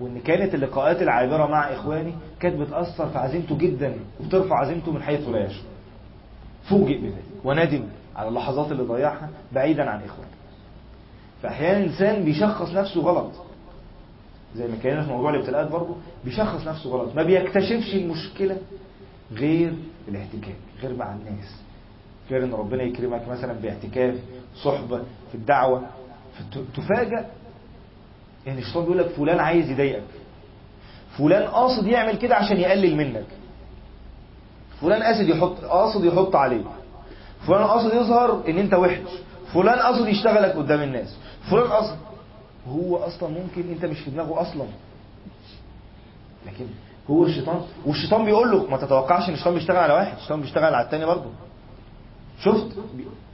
وإن 0.00 0.20
كانت 0.20 0.54
اللقاءات 0.54 1.02
العابرة 1.02 1.46
مع 1.46 1.72
اخواني 1.72 2.12
كانت 2.40 2.60
بتأثر 2.60 3.08
في 3.08 3.18
عزيمته 3.18 3.58
جدا 3.58 3.94
وبترفع 4.20 4.56
عزيمته 4.60 4.92
من 4.92 5.02
حيث 5.02 5.28
لا 5.28 5.46
يشعر. 5.46 5.64
فوجئ 6.64 6.98
بذلك 6.98 7.22
وندم 7.44 7.82
على 8.16 8.28
اللحظات 8.28 8.72
اللي 8.72 8.82
ضيعها 8.82 9.28
بعيدا 9.52 9.90
عن 9.90 10.02
إخوانه. 10.04 10.30
فاحيانا 11.42 11.78
الإنسان 11.78 12.24
بيشخص 12.24 12.70
نفسه 12.70 13.00
غلط 13.00 13.30
زي 14.56 14.66
ما 14.68 14.76
كان 14.82 15.04
في 15.04 15.10
موضوع 15.10 15.30
الابتلاءات 15.30 15.70
برضه 15.70 15.94
بيشخص 16.24 16.66
نفسه 16.68 16.90
غلط 16.90 17.14
ما 17.16 17.22
بيكتشفش 17.22 17.94
المشكلة 17.94 18.56
غير 19.32 19.72
الاحتكاك. 20.08 20.54
غير 20.82 20.96
مع 20.96 21.12
الناس. 21.12 21.54
غير 22.30 22.44
إن 22.44 22.54
ربنا 22.54 22.82
يكرمك 22.82 23.28
مثلا 23.28 23.52
باعتكاف 23.52 24.14
صحبة 24.64 24.98
في 24.98 25.34
الدعوة. 25.34 25.82
تفاجأ. 26.76 27.30
ان 28.48 28.58
الشيطان 28.58 28.82
بيقول 28.82 28.98
لك 28.98 29.06
فلان 29.06 29.40
عايز 29.40 29.70
يضايقك. 29.70 30.02
فلان 31.18 31.48
قاصد 31.48 31.86
يعمل 31.86 32.16
كده 32.16 32.36
عشان 32.36 32.56
يقلل 32.56 32.96
منك. 32.96 33.26
فلان 34.80 35.02
قاصد 35.02 35.28
يحط 35.28 35.64
قاصد 35.64 36.04
يحط 36.04 36.36
عليك. 36.36 36.66
فلان 37.46 37.64
قاصد 37.64 37.94
يظهر 37.94 38.42
إن 38.48 38.58
أنت 38.58 38.74
وحش. 38.74 38.98
فلان 39.54 39.78
قاصد 39.78 40.08
يشتغلك 40.08 40.56
قدام 40.56 40.82
الناس. 40.82 41.16
فلان 41.50 41.66
قاصد 41.66 41.96
هو 42.68 42.96
أصلا 42.96 43.28
ممكن 43.28 43.70
أنت 43.70 43.84
مش 43.84 43.98
في 44.00 44.10
دماغه 44.10 44.40
أصلا. 44.40 44.66
لكن 46.46 46.66
هو 47.10 47.24
الشيطان 47.24 47.60
والشيطان 47.86 48.24
بيقول 48.24 48.50
له 48.50 48.66
ما 48.70 48.76
تتوقعش 48.76 49.28
ان 49.28 49.34
الشيطان 49.34 49.54
بيشتغل 49.54 49.76
على 49.76 49.92
واحد 49.92 50.16
الشيطان 50.16 50.40
بيشتغل 50.40 50.74
على 50.74 50.84
التاني 50.84 51.04
برضه. 51.06 51.30
شفت؟ 52.40 52.66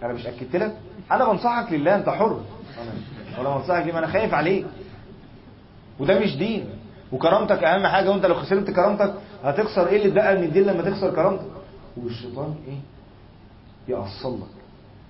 أنا 0.03 0.13
مش 0.13 0.27
اكدت 0.27 0.57
لك. 0.57 0.77
أنا 1.13 1.33
بنصحك 1.33 1.73
لله 1.73 1.95
انت 1.95 2.09
حر. 2.09 2.41
ولا 3.39 3.57
بنصحك 3.57 3.85
ليه 3.87 3.93
ما 3.93 3.99
أنا 3.99 4.07
خايف 4.07 4.35
عليك. 4.35 4.67
وده 6.01 6.19
مش 6.19 6.37
دين. 6.37 6.69
وكرامتك 7.13 7.65
اهم 7.65 7.87
حاجة 7.87 8.11
وانت 8.11 8.27
لو 8.27 8.35
خسرت 8.35 8.71
كرامتك 8.71 9.15
هتخسر. 9.45 9.87
إيه 9.89 9.97
اللي 9.97 10.09
اتبقى 10.09 10.37
من 10.37 10.45
الدين 10.45 10.63
لما 10.63 10.83
تخسر 10.91 11.11
كرامتك؟ 11.11 11.47
والشيطان 11.97 12.55
إيه؟ 12.69 12.79
يأصل 13.89 14.37
لك. 14.41 14.57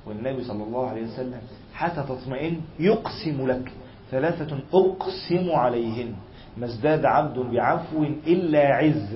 والنبي 0.06 0.44
صلى 0.44 0.62
الله 0.64 0.88
عليه 0.90 1.02
وسلم 1.06 1.40
حتى 1.74 2.02
تطمئن 2.08 2.60
يقسم 2.80 3.46
لك 3.46 3.72
ثلاثة 4.10 4.58
أقسم 4.74 5.50
عليهن. 5.50 6.14
ما 6.56 6.66
ازداد 6.66 7.04
عبد 7.04 7.38
بعفو 7.38 8.02
إلا 8.26 8.74
عز. 8.76 9.14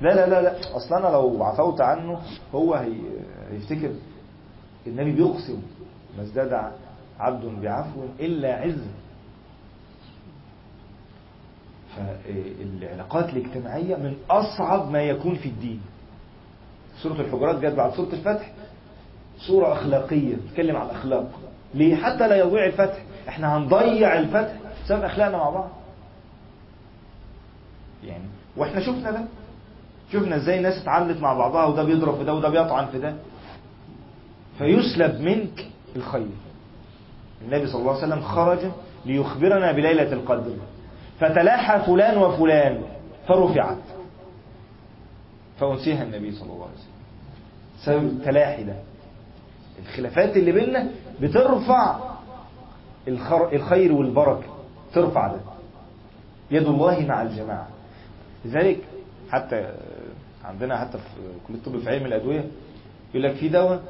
لا 0.00 0.14
لا 0.14 0.26
لا 0.28 0.42
لا. 0.42 0.76
أصلا 0.76 0.98
أنا 0.98 1.08
لو 1.08 1.44
عفوت 1.44 1.80
عنه 1.80 2.20
هو 2.54 2.74
هي 2.74 2.92
هيفتكر 3.50 3.90
النبي 4.86 5.12
بيقسم. 5.12 5.62
ما 6.16 6.22
ازداد 6.22 6.72
عبد 7.18 7.44
بعفو 7.62 8.00
إلا 8.20 8.54
عز. 8.54 8.84
فالعلاقات 11.96 13.28
الاجتماعية 13.28 13.96
من 13.96 14.16
أصعب 14.30 14.90
ما 14.90 15.02
يكون 15.02 15.34
في 15.34 15.48
الدين. 15.48 15.80
سورة 17.02 17.20
الحجرات 17.20 17.56
جت 17.56 17.74
بعد 17.74 17.92
سورة 17.92 18.12
الفتح. 18.12 18.52
سورة 19.46 19.72
أخلاقية 19.72 20.36
تتكلم 20.36 20.76
عن 20.76 20.86
الأخلاق. 20.86 21.30
ليه؟ 21.74 21.96
حتى 21.96 22.28
لا 22.28 22.36
يضيع 22.36 22.66
الفتح. 22.66 23.02
إحنا 23.28 23.56
هنضيع 23.56 24.18
الفتح. 24.18 24.54
بسبب 24.84 25.04
أخلاقنا 25.04 25.36
مع 25.36 25.50
بعض. 25.50 25.70
يعني. 28.04 28.24
وإحنا 28.56 28.80
شفنا 28.80 29.10
ده. 29.10 29.24
شفنا 30.12 30.36
إزاي 30.36 30.56
الناس 30.58 30.82
اتعاملت 30.82 31.20
مع 31.20 31.34
بعضها 31.34 31.64
وده 31.64 31.84
بيضرب 31.84 32.16
في 32.18 32.24
ده 32.24 32.34
وده 32.34 32.48
بيطعن 32.48 32.86
في 32.86 32.98
ده. 32.98 33.14
فيسلب 34.58 35.20
منك 35.20 35.66
الخير. 35.96 36.28
النبي 37.42 37.66
صلى 37.66 37.80
الله 37.80 37.92
عليه 37.96 38.06
وسلم 38.06 38.20
خرج 38.20 38.58
ليخبرنا 39.06 39.72
بليلة 39.72 40.12
القدر. 40.12 40.56
فتلاحى 41.20 41.80
فلان 41.86 42.18
وفلان 42.18 42.82
فرفعت. 43.28 43.78
فأنسيها 45.60 46.02
النبي 46.02 46.32
صلى 46.32 46.52
الله 46.52 46.64
عليه 46.64 46.74
وسلم. 46.74 46.90
سبب 47.84 48.04
التلاحي 48.04 48.64
ده. 48.64 48.74
الخلافات 49.82 50.36
اللي 50.36 50.52
بيننا 50.52 50.88
بترفع 51.20 51.98
الخير 53.52 53.92
والبركة. 53.92 54.46
ترفع 54.94 55.26
ده. 55.28 55.40
يد 56.50 56.66
الله 56.66 57.06
مع 57.06 57.22
الجماعة. 57.22 57.68
لذلك 58.44 58.78
حتى 59.30 59.72
عندنا 60.44 60.78
حتى 60.78 60.98
في 60.98 61.04
كلية 61.48 61.58
الطب 61.58 61.78
في 61.78 61.90
علم 61.90 62.06
الأدوية 62.06 62.44
يقول 63.14 63.22
لك 63.22 63.34
في 63.34 63.48
دواء 63.48 63.82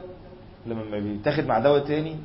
لما 0.67 0.99
بيتاخد 0.99 1.47
مع 1.47 1.59
دواء 1.59 1.81
تاني 1.85 2.17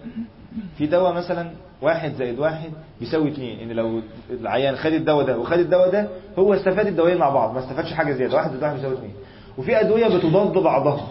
في 0.78 0.88
دواء 0.88 1.14
مثلا 1.14 1.52
واحد 1.82 2.14
زائد 2.14 2.40
واحد 2.40 2.70
بيساوي 3.00 3.32
اتنين 3.32 3.60
إن 3.60 3.72
لو 3.76 4.02
العيان 4.30 4.76
خد 4.76 4.92
الدواء 4.94 5.26
ده 5.26 5.38
وخد 5.40 5.60
الدواء 5.60 5.92
ده 5.92 6.10
هو 6.40 6.54
استفاد 6.54 6.88
الدوايين 6.88 7.18
مع 7.18 7.30
بعض 7.30 7.54
ما 7.54 7.60
استفادش 7.60 7.94
حاجة 7.94 8.14
زيادة 8.14 8.36
واحد 8.36 8.50
زائد 8.50 8.64
واحد 8.64 8.76
بيساوي 8.76 8.94
اتنين. 8.96 9.14
وفي 9.58 9.80
أدوية 9.80 10.08
بتضاد 10.08 10.54
بعضها 10.58 11.08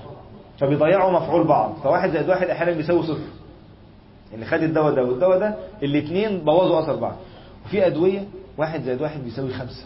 فبيضيعوا 0.58 1.12
مفعول 1.12 1.46
بعض 1.46 1.74
فواحد 1.82 2.10
زائد 2.10 2.28
واحد 2.28 2.46
أحيانا 2.46 2.72
بيساوي 2.76 3.02
صفر. 3.02 3.28
إن 4.34 4.44
خد 4.44 4.62
الدواء 4.62 4.94
ده 4.94 5.04
والدواء 5.04 5.38
ده 5.38 5.54
الاثنين 5.82 6.38
بوظوا 6.38 6.82
أثر 6.82 6.96
بعض. 6.96 7.16
وفي 7.66 7.86
أدوية 7.86 8.24
واحد 8.58 8.82
زائد 8.82 9.02
واحد 9.02 9.24
بيساوي 9.24 9.52
خمسة. 9.52 9.84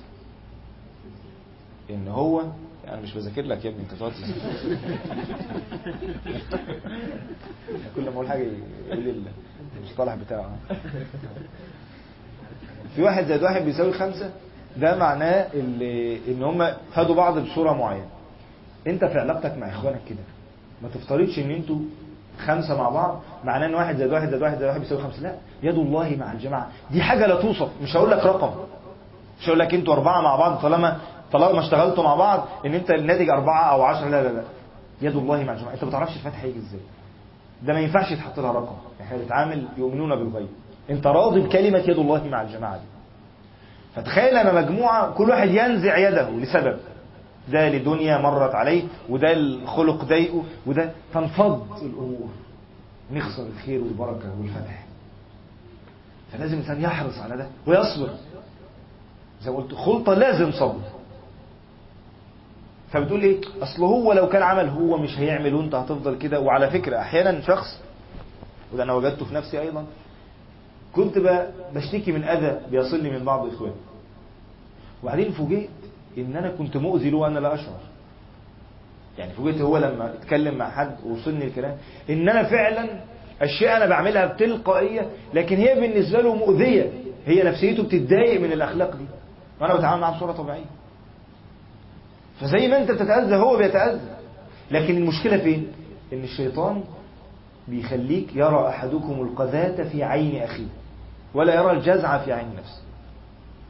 إن 1.91 2.09
هو 2.09 2.43
أنا 2.89 3.01
مش 3.01 3.15
بذاكر 3.15 3.43
لك 3.43 3.65
يا 3.65 3.71
ابني 3.71 3.83
أنت 3.83 3.95
تقعد 3.95 4.13
كل 7.97 8.03
ما 8.03 8.09
أقول 8.15 8.29
حاجة 8.29 8.43
يقول 8.89 9.15
المصطلح 9.81 10.15
بتاعه. 10.15 10.51
في 12.97 13.03
واحد 13.03 13.25
زائد 13.27 13.43
واحد 13.43 13.63
بيساوي 13.63 13.93
خمسة 13.93 14.31
ده 14.77 14.97
معناه 14.97 15.47
إن 16.29 16.43
هم 16.43 16.69
خدوا 16.95 17.15
بعض 17.15 17.39
بصورة 17.39 17.73
معينة. 17.73 18.07
أنت 18.87 19.05
في 19.05 19.19
علاقتك 19.19 19.57
مع 19.59 19.69
إخوانك 19.69 20.01
كده 20.09 20.19
ما 20.83 20.89
تفترضش 20.89 21.39
إن 21.39 21.51
أنتوا 21.51 21.77
خمسة 22.47 22.77
مع 22.77 22.89
بعض 22.89 23.21
معناه 23.45 23.67
إن 23.67 23.75
واحد 23.75 23.97
زائد 23.97 24.13
واحد 24.13 24.29
زائد 24.31 24.43
واحد 24.43 24.55
زائد 24.59 24.69
واحد 24.69 24.81
بيساوي 24.81 25.03
خمسة. 25.03 25.23
لا 25.23 25.35
يد 25.63 25.75
الله 25.79 26.17
مع 26.21 26.33
الجماعة. 26.33 26.69
دي 26.91 27.03
حاجة 27.03 27.27
لا 27.27 27.43
توصف 27.43 27.69
مش 27.83 27.97
هقول 27.97 28.11
لك 28.11 28.25
رقم. 28.27 28.51
مش 29.41 29.49
هقول 29.49 29.59
لك 29.59 29.75
أنتوا 29.75 29.95
أربعة 29.95 30.21
مع 30.21 30.37
بعض 30.37 30.59
طالما 30.63 30.99
طالما 31.33 31.61
اشتغلتوا 31.61 32.05
مع 32.05 32.15
بعض 32.15 32.49
إن 32.67 32.75
أنت 32.75 32.91
الناتج 32.91 33.29
أربعة 33.29 33.65
أو 33.73 33.83
عشرة 33.83 34.09
لا 34.09 34.23
لا 34.23 34.29
لا. 34.29 34.43
يد 35.03 35.17
الله 35.17 35.45
مع 35.45 35.53
الجماعة 35.53 35.75
أنت 35.75 35.85
ما 35.85 35.91
تعرفش 35.91 36.17
الفتح 36.17 36.43
هيجي 36.43 36.59
إزاي. 36.59 36.81
ده 37.63 37.73
ما 37.73 37.81
ينفعش 37.81 38.11
يتحط 38.11 38.41
لها 38.41 38.53
رقم. 38.53 38.77
إحنا 39.01 39.17
بنتعامل 39.17 39.69
يؤمنون 39.77 40.17
بالغيب. 40.17 40.49
أنت 40.91 41.07
راضي 41.07 41.41
بكلمة 41.41 41.79
يد 41.79 41.99
الله 41.99 42.25
مع 42.29 42.43
الجماعة 42.43 42.77
دي. 42.77 42.85
فتخيل 43.95 44.35
لما 44.35 44.53
مجموعة 44.61 45.11
كل 45.11 45.31
واحد 45.31 45.49
ينزع 45.49 45.97
يده 46.09 46.31
لسبب. 46.31 46.79
ده 47.49 47.69
لدنيا 47.69 48.19
مرت 48.19 48.55
عليه 48.55 48.83
وده 49.09 49.33
الخلق 49.33 50.05
ضايقه 50.05 50.43
وده 50.67 50.91
تنفض 51.15 51.67
الأمور. 51.83 52.29
نخسر 53.13 53.47
الخير 53.47 53.81
والبركة 53.81 54.31
والفتح. 54.41 54.85
فلازم 56.33 56.55
الإنسان 56.55 56.81
يحرص 56.83 57.19
على 57.19 57.37
ده 57.37 57.47
ويصبر. 57.67 58.09
زي 59.43 59.51
ما 59.51 59.57
قلت 59.57 59.75
خلطة 59.75 60.15
لازم 60.15 60.53
صبر. 60.53 60.81
فبتقول 62.91 63.23
إيه 63.23 63.41
أصل 63.63 63.83
هو 63.85 64.13
لو 64.13 64.29
كان 64.29 64.43
عمل 64.43 64.69
هو 64.69 64.97
مش 64.99 65.19
هيعمل 65.19 65.55
وانت 65.55 65.75
هتفضل 65.75 66.19
كده. 66.19 66.41
وعلى 66.41 66.71
فكرة 66.71 66.99
أحيانا 66.99 67.41
شخص 67.41 67.81
وده 68.73 68.83
أنا 68.83 68.93
وجدته 68.93 69.25
في 69.25 69.35
نفسي 69.35 69.61
أيضا 69.61 69.85
كنت 70.93 71.43
بشتكي 71.75 72.13
من 72.13 72.25
أذى 72.25 72.61
بيصلني 72.71 73.11
من 73.11 73.25
بعض 73.25 73.47
إخواني. 73.47 73.75
وبعدين 75.03 75.33
فوجئت 75.33 75.69
إن 76.19 76.37
أنا 76.37 76.51
كنت 76.51 76.77
مؤذي 76.77 77.11
له 77.11 77.19
وأنا 77.19 77.39
لا 77.39 77.55
أشعر. 77.55 77.81
يعني 79.19 79.33
فوجئت 79.33 79.61
هو 79.61 79.79
لما 79.79 80.15
اتكلم 80.15 80.55
مع 80.59 80.71
حد 80.71 80.97
ووصلني 81.07 81.45
الكلام 81.45 81.77
إن 82.11 82.29
أنا 82.29 82.43
فعلا 82.43 82.89
أشياء 83.43 83.77
أنا 83.77 83.87
بعملها 83.87 84.27
بتلقائية 84.27 85.11
لكن 85.35 85.57
هي 85.57 85.81
بالنسبة 85.81 86.21
له 86.21 86.35
مؤذية. 86.35 86.91
هي 87.27 87.43
نفسيته 87.43 87.83
بتتضايق 87.83 88.41
من 88.41 88.53
الأخلاق 88.53 88.97
دي. 88.97 89.05
وأنا 89.61 89.75
بتعامل 89.77 90.01
معاه 90.01 90.17
بصورة 90.17 90.33
طبيعية. 90.33 90.65
فزي 92.41 92.69
ما 92.69 92.83
انت 92.83 92.91
بتتأذى 92.91 93.37
هو 93.37 93.57
بيتأذى. 93.57 94.01
لكن 94.71 94.97
المشكلة 94.97 95.39
فين؟ 95.39 95.73
إن 96.13 96.25
الشيطان 96.25 96.85
بيخليك 97.69 98.37
يرى 98.37 98.69
أحدكم 98.69 99.13
القذاة 99.13 99.85
في 99.89 100.05
عين 100.05 100.43
أخيه 100.43 100.67
ولا 101.35 101.55
يرى 101.55 101.71
الجزع 101.71 102.19
في 102.19 102.33
عين 102.33 102.49
نفسه. 102.59 102.83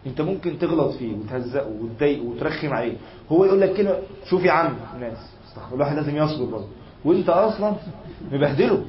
أنت 0.07 0.21
ممكن 0.21 0.59
تغلط 0.59 0.95
فيه 0.95 1.16
وتهزقه 1.16 1.69
وتضايقه 1.69 2.25
وترخم 2.25 2.75
عليه. 2.75 2.97
هو 3.33 3.45
يقول 3.45 3.61
لك 3.61 3.77
كلمة 3.77 3.99
شوف 4.25 4.45
يا 4.45 4.53
عم 4.53 4.77
الناس 4.95 5.19
استغفر 5.49 5.75
الواحد 5.75 5.97
لازم 5.97 6.16
يصبر 6.16 6.45
برضه. 6.45 6.69
وأنت 7.05 7.29
أصلا 7.29 7.75
مبهدله. 8.33 8.85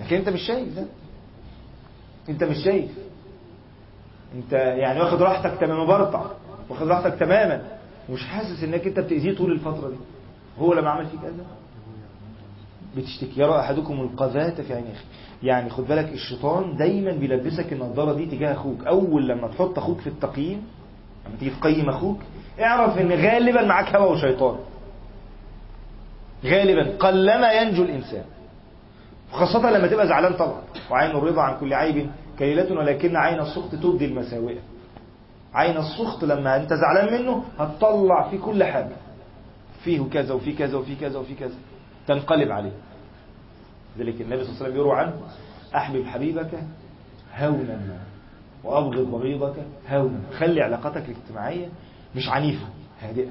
لكن 0.00 0.16
أنت 0.16 0.28
مش 0.28 0.40
شايف 0.40 0.76
ده. 0.76 0.84
أنت 2.28 2.44
مش 2.44 2.56
شايف. 2.64 2.90
أنت 4.34 4.52
يعني 4.52 5.00
واخد 5.00 5.22
راحتك 5.22 5.60
تماما 5.60 5.84
برطع 5.84 6.24
واخد 6.68 6.88
راحتك 6.88 7.14
تماما. 7.18 7.62
ومش 8.08 8.24
حاسس 8.24 8.64
إنك 8.64 8.86
أنت 8.86 9.00
بتأذيه 9.00 9.36
طول 9.36 9.52
الفترة 9.52 9.88
دي. 9.88 9.96
هو 10.58 10.74
لما 10.74 10.90
عمل 10.90 11.06
فيك 11.06 11.20
أذى؟ 11.24 11.44
بتشتكي. 12.96 13.40
يرى 13.40 13.60
أحدكم 13.60 14.00
القذاة 14.00 14.62
في 14.62 14.74
عين 14.74 14.84
أخيه. 14.84 15.04
يعني 15.42 15.70
خد 15.70 15.86
بالك 15.86 16.12
الشيطان 16.12 16.76
دايما 16.76 17.12
بيلبسك 17.12 17.72
النضارة 17.72 18.12
دي 18.12 18.26
تجاه 18.26 18.52
أخوك. 18.52 18.86
أول 18.86 19.28
لما 19.28 19.48
تحط 19.48 19.78
أخوك 19.78 20.00
في 20.00 20.06
التقييم 20.06 20.62
لما 21.26 21.36
تيجي 21.40 21.50
تقيم 21.50 21.88
أخوك 21.88 22.18
اعرف 22.60 22.98
إن 22.98 23.12
غالبا 23.12 23.64
معاك 23.66 23.96
هوى 23.96 24.12
وشيطان. 24.12 24.56
غالبا 26.44 26.96
قلما 26.96 27.52
ينجو 27.52 27.82
الإنسان. 27.82 28.24
خاصة 29.32 29.70
لما 29.70 29.86
تبقى 29.86 30.06
زعلان 30.08 30.32
طبعا 30.34 30.60
وعين 30.90 31.10
الرضا 31.16 31.42
عن 31.42 31.60
كل 31.60 31.74
عيب 31.74 32.10
كليلة 32.38 32.72
ولكن 32.78 33.16
عين 33.16 33.40
السخط 33.40 33.70
تبدي 33.74 34.04
المساوئ 34.04 34.56
عين 35.54 35.76
السخط 35.76 36.24
لما 36.24 36.56
انت 36.56 36.72
زعلان 36.74 37.22
منه 37.22 37.44
هتطلع 37.58 38.28
في 38.30 38.38
كل 38.38 38.64
حاجة. 38.64 38.96
فيه 39.84 40.02
كذا 40.12 40.34
وفي 40.34 40.52
كذا 40.52 40.76
وفي 40.78 40.94
كذا 40.96 41.18
وفي 41.18 41.34
كذا. 41.34 41.54
تنقلب 42.06 42.50
عليه. 42.50 42.72
ذلك 43.98 44.20
النبي 44.20 44.44
صلى 44.44 44.52
الله 44.52 44.64
عليه 44.64 44.64
وسلم 44.64 44.76
يروى 44.76 44.96
عنه 44.96 45.20
أحبب 45.76 46.04
حبيبك 46.06 46.50
هونا 47.36 47.98
وأبغض 48.64 49.10
بغيضك 49.10 49.54
هونا. 49.88 50.20
خلي 50.38 50.62
علاقتك 50.62 51.04
الاجتماعية 51.08 51.68
مش 52.16 52.28
عنيفة 52.28 52.66
هادئة. 53.00 53.30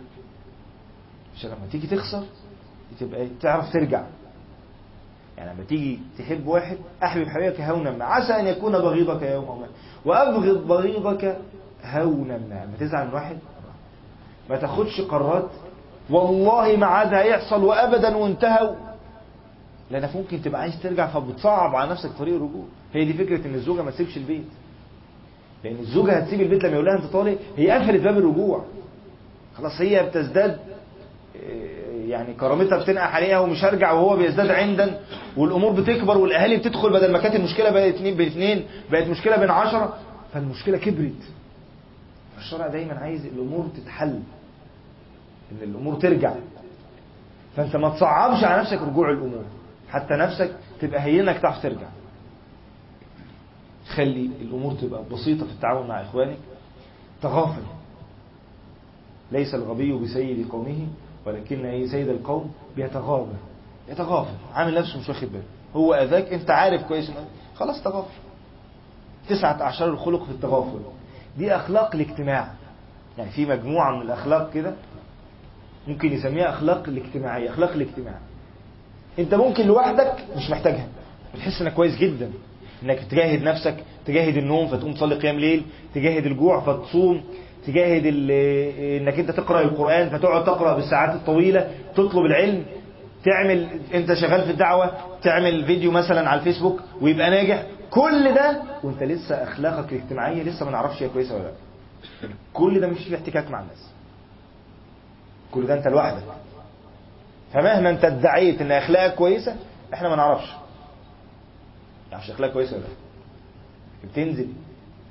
عشان 1.35 1.49
لما 1.49 1.67
تيجي 1.71 1.87
تخسر 1.87 2.23
تبقى 2.99 3.27
تعرف 3.41 3.73
ترجع. 3.73 4.03
يعني 5.37 5.53
لما 5.53 5.63
تيجي 5.63 5.99
تحب 6.17 6.47
واحد 6.47 6.77
أحبب 7.03 7.27
حبيبك 7.27 7.61
هونا 7.61 8.05
عسى 8.05 8.33
أن 8.33 8.47
يكون 8.47 8.71
بغيضك 8.71 9.21
يوم 9.21 9.61
ما 9.61 9.67
وأبغض 10.05 10.67
بغيضك 10.67 11.37
هونا 11.85 12.37
ما. 12.37 12.67
تزعل 12.79 13.07
من 13.07 13.13
واحد؟ 13.13 13.37
ما 14.49 14.57
تاخدش 14.57 15.01
قرارات؟ 15.01 15.49
والله 16.09 16.77
ما 16.77 16.85
عاد 16.85 17.13
هيحصل 17.13 17.63
وأبدا 17.63 18.15
وانتهوا. 18.15 18.75
لأنك 19.91 20.15
ممكن 20.15 20.41
تبقى 20.41 20.61
عايز 20.61 20.81
ترجع 20.83 21.07
فبتصعب 21.07 21.75
على 21.75 21.91
نفسك 21.91 22.09
طريق 22.19 22.35
الرجوع. 22.35 22.65
هي 22.93 23.05
دي 23.05 23.13
فكرة 23.13 23.47
إن 23.47 23.55
الزوجة 23.55 23.81
ما 23.81 23.91
تسيبش 23.91 24.17
البيت. 24.17 24.43
لأن 25.63 25.75
الزوجة 25.79 26.17
هتسيب 26.17 26.41
البيت 26.41 26.63
لما 26.63 26.73
يقول 26.73 26.85
لها 26.85 26.95
أنت 26.95 27.05
طالق 27.05 27.37
هي 27.57 27.71
قفلت 27.71 28.01
باب 28.01 28.17
الرجوع. 28.17 28.65
خلاص 29.57 29.81
هي 29.81 30.03
بتزداد 30.03 30.59
يعني 32.07 32.33
كرامتها 32.33 32.77
بتنقح 32.77 33.15
عليها 33.15 33.39
ومش 33.39 33.63
هرجع 33.63 33.91
وهو 33.91 34.17
بيزداد 34.17 34.51
عندا. 34.51 34.99
والأمور 35.37 35.71
بتكبر 35.71 36.17
والأهالي 36.17 36.57
بتدخل 36.57 36.89
بدل 36.89 37.11
ما 37.11 37.19
كانت 37.19 37.35
المشكلة 37.35 37.69
بقت 37.69 37.95
اتنين 37.95 38.15
بين 38.17 38.31
اتنين 38.31 38.65
بقت 38.91 39.07
مشكلة 39.07 39.37
بين 39.37 39.49
عشرة. 39.49 39.97
فالمشكلة 40.33 40.77
كبرت. 40.77 41.21
الشرع 42.43 42.67
دايما 42.67 42.93
عايز 42.93 43.25
الأمور 43.25 43.67
تتحل 43.77 44.19
إن 45.51 45.57
الأمور 45.61 45.95
ترجع. 45.95 46.33
فأنت 47.55 47.75
ما 47.75 47.89
تصعبش 47.89 48.43
على 48.43 48.61
نفسك 48.61 48.81
رجوع 48.81 49.09
الأمور 49.09 49.43
حتى 49.89 50.13
نفسك 50.13 50.55
تبقى 50.81 51.01
هينك 51.01 51.37
تعرف 51.39 51.63
ترجع. 51.63 51.87
خلي 53.95 54.29
الأمور 54.41 54.73
تبقى 54.73 55.03
بسيطة 55.11 55.45
في 55.45 55.51
التعامل 55.51 55.87
مع 55.87 56.01
إخوانك. 56.01 56.37
تغافل. 57.21 57.63
ليس 59.31 59.55
الغبي 59.55 59.93
بسيد 59.93 60.49
قومه 60.49 60.87
ولكن 61.25 61.65
إيه 61.65 61.87
سيد 61.87 62.09
القوم 62.09 62.51
بيتغابى 62.75 63.31
يتغافل. 63.89 64.35
عامل 64.53 64.75
نفسه 64.75 64.99
مش 64.99 65.09
واخد 65.09 65.27
باله. 65.27 65.43
هو 65.75 65.93
أذاك 65.93 66.33
أنت 66.33 66.49
عارف 66.49 66.83
كويس 66.87 67.11
خلاص 67.55 67.83
تغافل. 67.83 68.19
تسعة 69.29 69.61
أعشار 69.61 69.89
الخلق 69.89 70.23
في 70.23 70.31
التغافل. 70.31 70.79
دي 71.37 71.55
أخلاق 71.55 71.95
الاجتماع. 71.95 72.47
يعني 73.17 73.29
في 73.31 73.45
مجموعة 73.45 73.95
من 73.95 74.01
الأخلاق 74.01 74.53
كده 74.53 74.73
ممكن 75.87 76.13
يسميها 76.13 76.49
أخلاق 76.49 76.83
الاجتماعية 76.87 77.49
أخلاق 77.49 77.71
الاجتماع. 77.71 78.13
أنت 79.19 79.33
ممكن 79.35 79.67
لوحدك 79.67 80.13
مش 80.37 80.49
محتاجها. 80.49 80.87
بتحس 81.35 81.61
إنك 81.61 81.73
كويس 81.73 81.97
جدا. 81.97 82.31
إنك 82.83 82.99
تجاهد 83.11 83.43
نفسك 83.43 83.75
تجاهد 84.05 84.37
النوم 84.37 84.67
فتقوم 84.67 84.93
تصلي 84.93 85.15
قيام 85.15 85.39
ليل 85.39 85.63
تجاهد 85.95 86.25
الجوع 86.25 86.61
فتصوم 86.61 87.23
تجاهد 87.67 88.05
إنك 88.05 89.19
أنت 89.19 89.31
تقرأ 89.31 89.61
القرآن 89.61 90.09
فتقعد 90.09 90.43
تقرأ 90.43 90.75
بالساعات 90.75 91.15
الطويلة 91.15 91.71
تطلب 91.95 92.25
العلم 92.25 92.63
تعمل 93.25 93.67
أنت 93.93 94.13
شغال 94.13 94.41
في 94.45 94.51
الدعوة 94.51 94.91
تعمل 95.21 95.65
فيديو 95.65 95.91
مثلا 95.91 96.29
على 96.29 96.39
الفيسبوك 96.39 96.81
ويبقى 97.01 97.29
ناجح 97.29 97.63
كل 97.93 98.33
ده 98.33 98.61
وانت 98.83 99.03
لسه 99.03 99.43
اخلاقك 99.43 99.93
الاجتماعية 99.93 100.43
لسه 100.43 100.65
ما 100.65 100.71
نعرفش 100.71 101.03
هي 101.03 101.09
كويسة 101.09 101.35
ولا 101.35 101.43
لا. 101.43 101.53
كل 102.53 102.79
ده 102.81 102.87
مش 102.87 102.97
فيه 103.07 103.15
احتكاك 103.15 103.51
مع 103.51 103.59
الناس. 103.61 103.89
كل 105.51 105.67
ده 105.67 105.73
انت 105.73 105.87
لوحدك. 105.87 106.23
فمهما 107.53 107.89
انت 107.89 108.05
ادعيت 108.05 108.61
ان 108.61 108.71
اخلاقك 108.71 109.15
كويسة 109.15 109.55
إحنا 109.93 110.09
ما 110.09 110.15
نعرفش. 110.15 110.53
نعرفش 112.11 112.29
اخلاقك 112.31 112.53
كويسة 112.53 112.75
ولا 112.75 112.83
لا. 112.83 112.89
بتنزل 114.03 114.47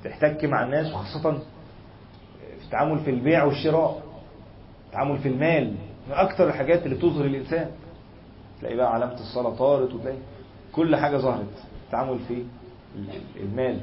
تحتك 0.03 0.45
مع 0.45 0.63
الناس 0.63 0.93
وخاصة 0.93 1.31
في 2.59 2.65
التعامل 2.65 2.99
في 2.99 3.09
البيع 3.09 3.43
والشراء 3.43 4.03
التعامل 4.87 5.17
في 5.19 5.27
المال 5.27 5.67
من 6.07 6.13
أكتر 6.13 6.47
الحاجات 6.47 6.85
اللي 6.85 6.95
تظهر 6.95 7.25
الانسان 7.25 7.71
تلاقي 8.61 8.75
بقى 8.75 8.93
علامة 8.93 9.13
الصلاة 9.13 9.49
طارت 9.55 9.93
وتلاقي 9.93 10.17
كل 10.71 10.95
حاجة 10.95 11.17
ظهرت. 11.17 11.63
التعامل 11.85 12.19
في 12.19 12.43
المال. 13.35 13.79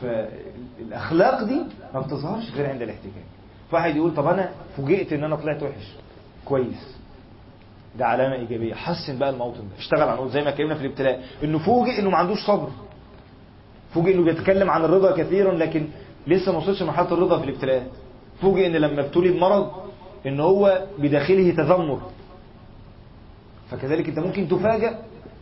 فالأخلاق 0.00 1.42
دي 1.44 1.60
ما 1.94 2.00
بتظهرش 2.00 2.50
غير 2.56 2.70
عند 2.70 2.82
الاحتكاك 2.82 3.24
واحد 3.72 3.96
يقول 3.96 4.14
طب 4.14 4.26
أنا 4.26 4.50
فوجئت 4.76 5.12
إن 5.12 5.24
أنا 5.24 5.36
طلعت 5.36 5.62
وحش. 5.62 5.92
كويس. 6.44 6.96
ده 7.98 8.06
علامة 8.06 8.34
إيجابية. 8.34 8.74
حسن 8.74 9.18
بقى 9.18 9.30
الموطن 9.30 9.58
ده. 9.60 9.76
اشتغل 9.78 10.02
على 10.02 10.28
زي 10.28 10.40
ما 10.40 10.48
اتكلمنا 10.48 10.74
في 10.74 10.80
الابتلاء. 10.80 11.22
إنه 11.44 11.58
فوجئ 11.58 11.98
إنه 12.00 12.10
ما 12.10 12.16
عندوش 12.16 12.38
صبر. 12.46 12.68
فوجئ 13.94 14.14
إنه 14.14 14.24
بيتكلم 14.24 14.70
عن 14.70 14.84
الرضا 14.84 15.16
كثيرا 15.16 15.54
لكن 15.54 15.86
لسه 16.26 16.52
ما 16.52 16.58
وصلش 16.58 16.82
لمرحلة 16.82 17.12
الرضا 17.12 17.38
في 17.38 17.44
الابتلاءات. 17.44 17.86
فوجئ 18.40 18.66
إن 18.66 18.72
لما 18.72 19.00
ابتلي 19.00 19.30
بمرض 19.30 19.70
إن 20.26 20.40
هو 20.40 20.86
بداخله 20.98 21.50
تذمر. 21.50 22.00
فكذلك 23.70 24.08
أنت 24.08 24.18
ممكن 24.18 24.48
تفاجأ 24.48 24.98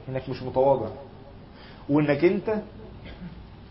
إنك 0.08 0.28
مش 0.28 0.42
متواضع 0.42 0.88
وإنك 1.90 2.24
أنت 2.24 2.54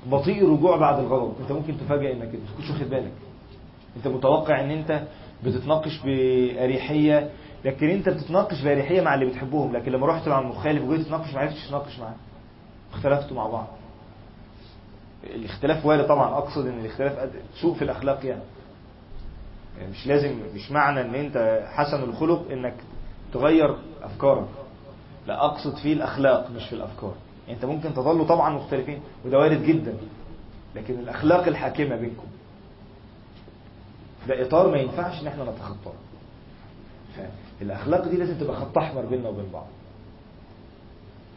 بطيء 0.07 0.43
الرجوع 0.45 0.77
بعد 0.77 0.99
الغضب. 0.99 1.33
أنت 1.41 1.51
ممكن 1.51 1.77
تفاجئ 1.77 2.13
إنك 2.13 2.23
انت 2.35 2.59
مش 2.59 2.69
واخد 2.69 2.89
بالك. 2.89 3.11
أنت 3.97 4.07
متوقع 4.07 4.59
إن 4.61 4.71
أنت 4.71 5.03
بتتناقش 5.43 5.99
بأريحية 6.05 7.29
لكن 7.65 7.89
أنت 7.89 8.09
بتتناقش 8.09 8.61
بأريحية 8.61 9.01
مع 9.01 9.13
اللي 9.13 9.25
بتحبهم. 9.25 9.73
لكن 9.75 9.91
لما 9.91 10.07
رحت 10.07 10.27
مع 10.27 10.39
المخالف 10.39 10.83
وجيت 10.83 11.01
تتناقش 11.05 11.33
ما 11.33 11.39
عرفتش 11.39 11.65
تتناقش 11.65 11.99
معاه. 11.99 12.15
اختلفتوا 12.93 13.35
مع 13.37 13.47
بعض. 13.47 13.67
الاختلاف 15.23 15.85
وارد 15.85 16.07
طبعا. 16.07 16.37
أقصد 16.37 16.67
إن 16.67 16.79
الاختلاف 16.79 17.29
سوء 17.61 17.75
في 17.75 17.81
الأخلاق 17.81 18.25
يعني. 18.25 18.41
يعني 19.79 19.91
مش 19.91 20.07
لازم 20.07 20.35
مش 20.55 20.71
معنى 20.71 21.01
إن 21.01 21.15
أنت 21.15 21.63
حسن 21.73 22.03
الخلق 22.03 22.51
إنك 22.51 22.73
تغير 23.33 23.75
أفكارك. 24.03 24.47
لا 25.27 25.45
أقصد 25.45 25.75
فيه 25.75 25.93
الأخلاق 25.93 26.51
مش 26.55 26.65
في 26.65 26.73
الأفكار. 26.73 27.13
يعني 27.49 27.61
انت 27.61 27.65
ممكن 27.65 27.93
تظلوا 27.93 28.25
طبعا 28.25 28.49
مختلفين 28.49 28.99
وده 29.25 29.37
وارد 29.39 29.63
جدا. 29.63 29.93
لكن 30.75 30.93
الأخلاق 30.99 31.47
الحاكمة 31.47 31.95
بينكم 31.95 32.27
ده 34.27 34.41
إطار 34.47 34.71
ما 34.71 34.77
ينفعش 34.77 35.21
إن 35.21 35.27
إحنا 35.27 35.43
نتخطاه. 35.43 35.93
فالأخلاق 37.59 38.07
دي 38.07 38.17
لازم 38.17 38.37
تبقى 38.39 38.55
خط 38.55 38.77
أحمر 38.77 39.05
بيننا 39.05 39.29
وبين 39.29 39.45
بعض. 39.53 39.67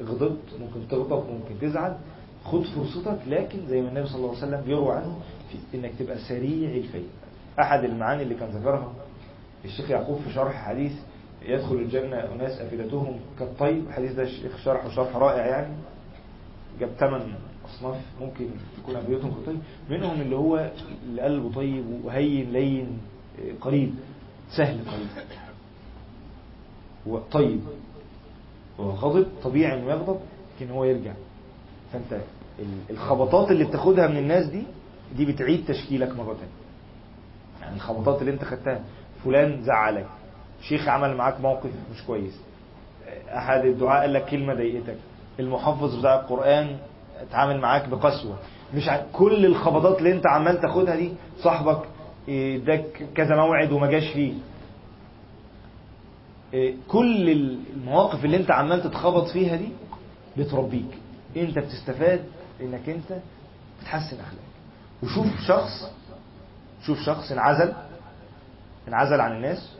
غضبت 0.02 0.60
ممكن 0.60 0.88
تغضب 0.88 1.24
ممكن 1.30 1.58
تزعل 1.60 1.96
خد 2.44 2.62
فرصتك 2.62 3.18
لكن 3.26 3.66
زي 3.68 3.80
ما 3.80 3.88
النبي 3.88 4.06
صلى 4.06 4.16
الله 4.16 4.28
عليه 4.28 4.38
وسلم 4.38 4.60
بيروى 4.60 4.92
عنه 4.94 5.18
في 5.52 5.76
إنك 5.78 5.90
تبقى 5.98 6.18
سريع 6.18 6.70
الفيء 6.70 7.08
أحد 7.60 7.84
المعاني 7.84 8.22
اللي 8.22 8.34
كان 8.34 8.48
ذكرها 8.48 8.92
الشيخ 9.64 9.90
يعقوب 9.90 10.18
في 10.26 10.32
شرح 10.32 10.54
حديث 10.68 10.92
يدخل 11.42 11.74
الجنة 11.74 12.16
أناس 12.16 12.60
أفئدتهم 12.60 13.20
كالطيب 13.38 13.88
الحديث 13.88 14.12
ده 14.12 14.22
الشيخ 14.22 14.56
شرحه 14.64 14.88
شرح 14.88 15.16
رائع 15.16 15.46
يعني. 15.46 15.74
جاب 16.80 16.88
ثمان 16.98 17.34
أصناف 17.64 17.96
ممكن 18.20 18.46
تكون 18.82 18.96
أفئدتهم 18.96 19.30
كالطيب 19.34 19.58
منهم 19.90 20.20
اللي 20.20 20.36
هو 20.36 20.70
اللي 21.04 21.22
قلبه 21.22 21.52
طيب 21.52 21.84
وهين 22.04 22.52
لين 22.52 22.98
قريب. 23.60 23.94
سهل 24.56 24.78
قريب. 24.90 25.26
وطيب 27.06 27.60
وغضب 28.78 29.26
طبيعي 29.42 29.78
إنه 29.78 29.90
يغضب 29.90 30.20
لكن 30.56 30.70
هو 30.70 30.84
يرجع. 30.84 31.12
فأنت 31.92 32.12
ال- 32.58 32.90
الخبطات 32.90 33.50
اللي 33.50 33.64
بتاخدها 33.64 34.06
من 34.08 34.16
الناس 34.16 34.46
دي 34.46 34.62
دي 35.16 35.24
بتعيد 35.32 35.64
تشكيلك 35.68 36.16
مرة 36.16 36.34
تانية. 36.34 36.52
يعني 37.60 37.76
الخبطات 37.76 38.20
اللي 38.20 38.32
أنت 38.32 38.44
خدتها. 38.44 38.80
فلان 39.24 39.62
زعلك. 39.62 40.06
شيخ 40.62 40.88
عمل 40.88 41.16
معاك 41.16 41.40
موقف 41.40 41.70
مش 41.94 42.02
كويس. 42.06 42.40
أحد 43.28 43.64
الدعاء 43.64 44.00
قال 44.00 44.12
لك 44.12 44.24
كلمة 44.26 44.54
ضايقتك. 44.54 44.96
المحفظ 45.42 45.96
بتاع 45.98 46.14
القرآن 46.20 46.76
اتعامل 47.20 47.60
معاك 47.60 47.88
بقسوة. 47.88 48.36
مش. 48.74 48.90
كل 49.12 49.46
الخبطات 49.46 49.98
اللي 49.98 50.12
انت 50.12 50.26
عمال 50.26 50.60
تاخدها 50.60 50.96
دي 50.96 51.12
صاحبك 51.38 51.82
اداك 52.28 53.08
كذا 53.14 53.36
موعد 53.36 53.72
وما 53.72 53.86
جاش 53.86 54.08
فيه. 54.08 54.32
إيه، 56.54 56.74
كل 56.88 57.30
المواقف 57.30 58.24
اللي 58.24 58.36
انت 58.36 58.50
عمال 58.50 58.82
تتخبط 58.82 59.28
فيها 59.28 59.56
دي 59.56 59.68
بتربيك. 60.36 60.98
انت 61.36 61.58
بتستفاد 61.58 62.24
انك 62.60 62.88
انت 62.88 63.18
بتحسن 63.80 64.16
أخلاقك. 64.20 64.52
وشوف 65.02 65.26
شخص 65.46 65.92
شوف 66.86 66.98
شخص 67.00 67.32
انعزل 67.32 67.72
انعزل 68.88 69.20
عن 69.20 69.32
الناس 69.36 69.72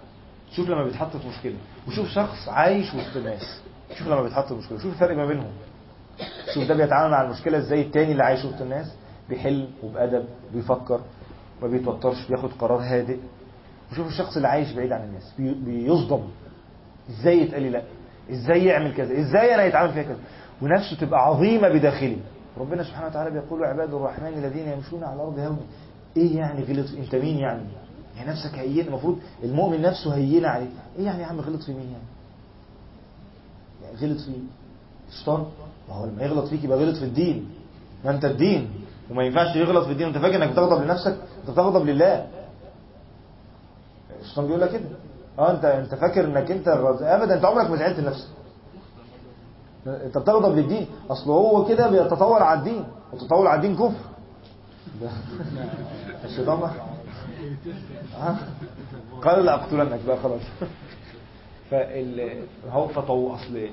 شوف 0.56 0.68
لما 0.68 0.84
بيتحط 0.84 1.16
في 1.16 1.28
مشكلة. 1.28 1.56
وشوف 1.88 2.08
شخص 2.08 2.48
عايش 2.48 2.94
وسط 2.94 3.16
الناس. 3.16 3.60
شوف 3.99 4.09
لما 4.09 4.22
بيتحط 4.22 4.45
في 4.49 4.55
مشكلة 4.55 4.78
شوف 4.78 4.93
الفرق 4.93 5.16
ما 5.16 5.26
بينهم. 5.26 5.51
شوف 6.55 6.68
ده 6.68 6.74
بيتعامل 6.74 7.11
مع 7.11 7.22
المشكلة 7.22 7.59
إزاي 7.59 7.82
التاني 7.82 8.12
اللي 8.12 8.22
عايش 8.24 8.45
وسط 8.45 8.61
الناس 8.61 8.93
بيحل 9.28 9.68
وبأدب 9.82 10.24
بيفكر 10.55 11.01
ما 11.62 11.68
بيتوترش 11.68 12.28
بياخد 12.28 12.51
قرار 12.59 12.80
هادئ. 12.80 13.16
وشوف 13.93 14.07
الشخص 14.07 14.36
اللي 14.36 14.49
عايش 14.49 14.72
بعيد 14.72 14.93
عن 14.93 15.05
الناس 15.05 15.32
بي- 15.38 15.55
بيصدم. 15.55 16.22
إزاي 17.11 17.38
يتقال 17.38 17.62
لي 17.62 17.70
لا؟ 17.70 17.82
إزاي 18.30 18.64
يعمل 18.64 18.95
كذا؟ 18.95 19.20
إزاي 19.20 19.55
أنا 19.55 19.64
يتعامل 19.64 19.93
فيها 19.93 20.03
كذا؟ 20.03 20.18
ونفسه 20.62 20.97
تبقى 21.01 21.20
عظيمة 21.26 21.68
بداخله 21.68 22.16
ربنا 22.59 22.82
سبحانه 22.84 23.07
وتعالى 23.07 23.30
بيقول 23.30 23.64
عباد 23.64 23.95
الرحمن 23.95 24.28
الذين 24.28 24.68
يمشون 24.68 25.05
على 25.05 25.14
الأرض 25.14 25.38
هون. 25.38 25.61
إيه 26.16 26.36
يعني 26.36 26.62
غلط 26.64 26.86
أنت 26.99 27.14
مين 27.14 27.38
يعني؟ 27.38 27.62
يعني 28.16 28.30
نفسك 28.30 28.59
هين 28.59 28.86
المفروض 28.86 29.18
المؤمن 29.45 29.82
نفسه 29.82 30.14
هينة 30.14 30.49
عليه 30.49 30.66
إيه 30.99 31.05
يعني 31.05 31.22
يا 31.22 31.26
عم 31.26 31.40
غلط 31.40 31.62
في 31.62 31.72
مين 31.72 31.86
يعني؟ 31.93 32.05
غلط 34.01 34.20
في 34.20 34.32
الشيطان 35.09 35.45
ما 35.88 35.95
هو 35.95 36.05
لما 36.07 36.22
يغلط 36.22 36.47
فيك 36.49 36.64
يبقى 36.64 36.78
غلط 36.78 36.97
في 36.97 37.05
الدين. 37.05 37.51
ما 38.05 38.11
انت 38.11 38.24
الدين 38.24 38.70
وما 39.11 39.22
ينفعش 39.24 39.57
يغلط 39.57 39.84
في 39.84 39.93
الدين. 39.93 40.07
وانت 40.07 40.18
فاكر 40.18 40.36
انك 40.36 40.51
بتغضب 40.53 40.82
لنفسك؟ 40.82 41.16
انت 41.40 41.51
بتغضب 41.51 41.86
لله. 41.86 42.26
الشيطان 44.20 44.47
بيقول 44.47 44.61
لك 44.61 44.70
كده. 44.70 44.84
آه 45.38 45.51
انت 45.51 45.64
انت 45.64 45.95
فاكر 45.95 46.24
انك 46.24 46.51
انت 46.51 46.68
ابدا 46.68 47.34
انت 47.34 47.45
عمرك 47.45 47.70
ما 47.70 47.76
زعلت 47.76 47.99
لنفسك. 48.01 48.28
انت 49.86 50.18
بتغضب 50.18 50.57
للدين. 50.59 50.86
اصل 51.11 51.30
هو 51.30 51.64
كده 51.64 51.90
بيتطور 51.90 52.43
على 52.43 52.59
الدين. 52.59 52.84
وتطور 53.12 53.47
على 53.47 53.57
الدين 53.57 53.76
كفر. 53.76 53.93
الشيطان. 56.24 56.70
قال 59.22 59.45
لا 59.45 59.55
اقتلنك 59.55 60.01
بقى 60.07 60.16
خلاص. 60.16 60.40
فال 61.73 62.31
هو 62.70 62.89
فطو 62.89 63.35
أصل 63.35 63.66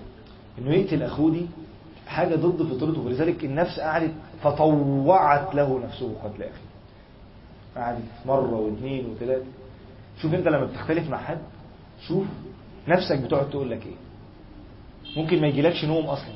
إنه 0.60 0.72
يقتل 0.74 1.04
أخوه 1.04 1.32
دي 1.32 1.46
حاجة 2.08 2.36
ضد 2.36 2.64
فطرته. 2.64 3.02
ولذلك 3.02 3.44
النفس 3.46 3.80
قعدت 3.80 4.12
فطوعت 4.44 5.56
له 5.56 5.80
نفسه 5.86 6.14
قتل 6.24 6.44
اخيه 6.44 6.70
قعدت 7.76 8.02
مرة 8.26 8.56
واثنين 8.56 9.06
وثلاثة. 9.06 9.46
شوف 10.22 10.34
أنت 10.34 10.48
لما 10.48 10.66
بتختلف 10.66 11.10
مع 11.10 11.18
حد 11.18 11.38
شوف 12.08 12.26
نفسك 12.88 13.20
بتقعد 13.20 13.50
تقول 13.50 13.72
لك 13.72 13.86
إيه؟ 13.86 13.96
ممكن 15.22 15.42
ما 15.42 15.48
يجيلكش 15.48 15.86
نوم 15.86 16.06
أصلا. 16.06 16.34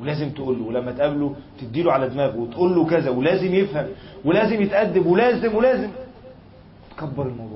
ولازم 0.00 0.30
تقول 0.30 0.58
له 0.58 0.64
ولما 0.64 0.92
تقابله 0.92 1.34
تديله 1.60 1.92
على 1.92 2.08
دماغه 2.08 2.36
وتقول 2.36 2.74
له 2.74 2.86
كذا 2.86 3.10
ولازم 3.10 3.54
يفهم 3.54 3.86
ولازم 4.24 4.62
يتأدب 4.62 5.06
ولازم 5.06 5.54
ولازم. 5.54 5.90
تكبر 6.96 7.26
الموضوع. 7.26 7.47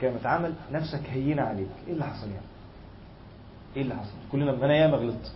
كما 0.00 0.18
تعامل 0.22 0.54
نفسك 0.72 1.00
هينة 1.10 1.42
عليك. 1.42 1.68
إيه 1.86 1.92
اللي 1.92 2.04
حصل 2.04 2.26
يعني؟ 2.26 2.46
إيه 3.76 3.82
اللي 3.82 3.94
حصل؟ 3.94 4.12
كلنا 4.32 4.64
أنا 4.64 4.76
ياما 4.76 4.96
غلطت. 4.96 5.32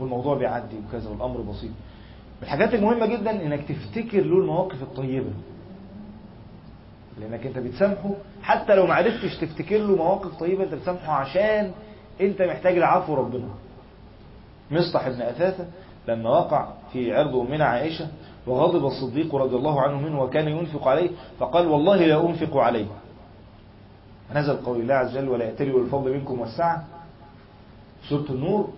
والموضوع 0.00 0.38
بيعدي 0.38 0.76
وكذا 0.88 1.10
والأمر 1.10 1.40
بسيط. 1.40 1.70
من 1.70 2.42
الحاجات 2.42 2.74
المهمة 2.74 3.06
جدا 3.06 3.30
إنك 3.30 3.68
تفتكر 3.68 4.20
له 4.20 4.38
المواقف 4.38 4.82
الطيبة. 4.82 5.32
لأنك 7.20 7.46
أنت 7.46 7.58
بتسامحه. 7.58 8.10
حتى 8.42 8.74
لو 8.74 8.86
ما 8.86 8.94
عرفتش 8.94 9.36
تفتكر 9.40 9.78
له 9.78 9.96
مواقف 9.96 10.38
طيبة 10.40 10.64
أنت 10.64 10.74
بتسامحه 10.74 11.12
عشان 11.12 11.72
أنت 12.20 12.42
محتاج 12.42 12.76
العفو 12.76 13.14
ربنا. 13.14 13.48
مصطح 14.70 15.08
بن 15.08 15.22
أثاثة 15.22 15.66
لما 16.08 16.30
وقع 16.30 16.68
في 16.92 17.14
عرض 17.16 17.36
أمنا 17.36 17.64
عائشة 17.64 18.08
وغضب 18.46 18.86
الصديق 18.86 19.34
رضي 19.34 19.56
الله 19.56 19.80
عنه 19.82 20.00
منه 20.00 20.22
وكان 20.22 20.48
ينفق 20.48 20.88
عليه 20.88 21.10
فقال 21.38 21.68
والله 21.68 21.96
لا 21.96 22.26
أنفق 22.28 22.56
عليه. 22.56 22.86
نزل 24.34 24.56
قول 24.56 24.80
الله 24.80 24.94
عز 24.94 25.16
وجل 25.16 25.28
ولا 25.28 25.44
يأتلي 25.44 25.76
الفضل 25.76 26.12
منكم 26.14 26.40
والسعة. 26.40 26.84
سورة 28.08 28.30
النور. 28.30 28.72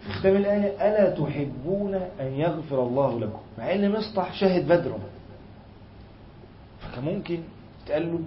في 0.00 0.12
ختام 0.12 0.36
الآية. 0.36 0.88
ألا 0.88 1.10
تحبون 1.10 1.94
أن 1.94 2.26
يغفر 2.26 2.82
الله 2.82 3.20
لكم؟ 3.20 3.40
مع 3.58 3.72
أن 3.72 3.92
مصطح 3.92 4.32
شاهد 4.32 4.68
بدرا 4.68 4.98
فكان 6.80 7.04
ممكن 7.04 7.40
تقال 7.86 8.12
له 8.12 8.20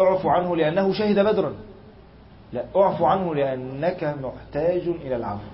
اعفو 0.00 0.28
عنه 0.28 0.56
لأنه 0.56 0.92
شهد 0.92 1.18
بدرا 1.18 1.54
لا 2.52 2.64
اعفو 2.76 3.04
عنه 3.06 3.34
لأنك 3.34 4.16
محتاج 4.22 4.88
إلى 4.88 5.16
العفو. 5.16 5.50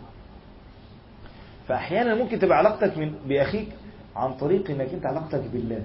فأحيانا 1.69 2.15
ممكن 2.15 2.39
تبقى 2.39 2.59
علاقتك 2.59 2.99
من 2.99 3.15
بأخيك 3.27 3.69
عن 4.17 4.35
طريق 4.35 4.71
أنك 4.71 4.89
أنت 4.95 5.07
علاقتك 5.07 5.43
بالله. 5.53 5.85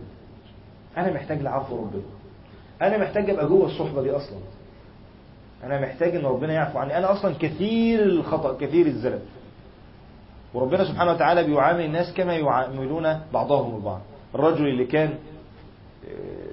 أنا 0.98 1.14
محتاج 1.14 1.42
لعفو 1.42 1.76
ربنا. 1.76 2.17
أنا 2.82 2.98
محتاج 2.98 3.30
أبقى 3.30 3.48
جوه 3.48 3.66
الصحبة 3.66 4.02
دي 4.02 4.12
أصلا. 4.12 4.38
أنا 5.64 5.82
محتاج 5.82 6.16
أن 6.16 6.26
ربنا 6.26 6.54
يعفو 6.54 6.80
عني. 6.80 6.98
أنا 6.98 7.12
أصلا 7.12 7.34
كثير 7.40 8.04
الخطأ 8.04 8.58
كثير 8.58 8.86
الزلل 8.86 9.20
وربنا 10.54 10.86
سبحانه 10.86 11.12
وتعالى 11.12 11.44
بيعامل 11.44 11.86
الناس 11.86 12.14
كما 12.14 12.34
يعاملون 12.36 13.20
بعضهم 13.34 13.76
البعض. 13.76 14.02
الرجل 14.36 14.68
اللي 14.68 14.86
كان 14.86 15.14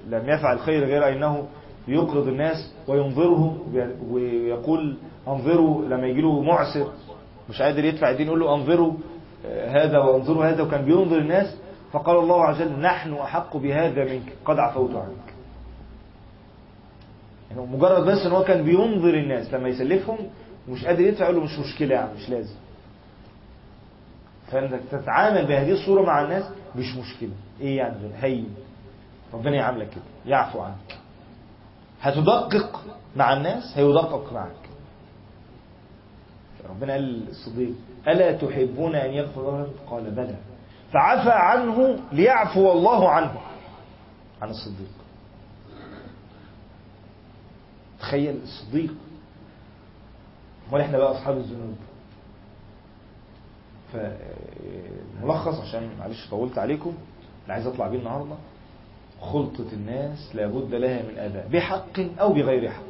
لم 0.09 0.29
يفعل 0.29 0.59
خير 0.59 0.85
غير 0.85 1.09
أنه 1.09 1.45
يقرض 1.87 2.27
الناس 2.27 2.73
وينظرهم 2.87 3.59
ويقول 4.11 4.97
أنظروا 5.27 5.85
لما 5.85 6.07
يجي 6.07 6.21
له 6.21 6.41
معسر. 6.41 6.87
مش 7.49 7.61
قادر 7.61 7.85
يدفع 7.85 8.09
الدين 8.09 8.27
يقول 8.27 8.39
له 8.39 8.55
أنظروا 8.55 8.93
هذا 9.67 9.99
وأنظروا 9.99 10.45
هذا. 10.45 10.63
وكان 10.63 10.85
بينظر 10.85 11.17
الناس 11.17 11.57
فقال 11.91 12.17
الله 12.17 12.45
عز 12.45 12.61
وجل 12.61 12.79
نحن 12.79 13.13
أحق 13.13 13.57
بهذا 13.57 14.03
منك 14.05 14.33
قد 14.45 14.59
عفوت 14.59 14.95
عنك. 14.95 15.34
يعني 17.55 17.67
مجرد 17.71 18.05
بس 18.05 18.25
إن 18.25 18.31
هو 18.31 18.43
كان 18.43 18.63
بينظر 18.63 19.13
الناس 19.13 19.53
لما 19.53 19.69
يسلفهم 19.69 20.17
ومش 20.69 20.85
قادر 20.85 21.01
يدفع 21.01 21.23
يقول 21.25 21.35
له 21.35 21.43
مش 21.43 21.59
مشكلة 21.59 21.95
يعني 21.95 22.13
مش 22.13 22.29
لازم. 22.29 22.55
فانك 24.51 24.81
تتعامل 24.91 25.45
بهذه 25.45 25.71
الصورة 25.71 26.01
مع 26.01 26.21
الناس 26.21 26.43
مش 26.75 26.95
مشكلة. 26.95 27.31
إيه 27.61 27.77
يعني؟ 27.77 27.95
هين. 28.15 28.55
ربنا 29.33 29.55
يعاملك 29.55 29.89
كده. 29.89 30.03
يعفو 30.25 30.59
عنك. 30.61 30.97
هتدقق 32.01 32.81
مع 33.15 33.33
الناس 33.33 33.77
هيدقق 33.77 34.33
معك. 34.33 34.51
ربنا 36.69 36.93
قال 36.93 37.03
للصديق 37.03 37.73
ألا 38.07 38.31
تحبون 38.31 38.95
أن 38.95 39.13
يغفر 39.13 39.41
لهم 39.41 39.67
قال 39.89 40.11
بلى. 40.11 40.35
فعفى 40.93 41.31
عنه 41.31 41.99
ليعفو 42.11 42.71
الله 42.71 43.09
عنه. 43.09 43.35
عن 44.41 44.49
الصديق. 44.49 44.94
تخيل 48.05 48.39
الصديق 48.43 48.93
امال 50.69 50.81
إحنا 50.81 50.97
بقى 50.97 51.11
أصحاب 51.11 51.37
الذنوب. 51.37 51.75
فملخص 53.93 55.59
عشان 55.59 55.89
معلش 55.99 56.29
طولت 56.29 56.57
عليكم. 56.57 56.93
اللي 57.43 57.53
عايز 57.53 57.67
أطلع 57.67 57.87
بيه 57.87 57.99
النهارده. 57.99 58.35
خلطة 59.21 59.65
الناس 59.73 60.35
لابد 60.35 60.73
لها 60.75 61.01
من 61.03 61.17
أذى 61.17 61.57
بحق 61.57 61.99
أو 62.19 62.33
بغير 62.33 62.69
حق. 62.71 62.81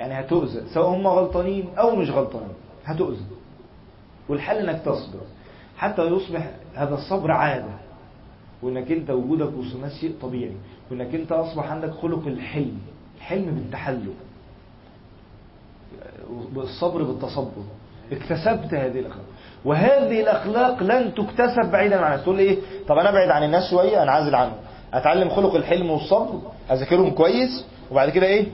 يعني 0.00 0.20
هتؤذى 0.20 0.68
سواء 0.74 0.88
هم 0.88 1.06
غلطانين 1.06 1.68
أو 1.78 1.96
مش 1.96 2.10
غلطانين 2.10 2.54
هتؤذى. 2.84 3.24
والحل 4.28 4.56
إنك 4.68 4.82
تصبر. 4.82 5.20
حتى 5.76 6.02
يصبح 6.02 6.50
هذا 6.74 6.94
الصبر 6.94 7.30
عادة 7.30 7.76
وإنك 8.62 8.92
أنت 8.92 9.10
وجودك 9.10 9.52
وسط 9.58 9.74
الناس 9.74 9.92
شيء 10.00 10.14
طبيعي 10.22 10.56
وإنك 10.90 11.14
أنت 11.14 11.32
أصبح 11.32 11.70
عندك 11.70 11.90
خلق 11.90 12.26
الحلم. 12.26 12.78
الحلم 13.26 13.54
بالتحلم 13.54 14.14
الصبر 16.56 17.02
بالتصبر. 17.02 17.62
اكتسبت 18.12 18.74
هذه 18.74 19.00
الأخلاق. 19.00 19.24
وهذه 19.64 20.20
الأخلاق 20.20 20.82
لن 20.82 21.14
تكتسب 21.14 21.70
بعيدا 21.72 21.96
عن 21.96 22.12
الناس 22.12 22.22
تقول 22.22 22.36
لي 22.36 22.42
إيه؟ 22.42 22.58
طب 22.88 22.98
أنا 22.98 23.08
أبعد 23.08 23.28
عن 23.30 23.42
الناس 23.42 23.70
شوية 23.70 24.02
انعزل 24.02 24.34
عنهم. 24.34 24.56
أتعلم 24.94 25.28
خلق 25.30 25.54
الحلم 25.54 25.90
والصبر 25.90 26.40
أذاكرهم 26.70 27.10
كويس 27.10 27.64
وبعد 27.90 28.10
كده 28.10 28.26
إيه؟ 28.26 28.46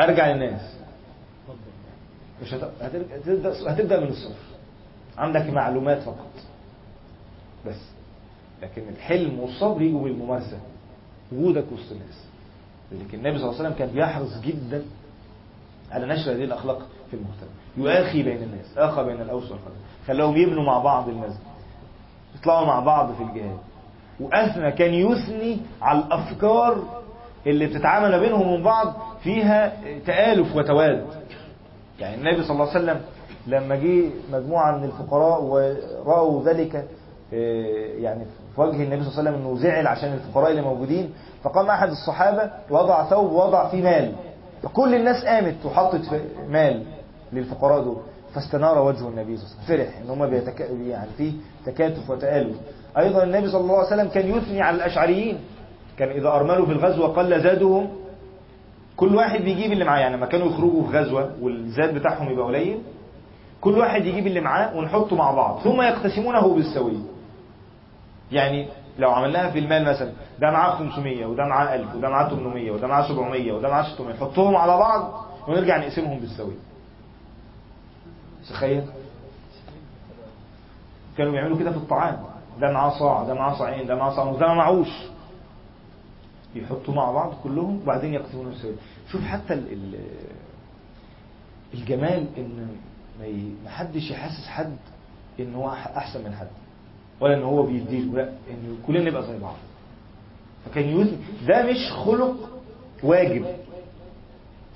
أرجع 0.00 0.26
للناس. 0.32 0.76
مش 2.42 2.54
هت... 2.54 2.70
هتبدأ 2.80 3.72
هتبدأ 3.72 4.00
من 4.00 4.08
الصفر. 4.08 4.42
عندك 5.18 5.50
معلومات 5.50 6.02
فقط. 6.02 6.30
بس. 7.66 7.80
لكن 8.62 8.82
الحلم 8.88 9.38
والصبر 9.40 9.82
يجوا 9.82 10.02
بالممارسة. 10.02 10.58
وجودك 11.32 11.64
وسط 11.72 11.92
الناس. 11.92 12.24
لكن 13.00 13.18
النبي 13.18 13.38
صلى 13.38 13.48
الله 13.48 13.58
عليه 13.58 13.68
وسلم 13.68 13.78
كان 13.78 13.88
بيحرص 13.88 14.40
جدا 14.40 14.82
على 15.92 16.06
نشر 16.06 16.32
هذه 16.32 16.44
الأخلاق 16.44 16.78
في 17.10 17.16
المجتمع 17.16 17.48
يؤاخي 17.76 18.22
بين 18.22 18.42
الناس 18.42 18.78
آخى 18.78 19.04
بين 19.04 19.20
الأوس 19.20 19.42
والخزرج 19.50 19.72
خلاهم 20.06 20.36
يبنوا 20.36 20.64
مع 20.64 20.78
بعض 20.78 21.08
المسجد 21.08 21.40
يطلعوا 22.40 22.66
مع 22.66 22.80
بعض 22.80 23.12
في 23.14 23.22
الجهاد. 23.22 23.58
وأثنى 24.20 24.72
كان 24.72 24.94
يثني 24.94 25.58
على 25.82 25.98
الأفكار 25.98 26.82
اللي 27.46 27.66
بتتعامل 27.66 28.20
بينهم 28.20 28.48
وبين 28.48 28.62
بعض 28.62 28.94
فيها 29.22 29.72
تآلف 30.06 30.56
وتواد. 30.56 31.06
يعني 32.00 32.14
النبي 32.16 32.42
صلى 32.42 32.50
الله 32.50 32.68
عليه 32.70 32.80
وسلم 32.84 33.00
لما 33.46 33.76
جه 33.76 34.10
مجموعة 34.32 34.78
من 34.78 34.84
الفقراء 34.84 35.42
ورأوا 35.42 36.44
ذلك 36.44 36.88
يعني 37.32 38.24
في 38.54 38.60
وجه 38.60 38.82
النبي 38.82 39.02
صلى 39.04 39.10
الله 39.10 39.18
عليه 39.18 39.30
وسلم 39.30 39.34
إنه 39.34 39.56
زعل 39.58 39.86
عشان 39.86 40.12
الفقراء 40.12 40.50
اللي 40.50 40.62
موجودين. 40.62 41.10
فقام 41.42 41.66
أحد 41.66 41.88
الصحابة 41.90 42.50
وضع 42.70 43.04
ثوب 43.10 43.32
ووضع 43.32 43.68
فيه 43.68 43.82
مال. 43.82 44.12
فكل 44.62 44.94
الناس 44.94 45.24
قامت 45.24 45.54
وحطت 45.66 46.20
مال 46.48 46.82
للفقراء 47.32 47.82
دول. 47.82 47.96
فاستنار 48.34 48.78
وجه 48.78 49.08
النبي 49.08 49.36
صلى 49.36 49.46
الله 49.46 49.56
عليه 49.68 49.74
وسلم. 49.74 49.86
فرح 49.86 49.98
إن 50.04 50.10
هم 50.10 50.26
بيتك... 50.26 50.60
يعني 50.86 51.10
في 51.16 51.32
تكاتف 51.66 52.10
وتآلف. 52.10 52.56
أيضا 52.98 53.22
النبي 53.22 53.48
صلى 53.48 53.60
الله 53.60 53.76
عليه 53.76 53.86
وسلم 53.86 54.08
كان 54.08 54.36
يثني 54.36 54.62
على 54.62 54.76
الأشعريين. 54.76 55.38
كان 55.98 56.08
إذا 56.08 56.28
أرملوا 56.28 56.66
في 56.66 56.72
الغزوة 56.72 57.08
قل 57.08 57.42
زادهم. 57.42 57.88
كل 58.96 59.14
واحد 59.16 59.40
بيجيب 59.40 59.72
اللي 59.72 59.84
معاه. 59.84 60.00
يعني 60.00 60.16
لما 60.16 60.26
كانوا 60.26 60.46
يخرجوا 60.46 60.82
في 60.90 60.98
غزوة 60.98 61.30
والزاد 61.42 61.94
بتاعهم 61.94 62.30
يبقى 62.32 62.46
قليل 62.46 62.78
كل 63.60 63.78
واحد 63.78 64.06
يجيب 64.06 64.26
اللي 64.26 64.40
معاه 64.40 64.76
ونحطه 64.76 65.16
مع 65.16 65.30
بعض. 65.30 65.58
ثم 65.58 65.82
يقتسمونه 65.82 66.54
بالسوية. 66.54 67.11
يعني 68.32 68.68
لو 68.98 69.10
عملناها 69.10 69.50
في 69.50 69.58
المال 69.58 69.84
مثلا 69.84 70.12
ده 70.40 70.50
معاه 70.50 70.76
500 70.76 71.26
وده 71.26 71.44
معاه 71.44 71.74
1000 71.74 71.94
وده 71.94 72.08
معاه 72.08 72.28
800 72.28 72.70
وده 72.70 72.86
معاه 72.86 73.08
700 73.08 73.52
وده 73.52 73.68
معاه 73.68 73.94
600 73.94 74.14
نحطهم 74.16 74.56
على 74.56 74.76
بعض 74.76 75.24
ونرجع 75.48 75.76
نقسمهم 75.76 76.18
بالسويه 76.18 76.56
تخيل؟ 78.50 78.84
كانوا 81.18 81.32
بيعملوا 81.32 81.58
كده 81.58 81.70
في 81.70 81.76
الطعام. 81.76 82.22
ده 82.60 82.72
معاه 82.72 82.98
صاع 82.98 83.22
ده 83.24 83.34
معاه 83.34 83.58
صاعين 83.58 83.86
ده 83.86 83.94
معاه 83.94 84.16
صاع 84.16 84.24
وده 84.24 84.46
ما 84.46 84.54
معوش. 84.54 84.88
يحطوا 86.54 86.94
مع 86.94 87.10
بعض 87.12 87.32
كلهم 87.44 87.80
وبعدين 87.82 88.14
يقسمون 88.14 88.46
بالسويه 88.48 88.74
شوف 89.12 89.24
حتى 89.24 89.54
ال 89.54 89.94
الجمال 91.74 92.26
إن 92.38 92.76
ما 93.64 93.70
حدش 93.70 94.10
يحسس 94.10 94.46
حد 94.48 94.76
إن 95.40 95.54
هو 95.54 95.68
أحسن 95.96 96.24
من 96.24 96.34
حد. 96.34 96.48
ولا 97.22 97.34
إن 97.34 97.42
هو 97.42 97.62
بيديه 97.62 98.00
لا 98.00 98.22
إن 98.50 98.78
كلنا 98.86 99.10
نبقى 99.10 99.22
زي 99.22 99.38
بعض. 99.38 99.56
فكان 100.66 100.88
يوزن 100.88 101.16
ده 101.48 101.62
مش 101.66 101.92
خلق 101.92 102.34
واجب. 103.02 103.44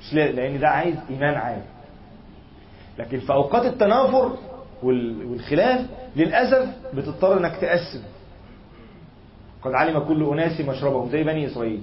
مش 0.00 0.14
لأن 0.14 0.58
ده 0.60 0.68
عايز 0.68 0.96
إيمان 1.10 1.34
عالي 1.34 1.62
لكن 2.98 3.18
في 3.20 3.32
أوقات 3.32 3.66
التنافر 3.66 4.32
والخلاف 4.82 5.86
للأسف 6.16 6.68
بتضطر 6.94 7.38
إنك 7.38 7.56
تقسم. 7.56 8.02
قد 9.62 9.72
علم 9.72 9.98
كل 9.98 10.24
أناس 10.24 10.60
مشربهم 10.60 11.10
زي 11.10 11.24
بني 11.24 11.46
إسرائيل. 11.46 11.80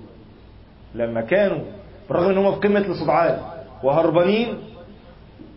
لما 0.96 1.22
كانوا 1.22 1.64
بالرغم 2.10 2.30
إن 2.32 2.38
هم 2.38 2.52
في 2.60 2.68
قمة 2.68 2.80
الاستضعاف 2.80 3.40
وهربانين 3.84 4.58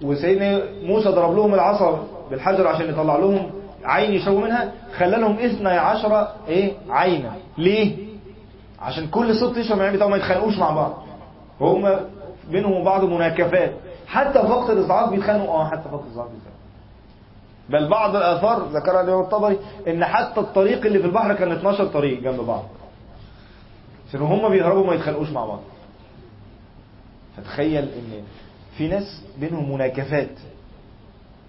وسيدنا 0.02 0.62
موسى 0.82 1.09
ضرب 1.09 1.36
لهم 1.36 1.54
العصا 1.54 2.07
بالحجر 2.30 2.66
عشان 2.66 2.88
يطلع 2.88 3.16
لهم 3.16 3.50
عين 3.87 4.12
يشربوا 4.12 4.41
منها 4.41 4.72
خلى 4.97 5.16
لهم 5.16 5.39
اثني 5.39 5.68
عشر 5.68 6.28
إيه 6.49 6.72
عينا 6.91 7.32
ليه؟ 7.59 7.97
عشان 8.80 9.07
كل 9.09 9.34
ست 9.37 9.57
يشرب 9.57 9.76
من 9.76 9.80
العين 9.82 9.95
بتاعهم 9.97 10.11
ما 10.11 10.16
يتخانقوش 10.16 10.59
مع 10.59 10.70
بعض. 10.70 11.03
هم 11.61 12.01
بينهم 12.51 12.72
وبعض 12.72 13.05
مناكفات. 13.05 13.72
حتى 14.07 14.41
في 14.41 14.47
وقت 14.47 14.70
الإصعاد 14.70 15.11
بيتخانقوا. 15.11 15.49
آه 15.55 15.68
حتى 15.70 15.89
في 15.89 15.95
وقت 15.95 16.05
الإصعاد 16.07 16.28
بيتخانقوا. 16.30 16.57
بل 17.70 17.89
بعض 17.89 18.16
الآثار 18.16 18.62
ذكرها 18.68 19.01
الإمام 19.01 19.20
الطبري 19.20 19.59
إن 19.89 20.05
حتى 20.05 20.41
الطريق 20.41 20.87
اللي 20.87 20.99
في 20.99 21.07
البحر 21.07 21.34
كان 21.34 21.53
12 21.53 21.87
طريق 21.87 22.20
جنب 22.22 22.41
بعض. 22.41 22.64
عشان 24.09 24.20
هم 24.20 24.49
بيهربوا 24.49 24.87
ما 24.87 24.95
يتخانقوش 24.95 25.30
مع 25.30 25.47
بعض. 25.47 25.61
فتخيل 27.37 27.84
إن 27.84 28.22
في 28.78 28.89
ناس 28.89 29.22
بينهم 29.41 29.72
مناكفات 29.74 30.30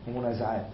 ومنازعات. 0.08 0.66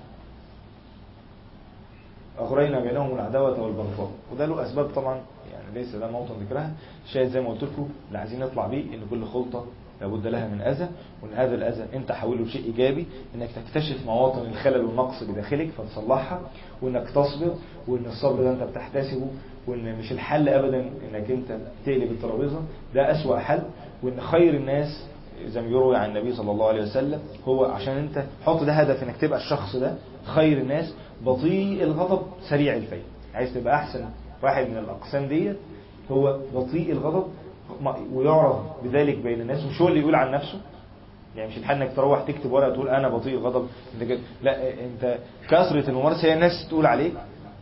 أغرينا 2.40 2.80
بينهم 2.80 3.16
العداوة 3.16 3.62
والبغضاء. 3.64 4.12
وده 4.34 4.46
له 4.46 4.64
أسباب 4.66 4.86
طبعا 4.96 5.16
يعني 5.54 5.74
ليس 5.74 5.96
ده 5.96 6.12
موطن 6.12 6.34
ذكرها 6.46 6.72
شاهد 7.12 7.28
زي 7.28 7.42
ما 7.42 7.50
قلت 7.50 7.64
لكم 7.64 7.90
اللي 8.08 8.20
عايزين 8.20 8.40
نطلع 8.40 8.68
بيه 8.68 8.84
إن 8.96 9.00
كل 9.10 9.26
خلطة 9.26 9.66
لابد 10.02 10.28
لها 10.28 10.48
من 10.48 10.62
أذى. 10.62 10.88
وإن 11.24 11.34
هذا 11.34 11.56
الأذى 11.56 11.84
أنت 11.94 12.12
حوله 12.12 12.42
لشيء 12.46 12.66
إيجابي 12.66 13.06
إنك 13.36 13.50
تكتشف 13.56 14.06
مواطن 14.06 14.42
الخلل 14.48 14.86
والنقص 14.86 15.24
بداخلك 15.24 15.70
فتصلحها. 15.70 16.42
وإنك 16.82 17.10
تصبر 17.10 17.54
وإن 17.88 18.06
الصبر 18.06 18.44
ده 18.44 18.52
أنت 18.52 18.64
بتحتسبه. 18.64 19.28
وإن 19.68 20.00
مش 20.00 20.12
الحل 20.12 20.50
أبدا 20.50 20.80
إنك 20.80 21.32
أنت 21.32 21.58
تقلب 21.86 22.12
الترابيزة. 22.12 22.62
ده 22.96 23.12
أسوأ 23.12 23.40
حل. 23.40 23.64
وإن 24.04 24.22
خير 24.22 24.54
الناس 24.54 25.06
زي 25.46 25.62
ما 25.62 25.68
يروي 25.68 25.96
عن 25.98 26.10
النبي 26.10 26.34
صلى 26.36 26.52
الله 26.52 26.68
عليه 26.68 26.82
وسلم 26.82 27.20
هو 27.48 27.66
عشان 27.66 27.98
أنت 27.98 28.24
حط 28.46 28.64
ده 28.64 28.72
هدف 28.74 29.04
إنك 29.04 29.18
تبقى 29.18 29.40
الشخص 29.40 29.76
ده 29.76 29.96
خير 30.24 30.58
الناس. 30.58 30.94
بطيء 31.26 31.84
الغضب 31.84 32.22
سريع 32.50 32.74
الفيل 32.76 33.02
عايز 33.36 33.54
تبقى 33.54 33.76
أحسن 33.76 34.06
واحد 34.44 34.70
من 34.70 34.78
الأقسام 34.78 35.28
ديت 35.28 35.58
هو 36.12 36.40
بطيء 36.56 36.92
الغضب 36.92 37.28
ويعرف 38.14 38.56
بذلك 38.84 39.18
بين 39.18 39.42
الناس. 39.42 39.66
مش 39.66 39.82
هو 39.82 39.88
اللي 39.88 40.00
يقول 40.00 40.16
عن 40.16 40.32
نفسه؟ 40.32 40.60
يعني 41.36 41.50
مش 41.50 41.58
الحل 41.58 41.82
إنك 41.82 41.96
تروح 41.96 42.24
تكتب 42.24 42.52
ورقة 42.52 42.74
تقول 42.74 42.90
أنا 42.90 43.10
بطيء 43.10 43.34
الغضب 43.34 43.68
أنت 43.94 44.04
كده. 44.10 44.20
لا 44.42 44.70
أنت 44.70 45.18
كثرة 45.48 45.90
الممارسة 45.90 46.28
هي 46.28 46.34
الناس 46.34 46.68
تقول 46.70 46.86
عليك 46.86 47.14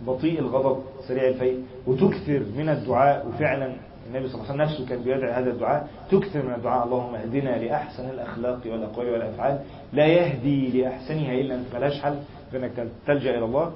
بطيء 0.07 0.39
الغضب 0.39 0.83
سريع 1.07 1.27
الفيل 1.27 1.63
وتكثر 1.87 2.43
من 2.57 2.69
الدعاء 2.69 3.27
وفعلا 3.27 3.75
النبي 4.07 4.27
صلى 4.29 4.41
الله 4.41 4.51
عليه 4.51 4.63
وسلم 4.63 4.71
نفسه 4.81 4.89
كان 4.89 5.03
بيدعي 5.03 5.31
هذا 5.31 5.49
الدعاء. 5.51 5.87
تكثر 6.11 6.45
من 6.45 6.53
الدعاء. 6.53 6.85
اللهم 6.85 7.15
اهدنا 7.15 7.49
لأحسن 7.49 8.09
الأخلاق 8.09 8.59
والأقوال 8.65 9.09
والأفعال. 9.09 9.59
لا 9.93 10.05
يهدي 10.05 10.81
لأحسنها 10.81 11.31
إلا 11.33 11.55
أنت 11.55 11.75
ملاش 11.75 12.01
حل. 12.01 12.15
فإنك 12.51 12.87
تلجأ 13.07 13.37
إلى 13.37 13.45
الله. 13.45 13.71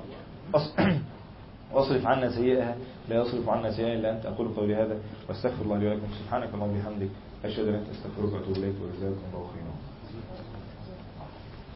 واصرف 1.73 2.05
عنا 2.07 2.29
سيئها. 2.29 2.75
لا 3.09 3.15
يصرف 3.15 3.49
عنا 3.49 3.71
سيئها 3.71 3.93
إلا 3.93 4.11
أنت 4.11 4.25
أقول 4.25 4.47
قولي 4.47 4.75
هذا 4.75 4.97
واستغفر 5.29 5.61
الله 5.63 5.77
لي 5.77 5.87
ولكم. 5.87 6.07
سبحانك 6.23 6.49
اللهم 6.53 6.69
وبحمدك 6.77 7.09
أشهد 7.45 7.67
أن 7.67 7.73
لا 7.73 7.81
أستغفرك 7.91 8.33
وأتوب 8.33 8.57
إليك 8.57 8.75
وجزاكم 8.81 9.21
الله 9.33 9.47
خيرا. 9.53 9.74